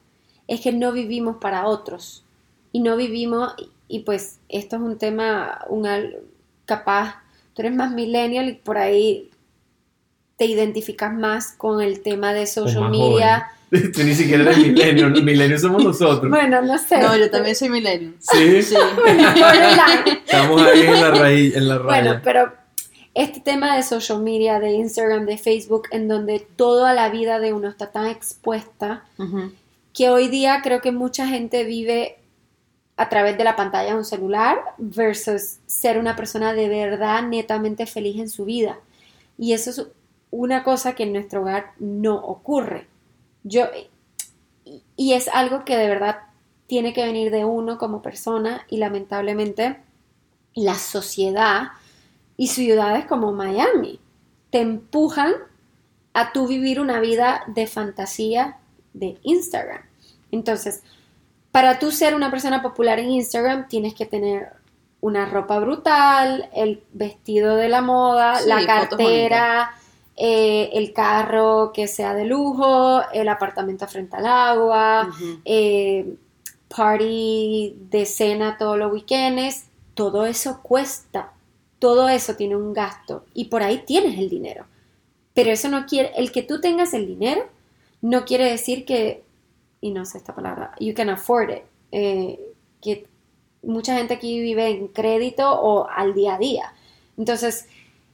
es 0.49 0.61
que 0.61 0.73
no 0.73 0.93
vivimos 0.93 1.37
para 1.37 1.67
otros. 1.67 2.25
Y 2.73 2.81
no 2.81 2.97
vivimos, 2.97 3.55
y, 3.89 4.01
pues 4.01 4.39
esto 4.49 4.77
es 4.77 4.83
un 4.83 4.99
tema, 4.99 5.65
un 5.69 5.87
capaz, 6.65 7.17
tú 7.55 7.63
eres 7.63 7.75
más 7.75 7.93
millennial 7.93 8.49
y 8.49 8.55
por 8.55 8.79
ahí 8.79 9.31
te 10.37 10.47
identificas 10.47 11.13
más 11.13 11.53
con 11.53 11.83
el 11.83 12.01
tema 12.01 12.33
de 12.33 12.43
O 12.43 12.47
social 12.47 12.91
media. 12.91 13.51
joven. 13.71 13.93
Tú 13.95 14.03
ni 14.03 14.15
siquiera 14.15 14.43
eres 14.43 14.59
milenio, 14.59 15.09
milenio 15.09 15.59
somos 15.59 15.83
nosotros. 15.83 16.29
Bueno, 16.31 16.61
no 16.61 16.77
sé. 16.77 16.99
No, 16.99 17.17
yo 17.17 17.31
también 17.31 17.57
soy 17.57 17.71
millennial. 17.71 18.15
Sí, 18.19 18.63
Sí. 18.63 18.77
Estamos 20.27 20.61
ahí 20.61 20.83
en 20.83 21.01
la 21.01 21.11
raíz, 21.11 21.57
en 21.57 21.69
la 21.69 21.79
raya. 21.79 22.03
Bueno, 22.03 22.21
pero 22.23 22.53
este 23.15 23.41
tema 23.41 23.75
de 23.75 23.83
social 23.83 24.21
media, 24.23 24.61
de 24.61 24.73
Instagram, 24.73 25.25
de 25.25 25.39
Facebook, 25.39 25.89
en 25.91 26.07
donde 26.07 26.41
toda 26.41 26.93
la 26.93 27.09
vida 27.09 27.39
de 27.39 27.55
uno 27.55 27.69
está 27.69 27.91
tan 27.93 28.09
expuesta, 28.09 29.05
Ujú. 29.19 29.53
Que 29.93 30.11
hoy 30.11 30.29
día 30.29 30.61
creo 30.63 30.81
que 30.81 30.93
mucha 30.93 31.27
gente 31.29 31.65
vive 31.65 32.19
a 32.97 33.09
través 33.09 33.37
de 33.39 33.45
la 33.45 33.57
pantalla 33.57 33.91
de 33.93 33.97
un 33.97 34.05
celular 34.05 34.59
versus 34.79 35.59
ser 35.67 35.99
una 35.99 36.15
persona 36.17 36.53
de 36.53 36.69
verdad 36.69 37.23
netamente 37.23 37.87
feliz 37.87 38.21
en 38.21 38.29
su 38.29 38.45
vida. 38.45 38.79
Y 39.39 39.53
eso 39.55 39.71
es 39.71 39.87
una 40.31 40.63
cosa 40.63 40.95
que 40.95 41.03
en 41.05 41.13
nuestro 41.13 41.43
hogar 41.43 41.73
no 41.79 42.17
ocurre. 42.17 42.87
Yo, 43.45 43.65
y- 44.97 45.13
es 45.13 45.29
algo 45.29 45.65
que 45.65 45.77
de 45.77 45.89
verdad 45.89 46.19
tiene 46.67 46.93
que 46.93 47.05
venir 47.05 47.31
de 47.31 47.45
uno 47.45 47.77
como 47.79 48.01
persona 48.03 48.65
y 48.69 48.79
lamentablemente 48.79 49.79
la 50.55 50.75
sociedad 50.75 51.69
y 52.37 52.49
ciudades 52.49 53.05
como 53.07 53.33
Miami 53.33 54.01
te 54.51 54.61
empujan 54.61 55.33
a 56.15 56.33
tú 56.33 56.47
vivir 56.47 56.81
una 56.81 57.01
vida 57.01 57.43
de 57.47 57.67
fantasía 57.67 58.59
de 58.93 59.19
Instagram. 59.23 59.83
Entonces, 60.31 60.83
para 61.51 61.79
tú 61.79 61.91
ser 61.91 62.15
una 62.15 62.31
persona 62.31 62.63
popular 62.63 62.99
en 62.99 63.11
Instagram, 63.11 63.69
tienes 63.69 63.95
que 63.95 64.07
tener 64.07 64.49
una 65.01 65.27
ropa 65.27 65.59
brutal, 65.59 66.49
el 66.55 66.83
vestido 66.93 67.57
de 67.57 67.69
la 67.69 67.83
moda, 67.83 68.37
Sí, 68.37 68.49
la 68.49 68.65
cartera, 68.65 69.75
eh, 70.17 70.71
el 70.75 70.93
carro 70.93 71.73
que 71.75 71.89
sea 71.89 72.15
de 72.15 72.25
lujo, 72.25 73.03
el 73.13 73.29
apartamento 73.29 73.87
frente 73.89 74.17
al 74.17 74.27
agua, 74.27 75.11
eh, 75.45 76.15
party 76.69 77.77
de 77.91 78.07
cena 78.07 78.57
todos 78.57 78.79
los 78.79 78.93
weekends, 78.93 79.67
todo 79.95 80.25
eso 80.25 80.61
cuesta, 80.63 81.33
todo 81.79 82.09
eso 82.09 82.37
tiene 82.37 82.57
un 82.57 82.73
gasto. 82.73 83.25
Y 83.35 83.47
por 83.47 83.63
ahí 83.63 83.83
tienes 83.85 84.19
el 84.19 84.31
dinero. 84.31 84.67
Pero 85.35 85.51
eso 85.51 85.69
no 85.69 85.87
quiere, 85.87 86.13
el 86.17 86.31
que 86.31 86.43
tú 86.43 86.61
tengas 86.61 86.95
el 86.95 87.07
dinero 87.07 87.43
no 88.03 88.25
quiere 88.25 88.51
decir 88.51 88.85
que, 88.85 89.23
y 89.81 89.93
no 89.93 90.05
sé 90.05 90.19
esta 90.19 90.35
palabra, 90.35 90.75
you 90.79 90.93
can 90.95 91.09
afford 91.09 91.51
it, 91.51 91.63
eh, 91.93 92.39
que 92.81 93.07
mucha 93.63 93.97
gente 93.97 94.15
aquí 94.15 94.41
vive 94.41 94.69
en 94.69 94.89
crédito 94.89 95.51
o 95.51 95.89
al 95.89 96.13
día 96.13 96.35
a 96.35 96.39
día. 96.39 96.75
Entonces, 97.17 97.67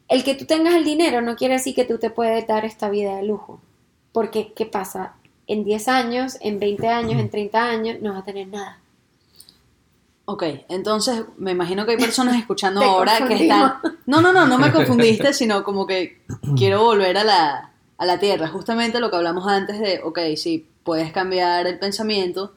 el 0.08 0.24
que 0.24 0.34
tú 0.34 0.44
tengas 0.44 0.74
el 0.74 0.84
dinero 0.84 1.22
no 1.22 1.36
quiere 1.36 1.54
decir 1.54 1.74
que 1.74 1.84
tú 1.84 1.98
te 1.98 2.10
puedes 2.10 2.46
dar 2.46 2.64
esta 2.64 2.88
vida 2.90 3.16
de 3.16 3.24
lujo. 3.24 3.60
Porque, 4.12 4.52
¿qué 4.52 4.66
pasa? 4.66 5.14
En 5.46 5.64
10 5.64 5.88
años, 5.88 6.36
en 6.40 6.58
20 6.58 6.88
años, 6.88 7.20
en 7.20 7.30
30 7.30 7.64
años, 7.64 7.96
no 8.02 8.12
vas 8.12 8.22
a 8.22 8.24
tener 8.24 8.48
nada. 8.48 8.78
Ok, 10.26 10.44
entonces 10.68 11.24
me 11.38 11.52
imagino 11.52 11.86
que 11.86 11.92
hay 11.92 11.96
personas 11.96 12.36
escuchando 12.38 12.82
ahora 12.82 13.26
que 13.26 13.34
están... 13.34 13.74
No, 14.04 14.20
no, 14.20 14.32
no, 14.34 14.46
no 14.46 14.58
me 14.58 14.70
confundiste, 14.70 15.32
sino 15.32 15.64
como 15.64 15.86
que 15.86 16.20
quiero 16.56 16.82
volver 16.84 17.16
a 17.16 17.24
la, 17.24 17.72
a 17.98 18.06
la 18.06 18.18
tierra. 18.18 18.48
Justamente 18.48 19.00
lo 19.00 19.10
que 19.10 19.16
hablamos 19.16 19.46
antes 19.46 19.78
de, 19.78 20.00
ok, 20.02 20.18
sí, 20.36 20.66
puedes 20.84 21.12
cambiar 21.12 21.66
el 21.66 21.78
pensamiento, 21.78 22.54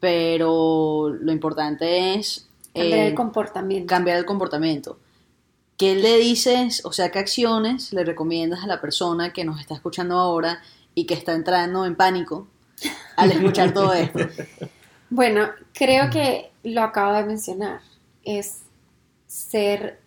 pero 0.00 1.08
lo 1.08 1.32
importante 1.32 2.14
es 2.14 2.48
Cambiar 2.74 2.98
eh, 2.98 3.06
el 3.08 3.14
comportamiento. 3.14 3.86
cambiar 3.86 4.18
el 4.18 4.24
comportamiento. 4.24 4.98
¿Qué 5.76 5.94
le 5.94 6.18
dices, 6.18 6.84
o 6.84 6.92
sea, 6.92 7.10
qué 7.10 7.18
acciones 7.18 7.92
le 7.92 8.04
recomiendas 8.04 8.62
a 8.62 8.66
la 8.66 8.80
persona 8.80 9.32
que 9.32 9.44
nos 9.44 9.60
está 9.60 9.74
escuchando 9.74 10.18
ahora 10.18 10.62
y 10.94 11.06
que 11.06 11.14
está 11.14 11.32
entrando 11.32 11.86
en 11.86 11.96
pánico 11.96 12.46
al 13.16 13.32
escuchar 13.32 13.72
todo 13.72 13.92
esto? 13.92 14.18
Bueno, 15.14 15.50
creo 15.74 16.08
que 16.08 16.52
lo 16.62 16.80
acabo 16.82 17.12
de 17.12 17.24
mencionar. 17.24 17.82
Es 18.24 18.62
ser 19.26 20.00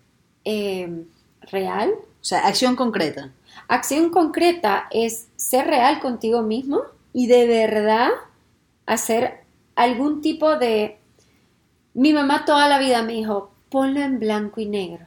eh, 0.43 1.05
real. 1.51 1.91
O 1.91 2.23
sea, 2.23 2.47
acción 2.47 2.76
concreta. 2.76 3.30
Acción 3.68 4.09
concreta 4.09 4.88
es 4.91 5.28
ser 5.36 5.68
real 5.68 5.99
contigo 5.99 6.41
mismo 6.41 6.82
y 7.13 7.28
de 7.28 7.47
verdad 7.47 8.09
hacer 8.86 9.45
algún 9.76 10.22
tipo 10.22 10.57
de... 10.57 10.99
Mi 11.93 12.11
mamá 12.11 12.43
toda 12.45 12.68
la 12.68 12.78
vida 12.78 13.01
me 13.03 13.13
dijo, 13.13 13.51
ponlo 13.70 14.01
en 14.01 14.20
blanco 14.20 14.59
y 14.59 14.66
negro. 14.66 15.05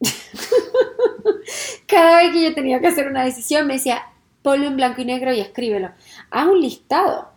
Cada 1.86 2.18
vez 2.18 2.32
que 2.32 2.42
yo 2.42 2.54
tenía 2.54 2.80
que 2.80 2.86
hacer 2.86 3.08
una 3.08 3.24
decisión 3.24 3.66
me 3.66 3.74
decía, 3.74 4.02
ponlo 4.42 4.66
en 4.66 4.76
blanco 4.76 5.02
y 5.02 5.04
negro 5.04 5.34
y 5.34 5.40
escríbelo. 5.40 5.90
Haz 6.30 6.46
un 6.46 6.60
listado 6.60 7.28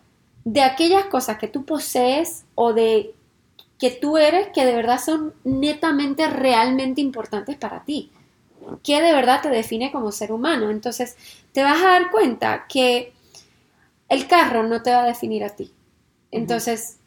de 0.46 0.62
aquellas 0.62 1.06
cosas 1.06 1.38
que 1.38 1.48
tú 1.48 1.66
posees 1.66 2.46
o 2.56 2.74
de 2.74 3.14
que 3.78 3.92
tú 3.92 4.18
eres 4.18 4.48
que 4.54 4.66
de 4.66 4.76
verdad 4.76 5.00
son 5.04 5.34
netamente, 5.44 6.28
realmente 6.28 7.02
importantes 7.02 7.58
para 7.58 7.84
ti. 7.84 8.12
Que 8.84 9.02
de 9.02 9.14
verdad 9.14 9.42
te 9.42 9.50
define 9.50 9.92
como 9.92 10.12
ser 10.12 10.32
humano. 10.32 10.70
Entonces, 10.70 11.18
te 11.52 11.64
vas 11.64 11.82
a 11.82 11.88
dar 11.88 12.12
cuenta 12.12 12.66
que 12.68 13.14
el 14.10 14.28
carro 14.28 14.64
no 14.64 14.82
te 14.82 14.92
va 14.92 15.04
a 15.04 15.08
definir 15.08 15.44
a 15.44 15.50
ti. 15.50 15.72
Entonces, 16.32 16.98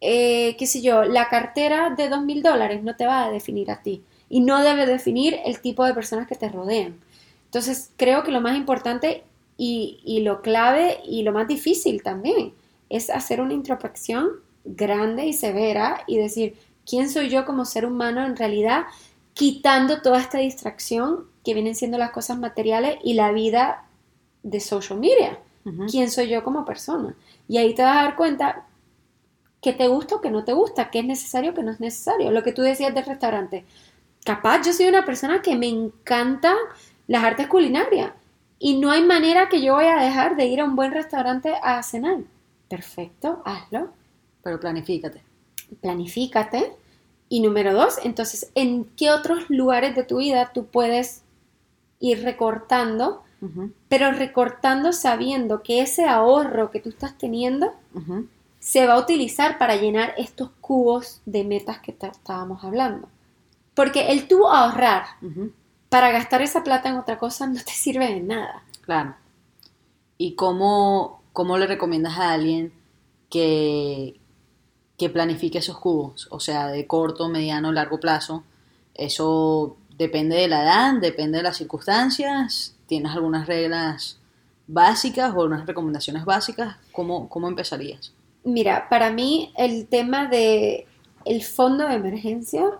eh, 0.00 0.56
qué 0.58 0.66
sé 0.66 0.82
yo, 0.82 1.04
la 1.04 1.28
cartera 1.28 1.90
de 1.90 2.08
dos 2.08 2.22
mil 2.22 2.42
dólares 2.42 2.82
no 2.82 2.96
te 2.96 3.06
va 3.06 3.24
a 3.24 3.30
definir 3.30 3.70
a 3.70 3.82
ti. 3.82 4.02
Y 4.28 4.40
no 4.40 4.62
debe 4.62 4.86
definir 4.86 5.38
el 5.44 5.60
tipo 5.60 5.84
de 5.84 5.94
personas 5.94 6.26
que 6.26 6.34
te 6.34 6.48
rodean. 6.48 6.98
Entonces, 7.46 7.90
creo 7.96 8.22
que 8.24 8.30
lo 8.30 8.40
más 8.40 8.56
importante 8.56 9.24
y, 9.58 10.00
y 10.04 10.20
lo 10.20 10.42
clave 10.42 11.00
y 11.04 11.22
lo 11.22 11.32
más 11.32 11.46
difícil 11.46 12.02
también 12.02 12.54
es 12.88 13.10
hacer 13.10 13.40
una 13.40 13.54
introspección 13.54 14.30
grande 14.64 15.26
y 15.26 15.32
severa 15.32 16.04
y 16.06 16.18
decir, 16.18 16.56
¿quién 16.86 17.10
soy 17.10 17.28
yo 17.28 17.44
como 17.44 17.64
ser 17.64 17.86
humano 17.86 18.24
en 18.24 18.36
realidad? 18.36 18.84
Quitando 19.34 20.02
toda 20.02 20.20
esta 20.20 20.38
distracción 20.38 21.26
que 21.44 21.54
vienen 21.54 21.74
siendo 21.74 21.98
las 21.98 22.10
cosas 22.10 22.38
materiales 22.38 22.98
y 23.02 23.14
la 23.14 23.32
vida 23.32 23.84
de 24.42 24.60
social 24.60 24.98
media. 24.98 25.38
¿Quién 25.90 26.10
soy 26.10 26.28
yo 26.28 26.42
como 26.42 26.64
persona? 26.64 27.14
Y 27.48 27.58
ahí 27.58 27.74
te 27.74 27.82
vas 27.82 27.96
a 27.96 28.02
dar 28.02 28.16
cuenta 28.16 28.66
que 29.60 29.72
te 29.72 29.86
gusta 29.86 30.16
o 30.16 30.20
que 30.20 30.30
no 30.30 30.44
te 30.44 30.52
gusta, 30.52 30.90
que 30.90 30.98
es 30.98 31.04
necesario 31.04 31.52
o 31.52 31.54
que 31.54 31.62
no 31.62 31.70
es 31.70 31.80
necesario. 31.80 32.30
Lo 32.32 32.42
que 32.42 32.52
tú 32.52 32.62
decías 32.62 32.94
del 32.94 33.04
restaurante. 33.04 33.64
Capaz 34.24 34.62
yo 34.64 34.72
soy 34.72 34.86
una 34.86 35.04
persona 35.04 35.40
que 35.40 35.56
me 35.56 35.68
encanta 35.68 36.54
las 37.06 37.24
artes 37.24 37.46
culinarias 37.46 38.12
y 38.58 38.78
no 38.78 38.90
hay 38.90 39.02
manera 39.02 39.48
que 39.48 39.62
yo 39.62 39.74
vaya 39.74 39.98
a 39.98 40.04
dejar 40.04 40.36
de 40.36 40.46
ir 40.46 40.60
a 40.60 40.64
un 40.64 40.76
buen 40.76 40.92
restaurante 40.92 41.54
a 41.62 41.82
cenar. 41.82 42.18
Perfecto, 42.68 43.42
hazlo, 43.44 43.90
Pero 44.42 44.58
planifícate. 44.58 45.22
planifícate. 45.80 46.72
Y 47.32 47.40
número 47.40 47.72
dos, 47.72 47.94
entonces, 48.04 48.50
¿en 48.54 48.84
qué 48.94 49.10
otros 49.10 49.48
lugares 49.48 49.96
de 49.96 50.02
tu 50.04 50.18
vida 50.18 50.50
tú 50.52 50.66
puedes 50.66 51.22
ir 51.98 52.22
recortando, 52.24 53.22
pero 53.88 54.12
recortando 54.12 54.92
sabiendo 54.92 55.62
que 55.62 55.80
ese 55.80 56.04
ahorro 56.04 56.70
que 56.70 56.80
tú 56.80 56.90
estás 56.90 57.16
teniendo 57.16 57.72
se 58.60 58.86
va 58.86 58.94
a 58.94 58.98
utilizar 58.98 59.56
para 59.56 59.76
llenar 59.76 60.12
estos 60.18 60.50
cubos 60.60 61.22
de 61.24 61.42
metas 61.44 61.78
que 61.80 61.92
te- 61.92 62.08
estábamos 62.08 62.62
hablando? 62.64 63.08
Porque 63.74 64.12
el 64.12 64.28
tú 64.28 64.46
ahorrar 64.46 65.04
para 65.88 66.10
gastar 66.10 66.42
esa 66.42 66.62
plata 66.62 66.90
en 66.90 66.96
otra 66.96 67.18
cosa 67.18 67.46
no 67.46 67.54
te 67.64 67.72
sirve 67.72 68.08
de 68.08 68.20
nada. 68.20 68.62
Claro. 68.82 69.14
¿Y 70.18 70.34
cómo, 70.34 71.22
cómo 71.32 71.56
le 71.56 71.66
recomiendas 71.66 72.18
a 72.18 72.32
alguien 72.34 72.72
que, 73.30 74.20
que 75.02 75.10
planifique 75.10 75.58
esos 75.58 75.78
cubos? 75.78 76.28
O 76.30 76.38
sea, 76.38 76.68
de 76.68 76.86
corto, 76.86 77.28
mediano, 77.28 77.72
largo 77.72 77.98
plazo. 77.98 78.44
Eso 78.94 79.76
depende 79.98 80.36
de 80.36 80.46
la 80.46 80.62
edad, 80.62 80.94
depende 81.00 81.38
de 81.38 81.42
las 81.42 81.56
circunstancias. 81.56 82.76
¿Tienes 82.86 83.10
algunas 83.10 83.48
reglas 83.48 84.20
básicas 84.68 85.34
o 85.34 85.42
unas 85.42 85.66
recomendaciones 85.66 86.24
básicas? 86.24 86.76
¿Cómo, 86.92 87.28
cómo 87.28 87.48
empezarías? 87.48 88.12
Mira, 88.44 88.88
para 88.88 89.10
mí 89.10 89.52
el 89.56 89.88
tema 89.88 90.28
de 90.28 90.86
el 91.24 91.42
fondo 91.42 91.88
de 91.88 91.94
emergencia 91.94 92.70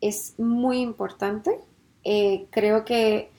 es 0.00 0.32
muy 0.38 0.80
importante. 0.80 1.60
Eh, 2.02 2.46
creo 2.48 2.86
que, 2.86 3.30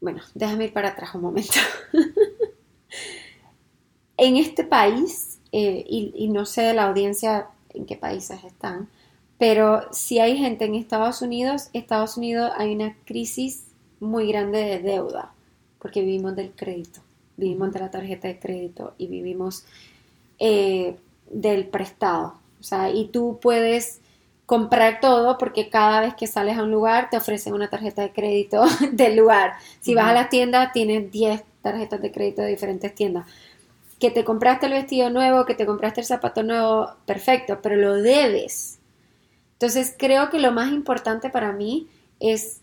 bueno, 0.00 0.22
déjame 0.34 0.66
ir 0.66 0.72
para 0.72 0.90
atrás 0.90 1.12
un 1.16 1.22
momento. 1.22 1.58
en 4.16 4.36
este 4.36 4.62
país, 4.62 5.35
eh, 5.52 5.84
y, 5.88 6.12
y 6.16 6.28
no 6.28 6.46
sé 6.46 6.62
de 6.62 6.74
la 6.74 6.84
audiencia 6.84 7.48
en 7.74 7.86
qué 7.86 7.96
países 7.96 8.42
están, 8.44 8.88
pero 9.38 9.82
si 9.92 10.18
hay 10.18 10.36
gente 10.38 10.64
en 10.64 10.74
Estados 10.74 11.20
Unidos, 11.22 11.68
Estados 11.72 12.16
Unidos 12.16 12.52
hay 12.56 12.74
una 12.74 12.96
crisis 13.04 13.64
muy 14.00 14.28
grande 14.28 14.58
de 14.58 14.78
deuda, 14.78 15.32
porque 15.78 16.00
vivimos 16.00 16.36
del 16.36 16.52
crédito, 16.52 17.00
vivimos 17.36 17.72
de 17.72 17.80
la 17.80 17.90
tarjeta 17.90 18.28
de 18.28 18.38
crédito 18.38 18.94
y 18.98 19.06
vivimos 19.06 19.64
eh, 20.38 20.96
del 21.30 21.66
prestado. 21.66 22.34
O 22.60 22.62
sea, 22.62 22.90
y 22.90 23.08
tú 23.08 23.38
puedes 23.40 24.00
comprar 24.46 25.00
todo 25.00 25.38
porque 25.38 25.68
cada 25.68 26.00
vez 26.00 26.14
que 26.14 26.26
sales 26.26 26.56
a 26.56 26.62
un 26.62 26.70
lugar 26.70 27.10
te 27.10 27.16
ofrecen 27.16 27.52
una 27.52 27.68
tarjeta 27.68 28.02
de 28.02 28.12
crédito 28.12 28.64
del 28.92 29.16
lugar. 29.16 29.54
Si 29.80 29.94
vas 29.94 30.06
a 30.06 30.14
las 30.14 30.30
tiendas, 30.30 30.72
tienes 30.72 31.10
10 31.10 31.42
tarjetas 31.62 32.00
de 32.00 32.12
crédito 32.12 32.42
de 32.42 32.48
diferentes 32.48 32.94
tiendas. 32.94 33.26
Que 33.98 34.10
te 34.10 34.24
compraste 34.24 34.66
el 34.66 34.72
vestido 34.72 35.10
nuevo, 35.10 35.46
que 35.46 35.54
te 35.54 35.66
compraste 35.66 36.00
el 36.00 36.06
zapato 36.06 36.42
nuevo, 36.42 36.90
perfecto, 37.06 37.60
pero 37.62 37.76
lo 37.76 37.94
debes. 37.94 38.78
Entonces 39.54 39.94
creo 39.98 40.30
que 40.30 40.38
lo 40.38 40.52
más 40.52 40.70
importante 40.72 41.30
para 41.30 41.52
mí 41.52 41.88
es 42.20 42.60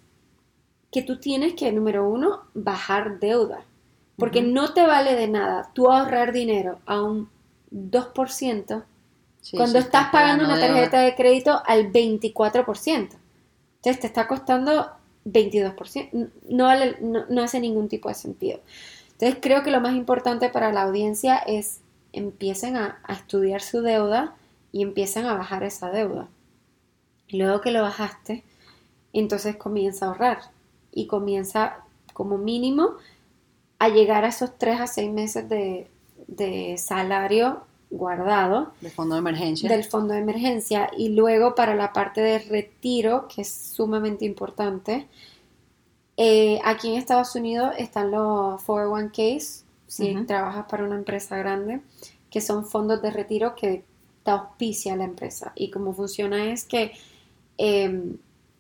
que 0.92 1.02
tú 1.02 1.20
tienes 1.20 1.54
que, 1.56 1.72
número 1.72 2.08
uno, 2.08 2.44
bajar 2.54 3.20
deuda. 3.20 3.64
Porque 4.18 4.44
no 4.44 4.74
te 4.74 4.86
vale 4.86 5.16
de 5.16 5.28
nada 5.28 5.72
tú 5.74 5.92
ahorrar 5.92 6.34
dinero 6.34 6.80
a 6.86 7.02
un 7.02 7.30
2% 7.72 8.84
Sí, 9.42 9.58
cuando 9.58 9.80
sí, 9.80 9.86
estás 9.86 10.10
pagando 10.12 10.46
una 10.46 10.60
tarjeta 10.60 11.02
de 11.02 11.16
crédito 11.16 11.62
al 11.66 11.92
24%. 11.92 13.18
Entonces 13.78 14.00
te 14.00 14.08
está 14.08 14.28
costando 14.28 14.92
22%. 15.26 16.30
No, 16.48 16.66
vale- 16.66 16.98
no, 17.02 17.26
no 17.28 17.42
hace 17.44 17.60
ningún 17.60 17.90
tipo 17.90 18.08
de 18.10 18.16
sentido. 18.16 18.60
Entonces 19.24 19.42
creo 19.42 19.64
que 19.64 19.72
lo 19.72 19.80
más 19.80 19.96
importante 19.96 20.50
para 20.50 20.74
la 20.74 20.82
audiencia 20.82 21.38
es 21.38 21.80
empiecen 22.12 22.76
a, 22.76 23.00
a 23.06 23.14
estudiar 23.14 23.62
su 23.62 23.82
deuda 23.82 24.36
y 24.74 24.82
empiecen 24.82 25.26
a 25.28 25.34
bajar 25.34 25.64
esa 25.64 25.90
deuda. 25.92 26.28
Y 27.30 27.38
luego 27.38 27.62
que 27.62 27.72
lo 27.72 27.82
bajaste, 27.82 28.44
entonces 29.14 29.56
comienza 29.56 30.06
a 30.06 30.10
ahorrar 30.10 30.40
y 30.92 31.08
comienza 31.08 31.86
como 32.12 32.38
mínimo 32.38 32.98
a 33.80 33.88
llegar 33.88 34.26
a 34.26 34.28
esos 34.28 34.58
3 34.58 34.82
a 34.82 34.88
6 34.88 35.12
meses 35.14 35.48
de, 35.48 35.90
de 36.28 36.78
salario 36.78 37.62
guardado 37.90 38.74
De 38.82 38.90
fondo 38.90 39.16
de 39.16 39.20
emergencia. 39.20 39.70
del 39.70 39.86
fondo 39.86 40.16
de 40.16 40.20
emergencia 40.20 40.92
y 40.98 41.10
luego 41.16 41.56
para 41.56 41.76
la 41.76 41.94
parte 41.94 42.20
de 42.20 42.40
retiro, 42.40 43.30
que 43.34 43.44
es 43.44 43.54
sumamente 43.54 44.26
importante. 44.26 45.08
Eh, 46.18 46.60
aquí 46.64 46.90
en 46.90 46.96
Estados 46.96 47.36
Unidos 47.36 47.74
están 47.78 48.12
los 48.12 48.62
401ks, 48.64 49.64
si 49.88 50.16
trabajas 50.26 50.66
para 50.70 50.84
una 50.84 50.96
empresa 50.96 51.38
grande, 51.38 51.82
que 52.30 52.42
son 52.42 52.66
fondos 52.66 53.02
de 53.02 53.12
retiro 53.12 53.56
que 53.56 53.84
te 54.24 54.32
auspicia 54.32 54.96
la 54.96 55.04
empresa. 55.04 55.52
Y 55.56 55.70
cómo 55.70 55.94
funciona 55.94 56.52
es 56.52 56.66
que 56.66 56.94
eh, 57.58 58.16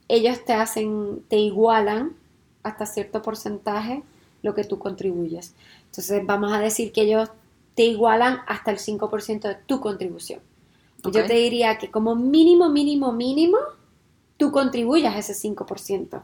ellos 0.08 0.45
te 0.45 0.54
hacen, 0.54 1.24
te 1.28 1.38
igualan 1.38 2.16
hasta 2.62 2.86
cierto 2.86 3.22
porcentaje 3.22 4.04
lo 4.41 4.54
que 4.54 4.64
tú 4.64 4.78
contribuyes. 4.78 5.56
Entonces 5.86 6.26
vamos 6.26 6.51
a 6.51 6.60
decir 6.60 6.91
que 6.91 7.01
ellos 7.01 7.30
te 7.76 7.84
igualan 7.84 8.41
hasta 8.47 8.72
el 8.72 8.78
5% 8.78 9.41
de 9.41 9.56
tu 9.56 9.80
contribución. 9.80 10.41
Yo 11.04 11.26
te 11.26 11.34
diría 11.34 11.78
que 11.78 11.91
como 11.91 12.16
mínimo, 12.16 12.70
mínimo, 12.70 13.12
mínimo, 13.12 13.58
tú 14.38 14.51
contribuyas 14.51 15.18
ese 15.18 15.49
5%, 15.49 16.24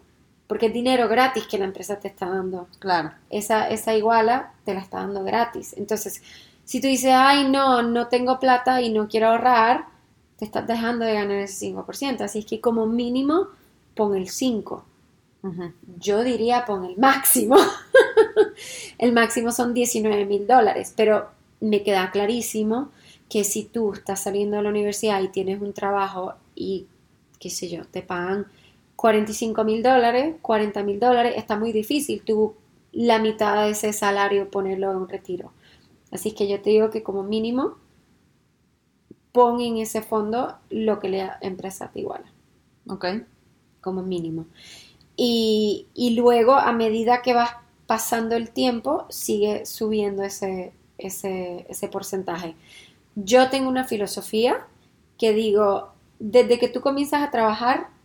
porque 0.49 0.65
es 0.65 0.73
dinero 0.73 1.07
gratis 1.07 1.45
que 1.45 1.59
la 1.59 1.65
empresa 1.65 1.99
te 1.99 2.07
está 2.07 2.27
dando. 2.27 2.67
Claro. 2.79 3.11
Esa, 3.29 3.69
esa 3.69 3.95
iguala 3.95 4.53
te 4.65 4.73
la 4.73 4.79
está 4.79 4.97
dando 4.97 5.23
gratis. 5.23 5.75
Entonces, 5.77 6.23
si 6.65 6.81
tú 6.81 6.87
dices, 6.87 7.11
ay, 7.13 7.47
no, 7.47 7.83
no 7.83 8.07
tengo 8.07 8.39
plata 8.39 8.81
y 8.81 8.89
no 8.91 9.07
quiero 9.07 9.27
ahorrar, 9.27 9.85
te 10.37 10.45
estás 10.45 10.65
dejando 10.65 11.05
de 11.05 11.13
ganar 11.13 11.37
ese 11.37 11.67
5%. 11.67 12.21
Así 12.21 12.39
es 12.39 12.45
que 12.47 12.59
como 12.59 12.87
mínimo, 12.87 13.49
pon 13.93 14.15
el 14.15 14.25
5%. 14.25 14.81
Ujú. 15.43 15.71
Yo 15.99 16.23
diría 16.23 16.65
pon 16.65 16.83
el 16.83 16.97
máximo. 16.97 17.55
el 18.97 19.13
máximo 19.13 19.51
son 19.51 19.75
19 19.75 20.25
mil 20.25 20.47
dólares, 20.47 20.95
pero 20.97 21.29
me 21.59 21.83
queda 21.83 22.09
clarísimo 22.09 22.89
que 23.29 23.43
si 23.43 23.65
tú 23.65 23.93
estás 23.93 24.23
saliendo 24.23 24.57
de 24.57 24.63
la 24.63 24.69
universidad 24.69 25.21
y 25.21 25.27
tienes 25.27 25.61
un 25.61 25.73
trabajo 25.73 26.33
y, 26.55 26.87
qué 27.39 27.51
sé 27.51 27.69
yo, 27.69 27.85
te 27.85 28.01
pagan 28.01 28.47
45 28.99 29.63
mil 29.63 29.81
dólares, 29.81 30.35
40 30.41 30.83
mil 30.83 30.99
dólares, 30.99 31.35
está 31.37 31.57
muy 31.57 31.71
difícil 31.71 32.21
tú 32.21 32.55
la 32.91 33.17
mitad 33.17 33.63
de 33.63 33.69
ese 33.69 33.93
salario 33.93 34.51
ponerlo 34.51 34.91
en 34.91 34.97
un 34.97 35.07
retiro. 35.07 35.53
Así 36.11 36.33
que 36.33 36.49
yo 36.49 36.61
te 36.61 36.71
digo 36.71 36.89
que 36.89 37.01
como 37.01 37.23
mínimo 37.23 37.77
pon 39.31 39.61
en 39.61 39.77
ese 39.77 40.01
fondo 40.01 40.57
lo 40.69 40.99
que 40.99 41.07
la 41.07 41.37
empresa 41.39 41.89
te 41.93 42.01
iguala. 42.01 42.25
Ok. 42.89 43.05
Como 43.79 44.03
mínimo. 44.03 44.47
Y, 45.15 45.87
y 45.93 46.15
luego, 46.15 46.55
a 46.55 46.73
medida 46.73 47.21
que 47.21 47.33
vas 47.33 47.51
pasando 47.87 48.35
el 48.35 48.49
tiempo, 48.49 49.05
sigue 49.07 49.65
subiendo 49.65 50.23
ese, 50.23 50.73
ese, 50.97 51.65
ese 51.69 51.87
porcentaje. 51.87 52.53
Yo 53.15 53.49
tengo 53.49 53.69
una 53.69 53.85
filosofía 53.85 54.67
que 55.17 55.31
digo, 55.31 55.93
desde 56.19 56.59
que 56.59 56.67
tú 56.67 56.81
comienzas 56.81 57.23
a 57.23 57.31
trabajar, 57.31 57.97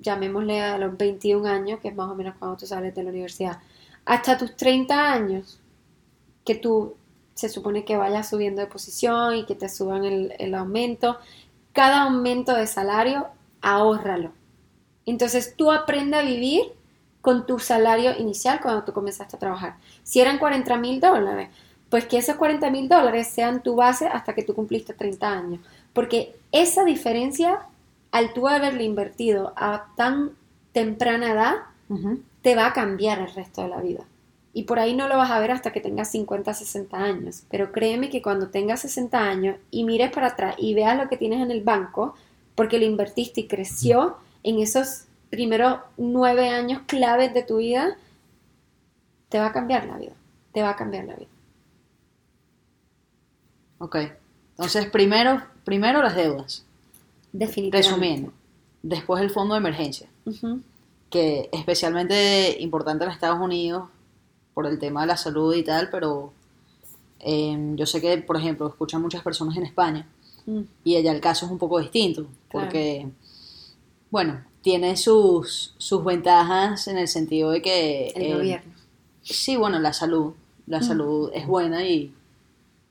llamémosle 0.00 0.60
a 0.62 0.78
los 0.78 0.96
21 0.96 1.46
años, 1.48 1.80
que 1.80 1.88
es 1.88 1.94
más 1.94 2.10
o 2.10 2.14
menos 2.14 2.34
cuando 2.38 2.56
tú 2.56 2.66
sales 2.66 2.94
de 2.94 3.02
la 3.02 3.10
universidad, 3.10 3.58
hasta 4.04 4.38
tus 4.38 4.56
30 4.56 5.12
años, 5.12 5.60
que 6.44 6.54
tú 6.54 6.96
se 7.34 7.48
supone 7.48 7.84
que 7.84 7.96
vayas 7.96 8.28
subiendo 8.28 8.60
de 8.60 8.66
posición 8.66 9.36
y 9.36 9.46
que 9.46 9.54
te 9.54 9.68
suban 9.68 10.04
el, 10.04 10.34
el 10.38 10.54
aumento, 10.54 11.18
cada 11.72 12.02
aumento 12.02 12.54
de 12.54 12.66
salario, 12.66 13.28
ahórralo. 13.60 14.32
Entonces 15.06 15.54
tú 15.56 15.72
aprendes 15.72 16.20
a 16.20 16.24
vivir 16.24 16.62
con 17.20 17.46
tu 17.46 17.58
salario 17.58 18.18
inicial 18.18 18.60
cuando 18.60 18.84
tú 18.84 18.92
comenzaste 18.92 19.36
a 19.36 19.38
trabajar. 19.38 19.76
Si 20.02 20.20
eran 20.20 20.38
40 20.38 20.76
mil 20.78 21.00
dólares, 21.00 21.48
pues 21.88 22.06
que 22.06 22.18
esos 22.18 22.36
40 22.36 22.70
mil 22.70 22.88
dólares 22.88 23.28
sean 23.28 23.62
tu 23.62 23.76
base 23.76 24.06
hasta 24.06 24.34
que 24.34 24.42
tú 24.42 24.54
cumpliste 24.54 24.92
30 24.94 25.28
años. 25.28 25.60
Porque 25.92 26.34
esa 26.50 26.84
diferencia, 26.84 27.66
al 28.12 28.34
tú 28.34 28.46
haberle 28.46 28.84
invertido 28.84 29.52
a 29.56 29.86
tan 29.96 30.32
temprana 30.72 31.32
edad, 31.32 31.54
te 32.42 32.54
va 32.54 32.66
a 32.66 32.72
cambiar 32.72 33.18
el 33.18 33.34
resto 33.34 33.62
de 33.62 33.68
la 33.68 33.80
vida. 33.80 34.04
Y 34.54 34.64
por 34.64 34.78
ahí 34.78 34.94
no 34.94 35.08
lo 35.08 35.16
vas 35.16 35.30
a 35.30 35.40
ver 35.40 35.50
hasta 35.50 35.72
que 35.72 35.80
tengas 35.80 36.10
50, 36.10 36.52
60 36.52 36.96
años. 36.96 37.42
Pero 37.50 37.72
créeme 37.72 38.10
que 38.10 38.22
cuando 38.22 38.48
tengas 38.48 38.80
60 38.80 39.18
años 39.18 39.56
y 39.70 39.84
mires 39.84 40.10
para 40.10 40.28
atrás 40.28 40.54
y 40.58 40.74
veas 40.74 40.96
lo 40.96 41.08
que 41.08 41.16
tienes 41.16 41.40
en 41.40 41.50
el 41.50 41.62
banco, 41.62 42.14
porque 42.54 42.78
lo 42.78 42.84
invertiste 42.84 43.42
y 43.42 43.48
creció 43.48 44.16
en 44.42 44.60
esos 44.60 45.04
primeros 45.30 45.80
nueve 45.96 46.50
años 46.50 46.82
claves 46.86 47.32
de 47.32 47.42
tu 47.42 47.56
vida, 47.58 47.96
te 49.30 49.38
va 49.38 49.46
a 49.46 49.52
cambiar 49.52 49.86
la 49.86 49.96
vida. 49.96 50.12
Te 50.52 50.62
va 50.62 50.70
a 50.70 50.76
cambiar 50.76 51.06
la 51.06 51.16
vida. 51.16 51.30
Ok. 53.78 53.96
Entonces, 54.50 54.86
primero, 54.86 55.42
primero 55.64 56.02
las 56.02 56.14
deudas. 56.14 56.66
Definitivamente. 57.32 57.76
Resumiendo. 57.88 58.32
Después 58.82 59.22
el 59.22 59.30
fondo 59.30 59.54
de 59.54 59.58
emergencia, 59.58 60.08
Ujú. 60.26 60.60
que 61.10 61.48
especialmente 61.52 62.56
importante 62.60 63.04
en 63.04 63.10
Estados 63.10 63.40
Unidos 63.40 63.88
por 64.54 64.66
el 64.66 64.78
tema 64.78 65.02
de 65.02 65.06
la 65.08 65.16
salud 65.16 65.54
y 65.54 65.62
tal, 65.62 65.88
pero 65.90 66.32
eh, 67.20 67.56
yo 67.76 67.86
sé 67.86 68.00
que, 68.00 68.18
por 68.18 68.36
ejemplo, 68.36 68.66
escuchan 68.68 69.00
muchas 69.02 69.22
personas 69.22 69.56
en 69.56 69.64
España 69.64 70.06
Mm, 70.44 70.62
y 70.82 70.96
allá 70.96 71.12
el 71.12 71.20
caso 71.20 71.46
es 71.46 71.52
un 71.52 71.58
poco 71.58 71.78
distinto, 71.78 72.22
Claro. 72.48 72.66
porque, 72.66 73.06
bueno, 74.10 74.42
tiene 74.60 74.96
sus, 74.96 75.72
sus 75.78 76.04
ventajas 76.04 76.88
en 76.88 76.98
el 76.98 77.06
sentido 77.06 77.52
de 77.52 77.62
que... 77.62 78.08
El 78.08 78.22
eh, 78.22 78.34
gobierno. 78.34 78.72
Sí, 79.22 79.54
bueno, 79.56 79.78
la 79.78 79.92
salud. 79.92 80.32
La 80.66 80.80
Mm. 80.80 80.82
salud 80.82 81.30
es 81.32 81.46
buena 81.46 81.86
y, 81.86 82.12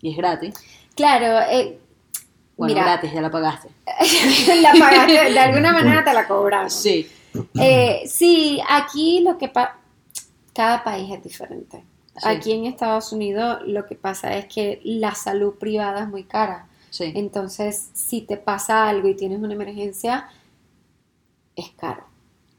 y 0.02 0.12
es 0.12 0.16
gratis. 0.16 0.54
Claro, 0.96 1.46
eh, 1.52 1.78
Bueno, 2.62 2.76
Mira. 2.76 2.86
gratis, 2.86 3.12
ya 3.12 3.22
la 3.22 3.32
pagaste. 3.32 3.70
la 4.62 4.72
pagaste, 4.78 5.32
de 5.32 5.40
alguna 5.40 5.74
manera 5.74 6.04
te 6.04 6.14
la 6.14 6.28
cobraron. 6.28 6.70
Sí. 6.70 7.08
Eh, 7.60 8.04
sí, 8.06 8.62
aquí 8.70 9.22
lo 9.22 9.40
que 9.40 9.48
pasa, 9.48 9.78
cada 10.54 10.84
país 10.84 11.12
es 11.12 11.24
diferente. 11.24 11.84
Sí. 12.16 12.22
Aquí 12.24 12.52
en 12.52 12.66
Estados 12.68 13.12
Unidos 13.14 13.62
lo 13.66 13.88
que 13.88 13.96
pasa 13.96 14.38
es 14.38 14.46
que 14.46 14.80
la 14.84 15.16
salud 15.16 15.56
privada 15.56 16.02
es 16.04 16.08
muy 16.08 16.24
cara. 16.26 16.68
Sí. 16.92 17.12
Entonces, 17.16 17.90
si 17.94 18.22
te 18.22 18.38
pasa 18.38 18.88
algo 18.88 19.08
y 19.08 19.16
tienes 19.16 19.40
una 19.40 19.56
emergencia, 19.56 20.30
es 21.56 21.70
caro, 21.72 22.04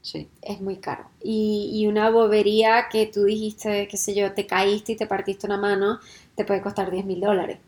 Sí. 0.01 0.27
es 0.41 0.59
muy 0.59 0.77
caro. 0.77 1.05
Y, 1.23 1.69
y 1.73 1.87
una 1.87 2.09
bobería 2.09 2.89
que 2.91 3.05
tú 3.05 3.23
dijiste, 3.23 3.87
qué 3.87 3.95
sé 3.95 4.13
yo, 4.13 4.33
te 4.33 4.45
caíste 4.45 4.91
y 4.91 4.95
te 4.97 5.07
partiste 5.07 5.47
una 5.47 5.57
mano, 5.57 5.99
te 6.35 6.43
puede 6.43 6.61
costar 6.61 6.91
10 6.91 7.05
mil 7.05 7.21
dólares. 7.21 7.59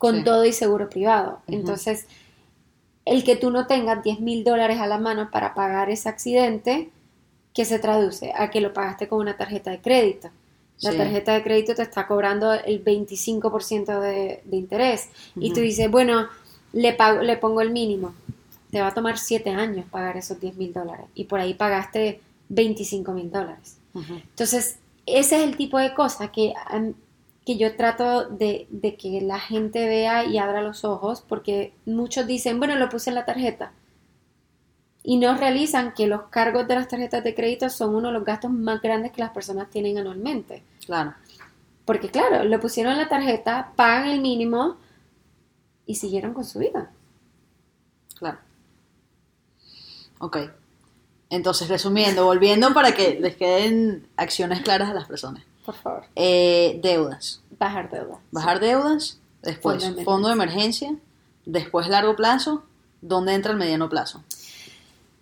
Con 0.00 0.16
Sí. 0.16 0.24
todo 0.24 0.46
y 0.46 0.52
seguro 0.54 0.88
privado. 0.88 1.40
Entonces, 1.46 2.06
el 3.04 3.22
que 3.22 3.36
tú 3.36 3.50
no 3.50 3.66
tengas 3.66 4.02
10 4.02 4.20
mil 4.20 4.44
dólares 4.44 4.78
a 4.80 4.86
la 4.86 4.96
mano 4.96 5.30
para 5.30 5.52
pagar 5.52 5.90
ese 5.90 6.08
accidente, 6.08 6.88
¿qué 7.52 7.66
se 7.66 7.78
traduce? 7.78 8.32
A 8.34 8.48
que 8.50 8.62
lo 8.62 8.72
pagaste 8.72 9.08
con 9.08 9.18
una 9.18 9.36
tarjeta 9.36 9.70
de 9.70 9.82
crédito. 9.82 10.30
La 10.80 10.92
Sí. 10.92 10.96
tarjeta 10.96 11.34
de 11.34 11.42
crédito 11.42 11.74
te 11.74 11.82
está 11.82 12.06
cobrando 12.06 12.54
el 12.54 12.82
25% 12.82 14.00
de, 14.00 14.40
de 14.42 14.56
interés. 14.56 15.10
Y 15.36 15.52
tú 15.52 15.60
dices, 15.60 15.90
bueno, 15.90 16.28
le, 16.72 16.94
pago, 16.94 17.20
le 17.20 17.36
pongo 17.36 17.60
el 17.60 17.70
mínimo. 17.70 18.14
Te 18.70 18.80
va 18.80 18.86
a 18.86 18.94
tomar 18.94 19.18
7 19.18 19.50
años 19.50 19.84
pagar 19.90 20.16
esos 20.16 20.40
10 20.40 20.56
mil 20.56 20.72
dólares. 20.72 21.04
Y 21.14 21.24
por 21.24 21.40
ahí 21.40 21.52
pagaste 21.52 22.22
25 22.48 23.12
mil 23.12 23.30
dólares. 23.30 23.76
Entonces, 23.94 24.78
ese 25.04 25.36
es 25.36 25.42
el 25.42 25.56
tipo 25.58 25.76
de 25.76 25.92
cosa 25.92 26.32
que, 26.32 26.54
que 27.50 27.56
yo 27.56 27.74
trato 27.74 28.28
de, 28.28 28.68
de 28.70 28.94
que 28.94 29.20
la 29.20 29.40
gente 29.40 29.84
vea 29.88 30.24
y 30.24 30.38
abra 30.38 30.62
los 30.62 30.84
ojos, 30.84 31.24
porque 31.26 31.74
muchos 31.84 32.28
dicen, 32.28 32.60
bueno, 32.60 32.76
lo 32.76 32.88
puse 32.88 33.10
en 33.10 33.16
la 33.16 33.24
tarjeta. 33.24 33.72
Y 35.02 35.16
no 35.16 35.36
realizan 35.36 35.92
que 35.92 36.06
los 36.06 36.28
cargos 36.30 36.68
de 36.68 36.76
las 36.76 36.86
tarjetas 36.86 37.24
de 37.24 37.34
crédito 37.34 37.68
son 37.68 37.96
uno 37.96 38.06
de 38.06 38.14
los 38.14 38.24
gastos 38.24 38.52
más 38.52 38.80
grandes 38.80 39.10
que 39.10 39.20
las 39.20 39.32
personas 39.32 39.68
tienen 39.68 39.98
anualmente. 39.98 40.62
Claro. 40.86 41.12
Porque 41.84 42.08
claro, 42.08 42.44
lo 42.44 42.60
pusieron 42.60 42.92
en 42.92 42.98
la 42.98 43.08
tarjeta, 43.08 43.72
pagan 43.74 44.10
el 44.10 44.20
mínimo 44.20 44.76
y 45.86 45.96
siguieron 45.96 46.32
con 46.34 46.44
su 46.44 46.60
vida. 46.60 46.92
Claro. 48.16 48.38
Ok. 50.20 50.36
Entonces, 51.30 51.68
resumiendo, 51.68 52.26
volviendo 52.26 52.72
para 52.72 52.94
que 52.94 53.18
les 53.18 53.34
queden 53.34 54.06
acciones 54.16 54.60
claras 54.60 54.90
a 54.90 54.94
las 54.94 55.08
personas. 55.08 55.42
Por 55.64 55.74
favor, 55.74 56.04
Eh, 56.16 56.80
deudas. 56.82 57.39
Bajar 57.60 57.90
deuda. 57.90 58.18
Bajar 58.32 58.58
deudas, 58.58 59.20
después 59.42 59.84
Fondo 59.84 59.98
de 59.98 60.04
fondo 60.04 60.28
de 60.28 60.34
emergencia, 60.34 60.96
después 61.44 61.86
largo 61.88 62.16
plazo, 62.16 62.64
¿dónde 63.00 63.34
entra 63.34 63.52
el 63.52 63.58
mediano 63.58 63.88
plazo? 63.88 64.24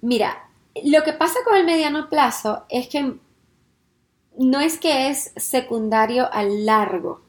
Mira, 0.00 0.48
lo 0.84 1.02
que 1.02 1.12
pasa 1.12 1.40
con 1.44 1.56
el 1.56 1.66
mediano 1.66 2.08
plazo 2.08 2.64
es 2.70 2.88
que 2.88 3.16
no 4.38 4.60
es 4.60 4.78
que 4.78 5.10
es 5.10 5.32
secundario 5.36 6.32
al 6.32 6.64
largo. 6.64 7.20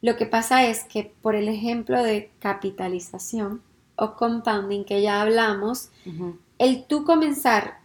Lo 0.00 0.16
que 0.16 0.24
pasa 0.24 0.64
es 0.64 0.84
que 0.84 1.12
por 1.20 1.34
el 1.34 1.48
ejemplo 1.48 2.02
de 2.02 2.30
capitalización 2.38 3.62
o 3.96 4.14
compounding 4.14 4.84
que 4.84 5.02
ya 5.02 5.20
hablamos, 5.20 5.90
el 6.58 6.84
tú 6.84 7.04
comenzar 7.04 7.80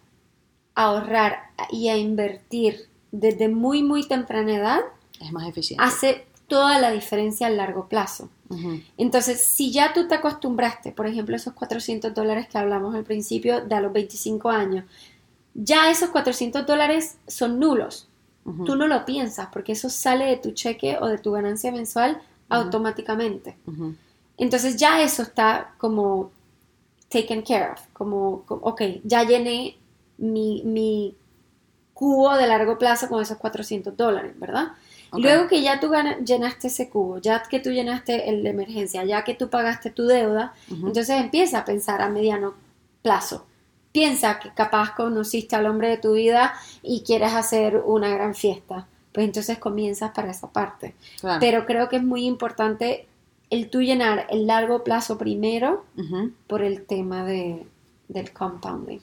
a 0.76 0.84
ahorrar 0.86 1.52
y 1.72 1.90
a 1.90 1.98
invertir 1.98 2.88
desde 3.12 3.50
muy, 3.50 3.84
muy 3.84 4.08
temprana 4.08 4.56
edad 4.56 4.82
Es 5.20 5.32
más 5.34 5.48
eficiente. 5.48 5.84
hace 5.84 6.26
toda 6.54 6.78
la 6.78 6.92
diferencia 6.92 7.48
a 7.48 7.50
largo 7.50 7.88
plazo. 7.88 8.30
Entonces, 8.96 9.44
si 9.44 9.72
ya 9.72 9.92
tú 9.92 10.08
te 10.08 10.14
acostumbraste, 10.14 10.92
por 10.92 11.08
ejemplo, 11.08 11.36
esos 11.36 11.54
400 11.54 12.14
dólares 12.14 12.48
que 12.48 12.60
hablamos 12.60 12.94
al 12.94 13.04
principio 13.04 13.62
de 13.62 13.74
a 13.74 13.82
los 13.82 13.92
25 13.92 14.52
años, 14.52 14.86
ya 15.56 15.90
esos 15.90 16.12
400 16.12 16.64
dólares 16.68 17.18
son 17.28 17.60
nulos. 17.60 18.08
Tú 18.66 18.76
no 18.76 18.86
lo 18.86 19.04
piensas 19.04 19.48
porque 19.52 19.72
eso 19.72 19.90
sale 19.90 20.26
de 20.26 20.38
tu 20.38 20.52
cheque 20.52 21.00
o 21.02 21.08
de 21.08 21.18
tu 21.18 21.32
ganancia 21.32 21.72
mensual 21.72 22.22
automáticamente. 22.50 23.58
Entonces 24.38 24.76
ya 24.76 25.02
eso 25.02 25.24
está 25.24 25.74
como 25.80 26.30
taken 27.10 27.42
care 27.42 27.72
of, 27.72 27.82
como, 27.94 28.44
como, 28.46 28.62
ok, 28.62 28.82
ya 29.04 29.24
llené 29.24 29.76
mi, 30.20 30.62
mi 30.64 31.16
cubo 31.96 32.36
de 32.36 32.46
largo 32.46 32.78
plazo 32.78 33.10
con 33.10 33.24
esos 33.24 33.38
400 33.40 33.98
dólares, 33.98 34.40
¿verdad? 34.40 34.74
Luego 35.18 35.48
que 35.48 35.62
ya 35.62 35.80
tú 35.80 35.92
llenaste 36.26 36.68
ese 36.68 36.90
cubo, 36.90 37.20
ya 37.20 37.44
que 37.44 37.60
tú 37.60 37.72
llenaste 37.72 38.30
el 38.30 38.44
de 38.44 38.50
emergencia, 38.50 39.04
ya 39.04 39.24
que 39.24 39.34
tú 39.34 39.50
pagaste 39.50 39.90
tu 39.90 40.06
deuda, 40.06 40.54
entonces 40.70 41.22
empieza 41.22 41.60
a 41.60 41.66
pensar 41.66 42.02
a 42.02 42.10
mediano 42.10 42.54
plazo. 43.02 43.46
Piensa 43.92 44.40
que 44.40 44.50
capaz 44.54 44.96
conociste 44.96 45.56
al 45.56 45.68
hombre 45.68 45.90
de 45.90 45.98
tu 45.98 46.14
vida 46.14 46.56
y 46.82 47.02
quieres 47.02 47.34
hacer 47.34 47.78
una 47.78 48.10
gran 48.10 48.34
fiesta. 48.34 48.88
Pues 49.12 49.28
entonces 49.28 49.60
comienzas 49.60 50.12
para 50.12 50.32
esa 50.32 50.52
parte. 50.52 50.96
Claro. 51.20 51.40
Pero 51.40 51.66
creo 51.68 51.90
que 51.90 51.98
es 51.98 52.04
muy 52.04 52.26
importante 52.26 53.06
el 53.52 53.70
tú 53.70 53.82
llenar 53.82 54.26
el 54.32 54.48
largo 54.48 54.84
plazo 54.84 55.20
primero 55.20 55.86
por 56.48 56.64
el 56.64 56.86
tema 56.86 57.24
de, 57.24 57.68
del 58.08 58.34
compounding. 58.34 59.00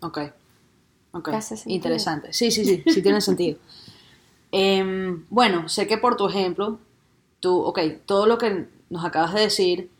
Ok. 0.00 0.18
Ok. 1.12 1.30
¿Te 1.30 1.36
hace 1.36 1.56
sentido? 1.56 1.76
Interesante. 1.76 2.32
Sí, 2.32 2.50
sí, 2.50 2.64
sí, 2.64 2.82
sí 2.84 3.02
tiene 3.02 3.20
sentido. 3.20 3.58
Em, 4.52 5.26
bueno, 5.30 5.68
sé 5.68 5.86
que 5.88 5.98
por 5.98 6.16
tu 6.16 6.28
ejemplo, 6.28 6.78
tú, 7.40 7.60
ok, 7.62 7.80
todo 8.06 8.26
lo 8.26 8.38
que 8.38 8.68
nos 8.90 9.04
acabas 9.04 9.34
de 9.34 9.40
decir 9.40 9.90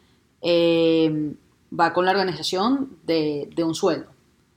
eh, 0.42 1.34
va 1.78 1.92
con 1.92 2.05
la 2.05 2.12
organización 2.12 2.96
de, 3.05 3.50
de 3.55 3.64
un 3.64 3.74
sueldo. 3.74 4.09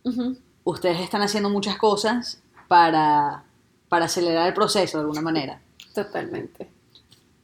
Ujú. 0.03 0.37
Ustedes 0.65 0.99
están 0.99 1.21
haciendo 1.21 1.49
muchas 1.49 1.77
cosas 1.77 2.41
para, 2.67 3.43
para 3.89 4.05
acelerar 4.05 4.47
el 4.47 4.53
proceso 4.53 4.97
de 4.97 5.01
alguna 5.03 5.21
manera. 5.21 5.61
Totalmente. 5.93 6.69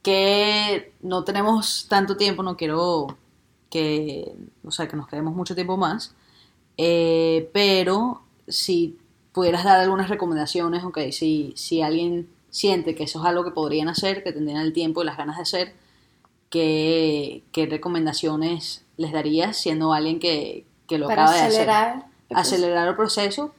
que 0.02 0.92
no 1.02 1.24
tenemos 1.24 1.86
tanto 1.88 2.16
tiempo, 2.16 2.42
no 2.42 2.56
quiero 2.56 3.16
que, 3.70 4.34
o 4.64 4.70
sea, 4.70 4.88
que 4.88 4.96
nos 4.96 5.08
quedemos 5.08 5.34
mucho 5.34 5.54
tiempo 5.54 5.76
más, 5.76 6.14
eh, 6.76 7.48
pero 7.52 8.22
si 8.48 8.98
pudieras 9.32 9.64
dar 9.64 9.80
algunas 9.80 10.10
recomendaciones, 10.10 10.84
ok, 10.84 10.98
si, 11.12 11.52
si 11.56 11.80
alguien 11.82 12.28
siente 12.52 12.94
que 12.94 13.04
eso 13.04 13.18
es 13.18 13.24
algo 13.26 13.42
que 13.42 13.50
podrían 13.50 13.88
hacer, 13.88 14.22
que 14.22 14.32
tendrían 14.32 14.60
el 14.60 14.72
tiempo 14.72 15.02
y 15.02 15.06
las 15.06 15.16
ganas 15.16 15.36
de 15.36 15.42
hacer, 15.42 15.74
¿qué, 16.50 17.42
qué 17.50 17.66
recomendaciones 17.66 18.84
les 18.98 19.10
darías 19.10 19.56
siendo 19.56 19.92
alguien 19.92 20.20
que, 20.20 20.64
que 20.86 20.98
lo 20.98 21.08
Para 21.08 21.24
acaba 21.24 21.36
de 21.36 21.46
hacer? 21.46 21.68
el 22.28 22.36
Acelerar 22.36 22.88
el 22.88 22.94
proceso, 22.94 23.52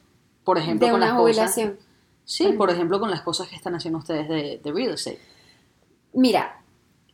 por 0.43 0.57
ejemplo, 0.57 0.87
de 0.87 0.91
con 0.91 1.01
una 1.01 1.07
las 1.07 1.17
cosas... 1.17 1.35
jubilación. 1.35 1.79
Sí, 2.23 2.53
por 2.53 2.69
ejemplo, 2.69 2.99
con 2.99 3.11
las 3.11 3.21
cosas 3.21 3.49
que 3.49 3.55
están 3.55 3.75
haciendo 3.75 3.99
ustedes 3.99 4.29
de, 4.29 4.61
de 4.63 4.71
real 4.71 4.93
estate. 4.93 5.19
Mira, 6.13 6.61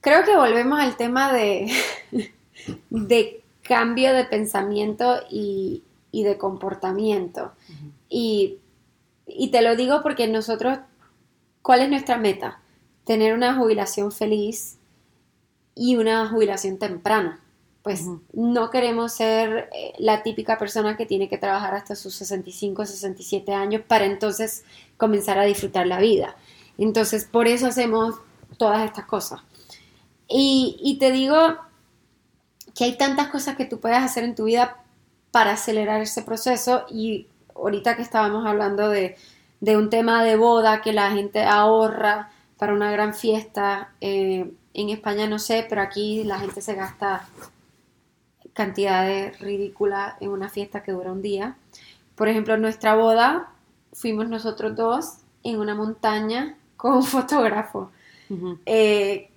creo 0.02 0.24
que 0.24 0.36
volvemos 0.36 0.80
al 0.80 0.98
tema 0.98 1.34
de, 1.34 1.72
de 2.90 3.42
cambio 3.64 4.14
de 4.14 4.26
pensamiento 4.26 5.22
y, 5.30 5.84
y 6.12 6.24
de 6.24 6.38
comportamiento. 6.38 7.54
y, 8.10 8.58
y 9.26 9.50
te 9.50 9.62
lo 9.62 9.76
digo 9.76 10.02
porque 10.02 10.28
nosotros, 10.28 10.80
¿cuál 11.62 11.82
es 11.82 11.90
nuestra 11.90 12.18
meta? 12.18 12.62
Tener 13.06 13.34
una 13.34 13.56
jubilación 13.56 14.12
feliz 14.12 14.78
y 15.76 15.96
una 15.96 16.28
jubilación 16.28 16.78
temprana. 16.78 17.42
Pues 17.82 18.04
no 18.34 18.70
queremos 18.70 19.14
ser 19.14 19.70
eh, 19.74 19.94
la 19.98 20.22
típica 20.22 20.58
persona 20.58 20.98
que 20.98 21.06
tiene 21.06 21.30
que 21.30 21.38
trabajar 21.38 21.74
hasta 21.74 21.96
sus 21.96 22.14
65, 22.16 22.86
67 22.86 23.54
años 23.54 23.82
para 23.88 24.06
entonces 24.06 24.64
comenzar 24.98 25.40
a 25.40 25.46
disfrutar 25.46 25.88
la 25.88 26.00
vida. 26.00 26.36
Entonces, 26.78 27.26
por 27.26 27.48
eso 27.48 27.68
hacemos 27.68 28.16
todas 28.58 28.86
estas 28.86 29.06
cosas. 29.06 29.42
Y, 30.28 30.78
y 30.84 31.00
te 31.00 31.12
digo 31.12 31.38
que 32.76 32.84
hay 32.84 32.98
tantas 32.98 33.30
cosas 33.30 33.56
que 33.56 33.66
tú 33.66 33.80
puedes 33.80 33.98
hacer 33.98 34.24
en 34.24 34.36
tu 34.36 34.44
vida 34.46 34.84
para 35.32 35.54
acelerar 35.54 36.02
ese 36.02 36.22
proceso 36.22 36.86
y 36.90 37.28
ahorita 37.56 37.96
que 37.96 38.02
estábamos 38.02 38.46
hablando 38.46 38.90
de, 38.90 39.16
de 39.62 39.78
un 39.78 39.90
tema 39.90 40.24
de 40.24 40.36
boda 40.36 40.82
que 40.82 40.94
la 40.94 41.12
gente 41.12 41.44
ahorra 41.44 42.32
para 42.58 42.74
una 42.74 42.92
gran 42.92 43.14
fiesta, 43.14 43.92
eh, 44.02 44.52
en 44.74 44.90
España 44.90 45.28
no 45.28 45.40
sé, 45.40 45.66
pero 45.68 45.82
aquí 45.82 46.24
la 46.24 46.40
gente 46.40 46.62
se 46.62 46.76
gasta 46.76 47.28
cantidades 48.54 49.40
ridículas 49.40 50.16
en 50.20 50.30
una 50.30 50.50
fiesta 50.50 50.84
que 50.84 50.92
dura 50.92 51.12
un 51.12 51.22
día. 51.22 51.56
Por 52.16 52.28
ejemplo, 52.28 52.56
en 52.56 52.62
nuestra 52.62 52.96
boda 52.96 53.54
fuimos 53.94 54.28
nosotros 54.28 54.76
dos 54.76 55.18
en 55.44 55.60
una 55.60 55.76
montaña 55.76 56.58
con 56.76 56.94
un 56.94 57.04
fotógrafo. 57.04 57.92
Eh, 58.66 59.30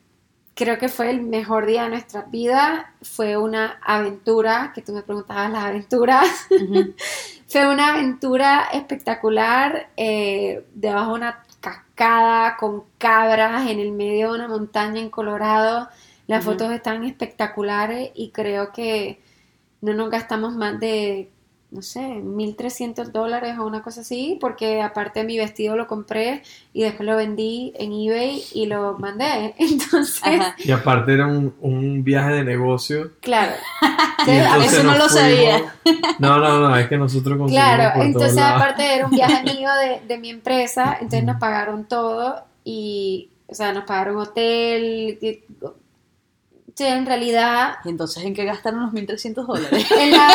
creo 0.55 0.79
que 0.79 0.89
fue 0.89 1.11
el 1.11 1.23
mejor 1.23 1.66
día 1.66 1.85
de 1.85 1.91
nuestra 1.91 2.23
vida. 2.23 2.95
Fue 3.03 3.37
una 3.37 3.79
aventura, 3.83 4.73
que 4.75 4.83
tú 4.83 4.93
me 4.93 5.03
preguntabas 5.03 5.51
las 5.51 5.64
aventuras. 5.64 6.29
Fue 7.53 7.68
una 7.68 7.90
aventura 7.90 8.68
espectacular, 8.72 9.90
eh, 9.98 10.64
debajo 10.72 11.11
de 11.11 11.16
una 11.16 11.44
cascada 11.61 12.57
con 12.57 12.84
cabras 12.96 13.68
en 13.70 13.78
el 13.78 13.92
medio 13.92 14.32
de 14.32 14.38
una 14.38 14.48
montaña 14.48 15.03
en 15.03 15.11
Colorado. 15.11 15.90
Las 16.26 16.46
fotos 16.46 16.72
están 16.72 17.05
espectaculares 17.05 18.11
y 18.14 18.30
creo 18.30 18.72
que 18.72 19.20
no 19.82 19.92
nos 19.92 20.09
gastamos 20.09 20.57
más 20.57 20.80
de, 20.80 21.30
no 21.73 21.83
sé, 21.83 22.01
1.300 22.01 23.07
dólares 23.12 23.57
o 23.59 23.66
una 23.66 23.83
cosa 23.83 24.03
así, 24.03 24.37
porque 24.41 24.83
aparte 24.83 25.25
mi 25.25 25.39
vestido 25.39 25.75
lo 25.77 25.87
compré 25.87 26.43
y 26.75 26.83
después 26.83 27.07
lo 27.09 27.16
vendí 27.16 27.73
en 27.77 27.93
eBay 27.93 28.43
y 28.53 28.66
lo 28.66 28.99
mandé. 28.99 29.55
Entonces, 29.59 30.23
Ajá. 30.23 30.55
Y 30.59 30.70
aparte 30.70 31.14
era 31.14 31.27
un, 31.27 31.55
un 31.61 32.05
viaje 32.05 32.33
de 32.33 32.45
negocio. 32.45 33.12
claro. 33.20 33.53
Entonces, 34.27 34.73
eso 34.75 34.83
no 34.85 34.97
lo 34.97 35.09
sabía. 35.09 35.75
No, 36.18 36.39
no, 36.39 36.61
no, 36.68 36.77
es 36.77 36.87
que 36.89 36.97
nosotros 36.99 37.39
conseguimos 37.39 37.64
Claro, 37.75 37.83
por 37.85 37.93
todos 37.93 38.07
entonces 38.07 38.35
lados. 38.37 38.62
aparte 38.62 38.95
era 38.95 39.07
un 39.07 39.11
viaje 39.12 39.43
mío 39.43 39.70
de, 39.81 40.07
de 40.07 40.18
mi 40.20 40.31
empresa, 40.31 40.93
entonces 41.01 41.25
nos 41.25 41.39
pagaron 41.39 41.87
todo 41.87 42.45
y, 42.64 43.31
o 43.49 43.55
sea, 43.55 43.73
nos 43.73 43.85
pagaron 43.85 44.18
hotel. 44.18 45.18
Sí, 46.75 46.85
en 46.85 47.05
realidad, 47.07 47.77
Y 47.85 47.91
entonces, 47.91 48.25
¿en 48.25 48.35
qué 48.35 48.45
gastaron 48.45 48.81
los 48.83 48.93
1.300 48.93 49.47
dólares? 49.47 49.87
en 49.99 50.11
la, 50.11 50.29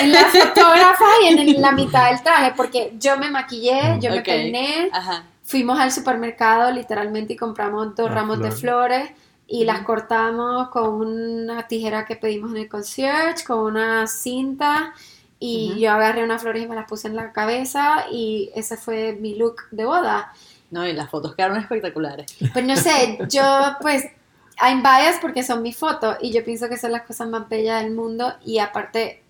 en 0.00 0.12
la 0.12 0.24
fotógrafa 0.26 1.04
y 1.24 1.28
en 1.28 1.38
el- 1.38 1.60
la 1.60 1.72
mitad 1.72 2.10
del 2.10 2.22
traje, 2.22 2.52
porque 2.56 2.94
yo 2.98 3.16
me 3.18 3.30
maquillé, 3.30 3.98
yo 4.00 4.10
me 4.10 4.20
peiné, 4.20 4.90
Ajá. 4.92 5.24
fuimos 5.42 5.78
al 5.78 5.90
supermercado 5.90 6.70
literalmente 6.70 7.32
y 7.32 7.36
compramos 7.36 7.96
dos 7.96 8.06
Las 8.10 8.14
ramos 8.14 8.40
de 8.40 8.50
flores. 8.50 9.10
y 9.48 9.64
las 9.64 9.80
cortamos 9.80 10.68
con 10.68 10.94
una 10.94 11.66
tijera 11.66 12.04
que 12.06 12.16
pedimos 12.16 12.52
en 12.52 12.58
el 12.58 12.68
concierge, 12.68 13.44
con 13.44 13.58
una 13.60 14.06
cinta 14.06 14.92
y 15.38 15.78
yo 15.80 15.90
agarré 15.92 16.22
unas 16.24 16.40
flores 16.40 16.62
y 16.62 16.66
me 16.68 16.74
las 16.76 16.86
puse 16.88 17.08
en 17.08 17.16
la 17.16 17.32
cabeza 17.32 18.04
y 18.10 18.50
ese 18.54 18.76
fue 18.76 19.12
mi 19.20 19.34
look 19.34 19.56
de 19.70 19.84
boda. 19.84 20.32
No, 20.70 20.86
y 20.86 20.92
las 20.92 21.10
fotos 21.10 21.34
quedaron 21.34 21.58
espectaculares. 21.58 22.34
Pues 22.52 22.64
no 22.64 22.76
sé, 22.76 23.18
yo 23.28 23.42
pues 23.82 24.06
hay 24.58 24.76
bias 24.76 25.18
porque 25.20 25.42
son 25.42 25.62
mis 25.62 25.76
fotos 25.76 26.16
y 26.20 26.32
yo 26.32 26.44
pienso 26.44 26.68
que 26.68 26.76
son 26.78 26.92
las 26.92 27.02
cosas 27.02 27.28
más 27.28 27.48
bellas 27.48 27.82
del 27.82 27.92
mundo 27.94 28.34
y 28.44 28.58
aparte, 28.58 29.22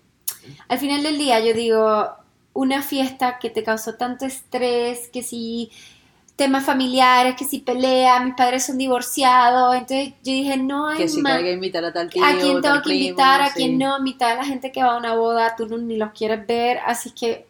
al 0.69 0.79
final 0.79 1.03
del 1.03 1.17
día 1.17 1.39
yo 1.39 1.53
digo, 1.53 2.09
una 2.53 2.81
fiesta 2.83 3.39
que 3.39 3.49
te 3.49 3.63
causó 3.63 3.95
tanto 3.95 4.25
estrés, 4.25 5.09
que 5.09 5.23
si 5.23 5.71
temas 6.35 6.65
familiares, 6.65 7.35
que 7.37 7.45
si 7.45 7.59
pelea, 7.59 8.19
mis 8.21 8.35
padres 8.35 8.65
son 8.65 8.77
divorciados, 8.77 9.75
entonces 9.75 10.09
yo 10.23 10.31
dije, 10.33 10.57
no 10.57 10.89
hay 10.89 10.97
Que 10.99 11.07
si 11.07 11.21
más. 11.21 11.39
que 11.41 11.51
invitar 11.51 11.85
a 11.85 11.93
tal 11.93 12.09
tío, 12.09 12.23
¿A 12.25 12.33
quién 12.37 12.61
tengo 12.61 12.75
que 12.77 12.81
primo, 12.89 13.07
invitar? 13.09 13.41
¿A 13.41 13.49
sí. 13.49 13.55
quién 13.57 13.77
no? 13.77 13.99
Mitad 14.01 14.29
de 14.31 14.35
la 14.37 14.45
gente 14.45 14.71
que 14.71 14.83
va 14.83 14.93
a 14.93 14.97
una 14.97 15.15
boda, 15.15 15.55
tú 15.55 15.67
no- 15.67 15.77
ni 15.77 15.97
los 15.97 16.11
quieres 16.11 16.45
ver, 16.47 16.79
así 16.85 17.11
que 17.11 17.47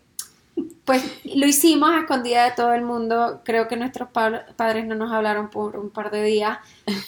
pues 0.86 1.04
lo 1.36 1.46
hicimos 1.48 1.90
a 1.92 2.00
escondida 2.02 2.46
de 2.46 2.52
todo 2.52 2.74
el 2.74 2.82
mundo. 2.84 3.42
Creo 3.46 3.68
que 3.68 3.76
nuestros 3.78 4.10
pa- 4.10 4.46
padres 4.56 4.86
no 4.86 4.96
nos 4.96 5.12
hablaron 5.12 5.50
por 5.50 5.78
un 5.78 5.90
par 5.90 6.12
de 6.12 6.24
días, 6.24 6.58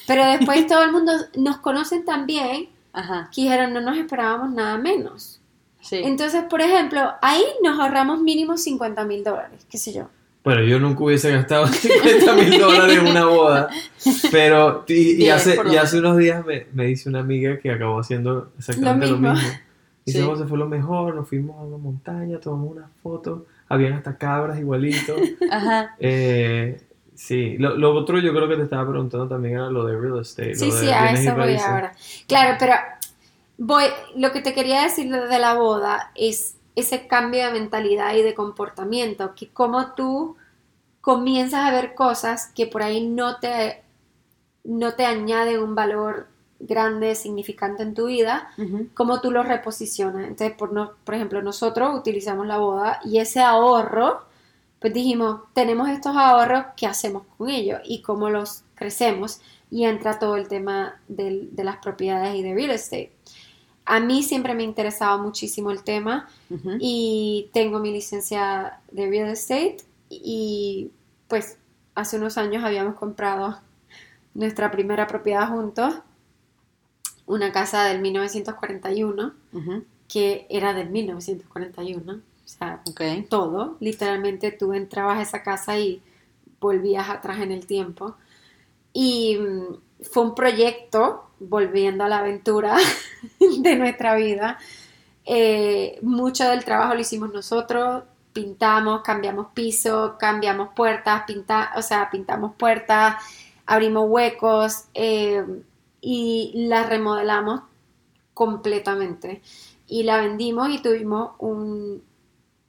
pero 0.08 0.26
después 0.26 0.66
todo 0.68 0.84
el 0.84 0.92
mundo 0.92 1.12
nos 1.36 1.58
conocen 1.58 2.06
tan 2.06 2.26
bien 2.26 2.70
Ajá, 2.94 3.30
que 3.34 3.42
dijeron 3.42 3.74
no 3.74 3.82
nos 3.82 3.98
esperábamos 3.98 4.52
nada 4.54 4.78
menos. 4.78 5.42
sí. 5.82 5.98
Entonces, 6.04 6.44
por 6.50 6.62
ejemplo, 6.62 7.12
ahí 7.22 7.44
nos 7.64 7.78
ahorramos 7.80 8.22
mínimo 8.22 8.58
50 8.58 9.04
mil 9.04 9.24
dólares, 9.24 9.66
qué 9.70 9.78
sé 9.78 9.94
yo. 9.94 10.08
Bueno, 10.44 10.62
yo 10.62 10.80
nunca 10.80 11.04
hubiese 11.04 11.32
gastado 11.32 11.68
50 11.74 12.34
mil 12.36 12.60
dólares 12.60 12.98
en 12.98 13.08
una 13.08 13.26
boda. 13.26 13.70
Pero, 14.32 14.86
y, 14.88 14.94
y 14.94 15.16
Bien, 15.18 15.34
hace, 15.34 15.60
y 15.72 15.76
hace 15.76 15.98
unos 16.00 16.18
días 16.18 16.46
me, 16.46 16.68
me 16.74 16.86
dice 16.86 17.10
una 17.10 17.20
amiga 17.20 17.58
que 17.60 17.72
acabó 17.72 18.00
haciendo 18.00 18.52
exactamente 18.58 19.08
lo 19.08 19.18
Lo 19.18 19.34
mismo. 19.34 19.50
Dice, 20.06 20.20
Sí. 20.20 20.26
José, 20.26 20.46
fue 20.46 20.58
lo 20.58 20.68
mejor, 20.68 21.16
nos 21.16 21.28
fuimos 21.28 21.58
a 21.58 21.64
una 21.64 21.78
montaña, 21.78 22.40
tomamos 22.40 22.72
unas 22.72 22.92
fotos, 23.02 23.42
habían 23.68 23.94
hasta 23.94 24.18
cabras 24.18 24.60
igualitos. 24.60 25.20
Ajá. 25.52 25.96
Eh, 26.00 26.80
sí, 27.16 27.58
lo, 27.58 27.76
lo 27.76 27.94
otro 27.96 28.20
yo 28.20 28.32
creo 28.34 28.48
que 28.48 28.56
te 28.56 28.64
estaba 28.64 28.88
preguntando 28.88 29.28
también 29.28 29.56
era 29.56 29.70
lo 29.70 29.86
de 29.86 29.98
real 29.98 30.20
estate. 30.20 30.56
Sí, 30.56 30.72
sí, 30.72 30.90
a 30.90 31.12
y 31.12 31.16
eso 31.16 31.36
voy 31.36 31.56
ahora. 31.56 31.94
Claro, 32.28 32.56
pero 32.60 32.74
voy, 33.58 33.86
lo 34.16 34.32
que 34.32 34.42
te 34.42 34.54
quería 34.54 34.84
decir 34.84 35.12
de 35.12 35.28
de 35.28 35.40
la 35.40 35.56
boda 35.56 36.12
es 36.16 36.58
ese 36.76 37.08
cambio 37.08 37.46
de 37.46 37.54
mentalidad 37.54 38.14
y 38.16 38.22
de 38.22 38.36
comportamiento, 38.36 39.34
que 39.34 39.50
como 39.50 39.94
tú 39.94 40.36
comienzas 41.02 41.66
a 41.66 41.72
ver 41.72 41.96
cosas 41.96 42.52
que 42.54 42.68
por 42.68 42.84
ahí 42.84 43.08
no 43.08 43.40
te, 43.40 43.82
no 44.64 44.94
te 44.94 45.06
añaden 45.06 45.62
un 45.62 45.76
valor 45.76 46.28
grande, 46.60 47.16
significante 47.16 47.84
en 47.84 47.94
tu 47.94 48.08
vida, 48.08 48.50
cómo 48.94 49.22
tú 49.22 49.32
lo 49.32 49.44
reposicionas. 49.44 50.28
Entonces, 50.28 50.56
por, 50.58 50.72
no, 50.74 50.94
por 51.04 51.16
ejemplo, 51.16 51.42
nosotros 51.42 51.98
utilizamos 51.98 52.48
la 52.48 52.58
boda 52.58 53.00
y 53.04 53.20
ese 53.20 53.42
ahorro, 53.42 54.22
pues 54.80 54.94
dijimos, 54.94 55.42
tenemos 55.54 55.90
estos 55.90 56.16
ahorros, 56.16 56.66
¿qué 56.78 56.88
hacemos 56.88 57.24
con 57.38 57.50
ellos? 57.50 57.82
Y 57.86 58.02
cómo 58.02 58.30
los 58.30 58.64
crecemos. 58.76 59.42
Y 59.72 59.86
entra 59.86 60.20
todo 60.20 60.38
el 60.38 60.48
tema 60.48 61.02
de 61.08 61.50
las 61.64 61.78
propiedades 61.78 62.36
y 62.36 62.44
de 62.44 62.54
real 62.54 62.72
estate. 62.72 63.12
A 63.86 64.00
mí 64.00 64.24
siempre 64.24 64.56
me 64.56 64.64
ha 64.64 64.66
interesado 64.66 65.22
muchísimo 65.22 65.70
el 65.70 65.84
tema 65.84 66.28
y 66.80 67.50
tengo 67.54 67.80
mi 67.80 67.92
licencia 67.92 68.80
de 68.92 69.10
real 69.10 69.30
estate 69.30 69.78
y 70.10 70.92
pues 71.28 71.58
hace 71.94 72.18
unos 72.18 72.38
años 72.38 72.64
habíamos 72.64 72.96
comprado 72.96 73.60
nuestra 74.34 74.72
primera 74.72 75.08
propiedad 75.08 75.48
juntos, 75.50 75.96
una 77.26 77.52
casa 77.52 77.86
del 77.86 78.02
1941 78.02 79.34
Ujú. 79.54 79.84
que 80.08 80.46
era 80.50 80.74
del 80.74 80.90
1941, 80.90 82.14
o 82.14 82.48
sea, 82.48 82.82
todo, 83.30 83.78
literalmente 83.80 84.52
tú 84.52 84.74
entrabas 84.74 85.18
a 85.18 85.22
esa 85.24 85.44
casa 85.44 85.78
y 85.80 86.02
volvías 86.60 87.10
atrás 87.10 87.40
en 87.40 87.52
el 87.52 87.66
tiempo. 87.66 88.16
Y 88.94 89.38
mm, 89.38 90.04
fue 90.04 90.24
un 90.24 90.36
proyecto 90.36 91.30
volviendo 91.40 92.04
a 92.04 92.10
la 92.10 92.20
aventura 92.20 92.78
de 93.40 93.76
nuestra 93.76 94.16
vida. 94.16 94.58
Eh, 95.26 95.98
mucho 96.04 96.48
del 96.48 96.64
trabajo 96.64 96.94
lo 96.94 97.02
hicimos 97.02 97.34
nosotros, 97.34 98.04
pintamos, 98.32 99.02
cambiamos 99.02 99.48
piso, 99.54 100.18
cambiamos 100.20 100.70
puertas, 100.76 101.24
pinta, 101.26 101.72
o 101.78 101.82
sea, 101.82 102.10
pintamos 102.12 102.54
puertas, 102.56 103.16
abrimos 103.66 104.06
huecos 104.08 104.86
eh, 104.94 105.44
y 106.08 106.52
la 106.68 106.84
remodelamos 106.84 107.62
completamente. 108.36 109.42
Y 109.88 110.04
la 110.04 110.18
vendimos 110.18 110.70
y 110.70 110.80
tuvimos 110.80 111.32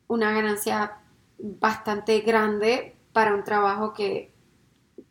una 0.09 0.33
ganancia 0.33 0.97
bastante 1.39 2.21
grande 2.21 2.97
para 3.13 3.35
un 3.35 3.45
trabajo 3.45 3.93
que 3.93 4.33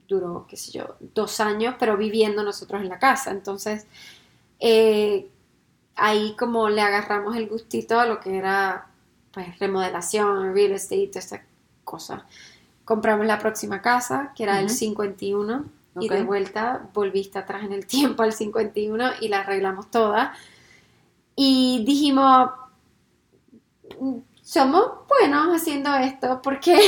duró, 0.07 0.47
qué 0.49 0.57
sé 0.57 0.71
yo, 0.71 0.95
dos 1.13 1.39
años, 1.39 1.75
pero 1.77 1.97
viviendo 1.97 2.41
nosotros 2.41 2.81
en 2.81 2.89
la 2.89 2.97
casa. 2.97 3.29
Entonces, 3.29 3.85
eh, 4.59 5.29
ahí 5.95 6.35
como 6.35 6.67
le 6.69 6.81
agarramos 6.81 7.35
el 7.35 7.47
gustito 7.47 7.99
a 7.99 8.07
lo 8.07 8.19
que 8.19 8.37
era 8.37 8.87
pues 9.31 9.59
remodelación, 9.59 10.51
real 10.55 10.71
estate, 10.71 11.11
esta 11.13 11.43
cosa. 11.83 12.25
Compramos 12.85 13.27
la 13.27 13.37
próxima 13.37 13.83
casa, 13.83 14.33
que 14.35 14.43
era 14.43 14.59
el 14.59 14.71
51, 14.71 15.65
y 15.99 16.09
de 16.09 16.23
vuelta 16.23 16.89
volviste 16.93 17.39
atrás 17.39 17.63
en 17.63 17.73
el 17.73 17.85
tiempo 17.87 18.23
al 18.23 18.33
51 18.33 19.11
y 19.21 19.27
la 19.27 19.39
arreglamos 19.39 19.89
toda. 19.91 20.33
Y 21.35 21.83
dijimos, 21.85 22.51
somos 24.41 24.91
buenos 25.07 25.55
haciendo 25.55 25.93
esto, 25.95 26.41
¿por 26.41 26.59
qué, 26.59 26.79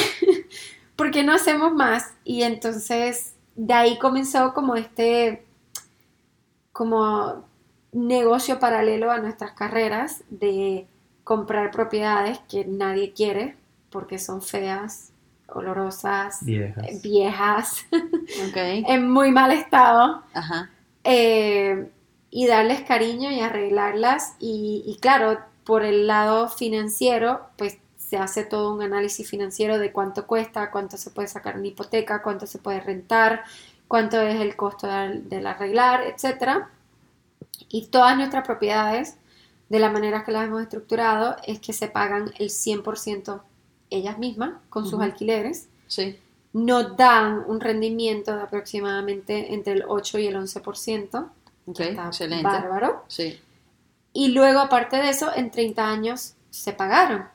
¿por 0.95 1.12
qué 1.12 1.24
no 1.24 1.34
hacemos 1.34 1.74
más? 1.74 2.14
Y 2.24 2.43
entonces 2.43 3.34
de 3.55 3.74
ahí 3.74 3.97
comenzó 3.97 4.53
como 4.53 4.76
este, 4.76 5.45
como 6.72 7.45
negocio 7.91 8.60
paralelo 8.60 9.12
a 9.12 9.20
nuestras 9.20 9.51
carreras 9.53 10.24
de 10.30 10.88
comprar 11.24 11.72
propiedades 11.72 12.39
que 12.47 12.66
nadie 12.66 13.12
quiere 13.14 13.58
porque 13.89 14.20
son 14.20 14.41
feas, 14.41 15.12
olorosas, 15.50 16.43
viejas, 17.02 17.86
en 18.56 19.10
muy 19.10 19.32
mal 19.32 19.52
estado. 19.52 20.24
Eh, 21.04 21.89
y 22.30 22.48
darles 22.48 22.82
cariño 22.82 23.32
y 23.32 23.39
arreglarlas. 23.39 24.36
Y, 24.39 24.98
claro, 25.02 25.39
por 25.64 25.84
el 25.84 26.08
lado 26.08 26.50
financiero, 26.50 27.48
pues 27.58 27.78
se 27.98 28.18
hace 28.18 28.43
todo 28.43 28.74
un 28.74 28.82
análisis 28.82 29.30
financiero 29.30 29.80
de 29.80 29.91
cuánto 29.91 30.28
cuesta, 30.28 30.72
cuánto 30.72 30.98
se 30.98 31.10
puede 31.12 31.28
sacar 31.28 31.58
una 31.58 31.68
hipoteca, 31.68 32.22
cuánto 32.22 32.48
se 32.48 32.60
puede 32.60 32.80
rentar, 32.80 33.43
cuánto 33.88 34.22
es 34.22 34.39
el 34.39 34.56
costo 34.56 34.88
del, 34.88 35.28
del 35.30 35.48
arreglar, 35.48 36.04
etc. 36.04 36.66
Y 37.70 37.88
todas 37.88 38.18
nuestras 38.18 38.45
propiedades 38.45 39.18
de 39.70 39.80
la 39.80 39.89
manera 39.89 40.24
que 40.24 40.32
las 40.32 40.45
hemos 40.45 40.62
estructurado 40.62 41.36
es 41.45 41.60
que 41.60 41.74
se 41.74 41.88
pagan 41.88 42.32
el 42.38 42.50
100% 42.50 43.41
ellas 43.90 44.18
mismas 44.18 44.54
con 44.70 44.88
sus 44.88 45.00
alquileres. 45.02 45.70
Sí. 45.88 46.20
Nos 46.54 46.98
dan 46.98 47.44
un 47.48 47.60
rendimiento 47.60 48.36
de 48.36 48.42
aproximadamente 48.42 49.54
entre 49.54 49.74
el 49.74 49.84
8 49.88 50.20
y 50.20 50.28
el 50.28 50.36
11%. 50.36 51.30
Okay, 51.68 51.96
excelente. 51.96 52.44
Bárbaro. 52.44 53.04
Sí. 53.08 53.40
Y 54.14 54.30
luego, 54.30 54.60
aparte 54.60 54.98
de 54.98 55.10
eso, 55.10 55.30
en 55.36 55.52
30 55.52 55.88
años 55.88 56.34
se 56.50 56.74
pagaron. 56.74 57.26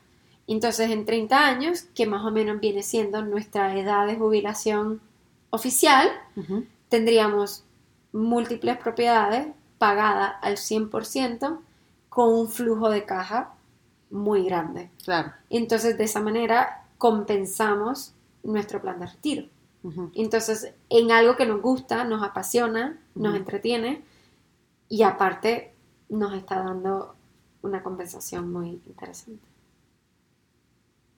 Entonces, 0.47 0.91
en 0.91 1.05
30 1.05 1.47
años, 1.47 1.83
que 1.95 2.07
más 2.07 2.25
o 2.25 2.31
menos 2.31 2.61
viene 2.61 2.83
siendo 2.83 3.23
nuestra 3.23 3.79
edad 3.79 4.07
de 4.07 4.17
jubilación 4.17 5.01
oficial, 5.51 6.11
tendríamos 6.89 7.65
múltiples 8.13 8.77
propiedades 8.79 9.47
pagadas 9.79 10.35
al 10.43 10.57
100% 10.57 11.59
con 12.09 12.33
un 12.33 12.49
flujo 12.49 12.91
de 12.91 13.05
caja 13.05 13.55
muy 14.13 14.45
grande. 14.45 14.91
Claro. 15.05 15.33
Entonces, 15.51 15.99
de 15.99 16.05
esa 16.05 16.21
manera 16.21 16.87
compensamos 16.99 18.15
nuestro 18.45 18.81
plan 18.81 19.01
de 19.01 19.07
retiro. 19.07 19.49
Entonces, 20.15 20.73
en 20.91 21.11
algo 21.11 21.35
que 21.35 21.45
nos 21.45 21.61
gusta, 21.61 22.05
nos 22.05 22.23
apasiona, 22.23 23.01
nos 23.17 23.35
entretiene 23.35 24.05
y 24.89 25.03
aparte 25.03 25.75
nos 26.09 26.35
está 26.35 26.63
dando 26.63 27.17
una 27.63 27.83
compensación 27.83 28.53
muy 28.53 28.81
interesante. 28.87 29.43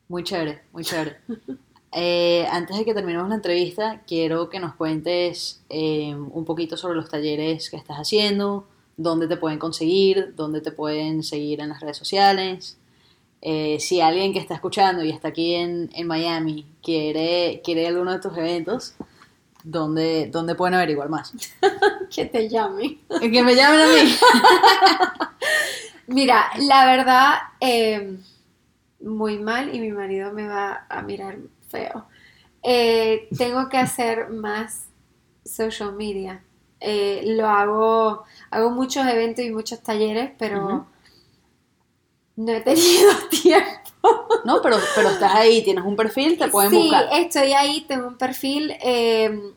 Muy 0.09 0.25
chévere, 0.25 0.63
muy 0.73 0.85
chévere. 0.85 1.19
Eh, 1.97 2.45
antes 2.51 2.77
de 2.77 2.85
que 2.85 2.93
terminemos 2.93 3.29
la 3.29 3.37
entrevista, 3.37 4.03
quiero 4.05 4.51
que 4.51 4.59
nos 4.59 4.75
cuentes 4.75 5.63
eh, 5.69 6.13
un 6.13 6.45
poquito 6.45 6.77
sobre 6.77 6.97
los 6.97 7.09
talleres 7.09 7.71
que 7.71 7.77
estás 7.77 7.99
haciendo, 7.99 8.67
dónde 8.97 9.29
te 9.29 9.37
pueden 9.37 9.61
conseguir, 9.61 10.35
dónde 10.35 10.61
te 10.61 10.73
pueden 10.73 11.23
seguir 11.23 11.61
en 11.61 11.69
las 11.69 11.79
redes 11.79 11.97
sociales. 11.97 12.79
Eh, 13.47 13.79
si 13.79 14.01
alguien 14.01 14.33
que 14.33 14.39
está 14.39 14.55
escuchando 14.55 15.05
y 15.05 15.11
está 15.11 15.29
aquí 15.29 15.55
en, 15.55 15.91
Miami 16.07 16.67
quiere, 16.83 17.61
quiere 17.63 17.87
alguno 17.87 18.13
de 18.13 18.19
tus 18.19 18.35
eventos, 18.39 18.95
¿dónde, 19.63 20.31
dónde 20.33 20.55
pueden 20.55 20.75
averiguar 20.75 21.11
más? 21.11 21.35
que 22.15 22.25
te 22.25 22.49
llamen. 22.49 22.99
Que 23.21 23.43
me 23.43 23.55
llamen 23.55 23.81
a 23.81 23.87
mí. 23.87 24.17
Mira, 26.07 26.47
la 26.59 26.87
verdad, 26.87 27.35
eh, 27.61 28.19
muy 29.01 29.39
mal 29.39 29.75
y 29.75 29.81
mi 29.81 29.93
marido 29.93 30.33
me 30.33 30.49
va 30.49 30.87
a 30.89 31.03
mirar 31.03 31.37
feo. 31.69 32.07
Eh, 32.63 33.29
tengo 33.37 33.69
que 33.69 33.77
hacer 33.77 34.31
más 34.31 34.89
social 35.45 35.93
media. 35.93 36.43
Eh, 36.81 37.23
lo 37.27 37.47
hago, 37.47 38.25
hago 38.51 38.71
muchos 38.71 39.07
eventos 39.07 39.45
y 39.45 39.51
muchos 39.51 39.83
talleres, 39.83 40.31
pero 40.39 40.87
no 42.37 42.53
he 42.53 42.61
tenido 42.61 43.11
tiempo. 43.31 44.43
No, 44.45 44.61
pero, 44.61 44.77
pero 44.95 45.11
estás 45.11 45.35
ahí, 45.35 45.63
tienes 45.63 45.85
un 45.85 45.97
perfil, 45.97 46.39
te 46.39 46.49
pueden 46.49 46.73
buscar. 46.73 47.09
Sí, 47.11 47.21
estoy 47.21 47.53
ahí, 47.53 47.85
tengo 47.89 48.09
un 48.09 48.19
perfil. 48.19 48.77
Eh, 48.83 49.53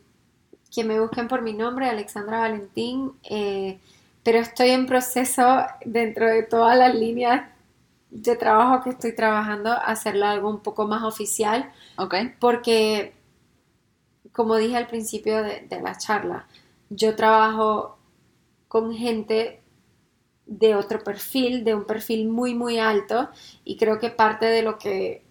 que 0.74 0.84
me 0.84 1.00
busquen 1.00 1.28
por 1.28 1.42
mi 1.42 1.54
nombre, 1.54 1.90
Alexandra 1.90 2.40
Valentín. 2.40 3.14
Eh, 3.24 3.80
pero 4.24 4.40
estoy 4.40 4.70
en 4.70 4.86
proceso, 4.86 5.66
dentro 5.86 6.28
de 6.28 6.44
todas 6.44 6.78
las 6.78 6.94
líneas 6.94 7.50
de 8.10 8.36
trabajo 8.36 8.84
que 8.84 8.92
estoy 8.92 9.16
trabajando, 9.16 9.72
hacerlo 9.72 10.26
algo 10.28 10.50
un 10.50 10.60
poco 10.60 10.88
más 10.88 11.04
oficial. 11.04 11.72
Ok. 11.98 12.16
Porque, 12.40 13.14
como 14.32 14.56
dije 14.56 14.78
al 14.78 14.88
principio 14.88 15.42
de 15.42 15.82
la 15.82 15.98
charla, 15.98 16.48
yo 16.90 17.16
trabajo 17.16 17.98
con 18.68 18.94
gente 18.94 19.62
de 20.48 20.76
otro 20.76 21.04
perfil, 21.04 21.64
de 21.64 21.76
un 21.76 21.86
perfil 21.86 22.28
muy, 22.30 22.56
muy 22.56 22.80
alto, 22.80 23.30
y 23.64 23.78
creo 23.78 24.00
que 24.00 24.10
parte 24.10 24.46
de 24.46 24.62
lo 24.64 24.78
que 24.78 25.24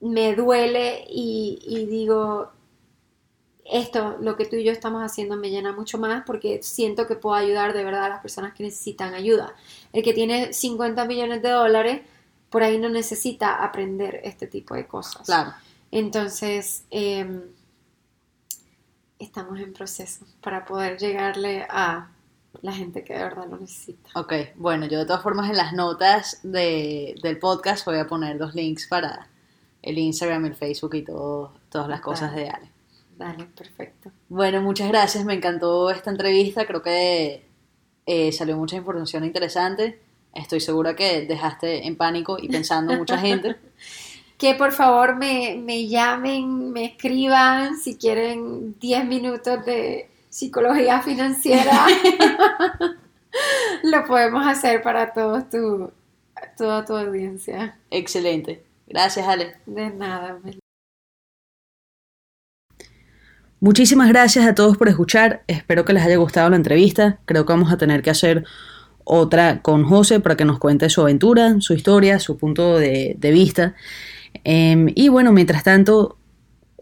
me 0.00 0.34
duele 0.34 1.04
y, 1.08 1.86
digo, 1.88 2.50
esto, 3.64 4.16
lo 4.20 4.36
que 4.36 4.44
tú 4.44 4.56
y 4.56 4.64
yo 4.64 4.72
estamos 4.72 5.02
haciendo 5.02 5.36
me 5.36 5.50
llena 5.50 5.72
mucho 5.72 5.98
más 5.98 6.22
porque 6.24 6.62
siento 6.62 7.06
que 7.06 7.16
puedo 7.16 7.34
ayudar 7.34 7.72
de 7.72 7.84
verdad 7.84 8.04
a 8.04 8.08
las 8.08 8.20
personas 8.20 8.52
que 8.52 8.64
necesitan 8.64 9.14
ayuda. 9.14 9.54
El 9.92 10.02
que 10.02 10.12
tiene 10.12 10.52
50 10.52 11.04
millones 11.06 11.42
de 11.42 11.50
dólares, 11.50 12.02
por 12.50 12.62
ahí 12.62 12.78
no 12.78 12.88
necesita 12.88 13.64
aprender 13.64 14.20
este 14.22 14.46
tipo 14.46 14.74
de 14.74 14.86
cosas. 14.86 15.26
Claro. 15.26 15.52
Entonces, 15.90 16.84
em, 16.90 17.42
estamos 19.18 19.58
en 19.58 19.72
proceso 19.72 20.26
para 20.40 20.64
poder 20.64 20.98
llegarle 20.98 21.66
a 21.68 22.10
la 22.62 22.72
gente 22.72 23.04
que 23.04 23.14
de 23.14 23.22
verdad 23.22 23.46
lo 23.48 23.58
necesita. 23.58 24.10
Ok, 24.14 24.32
bueno, 24.56 24.86
yo 24.86 24.98
de 24.98 25.06
todas 25.06 25.22
formas 25.22 25.50
en 25.50 25.56
las 25.56 25.72
notas 25.72 26.40
del 26.42 27.38
podcast 27.40 27.84
voy 27.86 27.98
a 27.98 28.06
poner 28.06 28.36
los 28.36 28.54
links 28.54 28.86
para 28.86 29.28
el 29.82 29.98
Instagram, 29.98 30.46
el 30.46 30.54
Facebook 30.54 30.94
y 30.94 31.02
todo, 31.02 31.52
todas 31.70 31.88
las 31.88 32.00
cosas 32.00 32.34
de 32.34 32.48
Ale. 32.48 32.70
Dale, 33.16 33.44
perfecto. 33.44 34.10
Bueno, 34.28 34.60
muchas 34.60 34.88
gracias, 34.88 35.24
me 35.24 35.34
encantó 35.34 35.90
esta 35.90 36.10
entrevista, 36.10 36.66
creo 36.66 36.82
que 36.82 37.46
eh, 38.04 38.32
salió 38.32 38.56
mucha 38.56 38.76
información 38.76 39.24
interesante. 39.24 40.00
Estoy 40.34 40.60
segura 40.60 40.94
que 40.94 41.22
dejaste 41.22 41.86
en 41.86 41.96
pánico 41.96 42.36
y 42.40 42.48
pensando 42.48 42.94
mucha 42.94 43.18
gente. 43.18 43.56
que 44.38 44.54
por 44.54 44.72
favor 44.72 45.16
me, 45.16 45.56
me 45.56 45.88
llamen, 45.88 46.72
me 46.72 46.84
escriban 46.84 47.78
si 47.78 47.96
quieren 47.96 48.78
10 48.78 49.06
minutos 49.06 49.64
de 49.64 50.10
psicología 50.36 51.00
financiera. 51.00 51.86
Lo 53.82 54.04
podemos 54.04 54.46
hacer 54.46 54.82
para 54.82 55.14
todos 55.14 55.48
tu, 55.48 55.90
toda 56.58 56.84
tu 56.84 56.94
audiencia. 56.94 57.78
Excelente. 57.90 58.62
Gracias, 58.86 59.26
Ale. 59.26 59.54
De 59.64 59.88
nada. 59.88 60.38
Muchísimas 63.60 64.10
gracias 64.10 64.46
a 64.46 64.54
todos 64.54 64.76
por 64.76 64.90
escuchar. 64.90 65.42
Espero 65.46 65.86
que 65.86 65.94
les 65.94 66.04
haya 66.04 66.18
gustado 66.18 66.50
la 66.50 66.56
entrevista. 66.56 67.18
Creo 67.24 67.46
que 67.46 67.54
vamos 67.54 67.72
a 67.72 67.78
tener 67.78 68.02
que 68.02 68.10
hacer 68.10 68.44
otra 69.04 69.62
con 69.62 69.84
José 69.84 70.20
para 70.20 70.36
que 70.36 70.44
nos 70.44 70.58
cuente 70.58 70.90
su 70.90 71.00
aventura, 71.00 71.56
su 71.60 71.72
historia, 71.72 72.18
su 72.18 72.36
punto 72.36 72.78
de, 72.78 73.16
de 73.18 73.30
vista. 73.30 73.74
Em, 74.44 74.92
y 74.94 75.08
bueno, 75.08 75.32
mientras 75.32 75.64
tanto, 75.64 76.18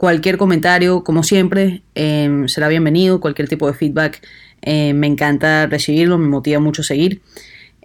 cualquier 0.05 0.37
comentario, 0.37 1.03
como 1.03 1.23
siempre, 1.23 1.83
em, 1.95 2.47
será 2.47 2.69
bienvenido, 2.69 3.21
cualquier 3.21 3.49
tipo 3.49 3.67
de 3.67 3.73
feedback 3.73 4.21
Eh, 4.67 4.93
me 4.95 5.07
encanta 5.07 5.67
recibirlo, 5.67 6.17
me 6.19 6.27
motiva 6.27 6.59
mucho 6.59 6.83
seguir. 6.83 7.21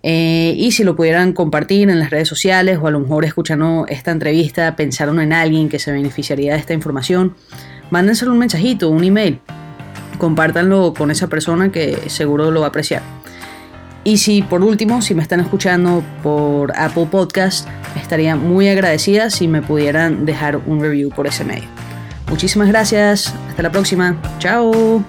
Eh, 0.04 0.54
y 0.58 0.72
si 0.72 0.84
lo 0.86 0.96
pudieran 0.96 1.32
compartir 1.34 1.90
en 1.90 2.00
las 2.00 2.10
redes 2.10 2.28
sociales 2.28 2.78
o 2.82 2.88
a 2.88 2.92
lo 2.92 3.00
mejor 3.02 3.26
escuchando 3.26 3.86
esta 3.90 4.12
entrevista 4.12 4.78
pensaron 4.78 5.20
en 5.20 5.34
alguien 5.34 5.68
que 5.68 5.78
se 5.78 5.92
beneficiaría 5.92 6.54
de 6.54 6.60
esta 6.60 6.74
información, 6.74 7.36
mándenselo 7.90 8.32
un 8.32 8.40
mensajito, 8.40 8.90
un 8.90 9.04
email. 9.04 9.40
Compártanlo 10.18 10.94
con 10.94 11.12
esa 11.12 11.28
persona 11.28 11.72
que 11.72 11.98
seguro 12.08 12.52
lo 12.52 12.62
va 12.62 12.68
a 12.68 12.70
apreciar. 12.70 13.02
Y 14.04 14.18
si 14.18 14.42
por 14.42 14.62
último, 14.62 15.02
si 15.02 15.16
me 15.16 15.22
están 15.22 15.40
escuchando 15.40 16.04
por 16.22 16.72
Apple 16.78 17.08
Podcast, 17.10 17.68
estaría 18.02 18.36
muy 18.36 18.68
agradecida 18.68 19.30
si 19.30 19.48
me 19.48 19.62
pudieran 19.62 20.26
dejar 20.26 20.58
un 20.66 20.82
review 20.82 21.10
por 21.10 21.28
ese 21.28 21.46
medio. 21.46 21.79
Muchísimas 22.30 22.68
gracias, 22.68 23.34
hasta 23.50 23.64
la 23.64 23.72
próxima, 23.72 24.16
chao. 24.38 25.04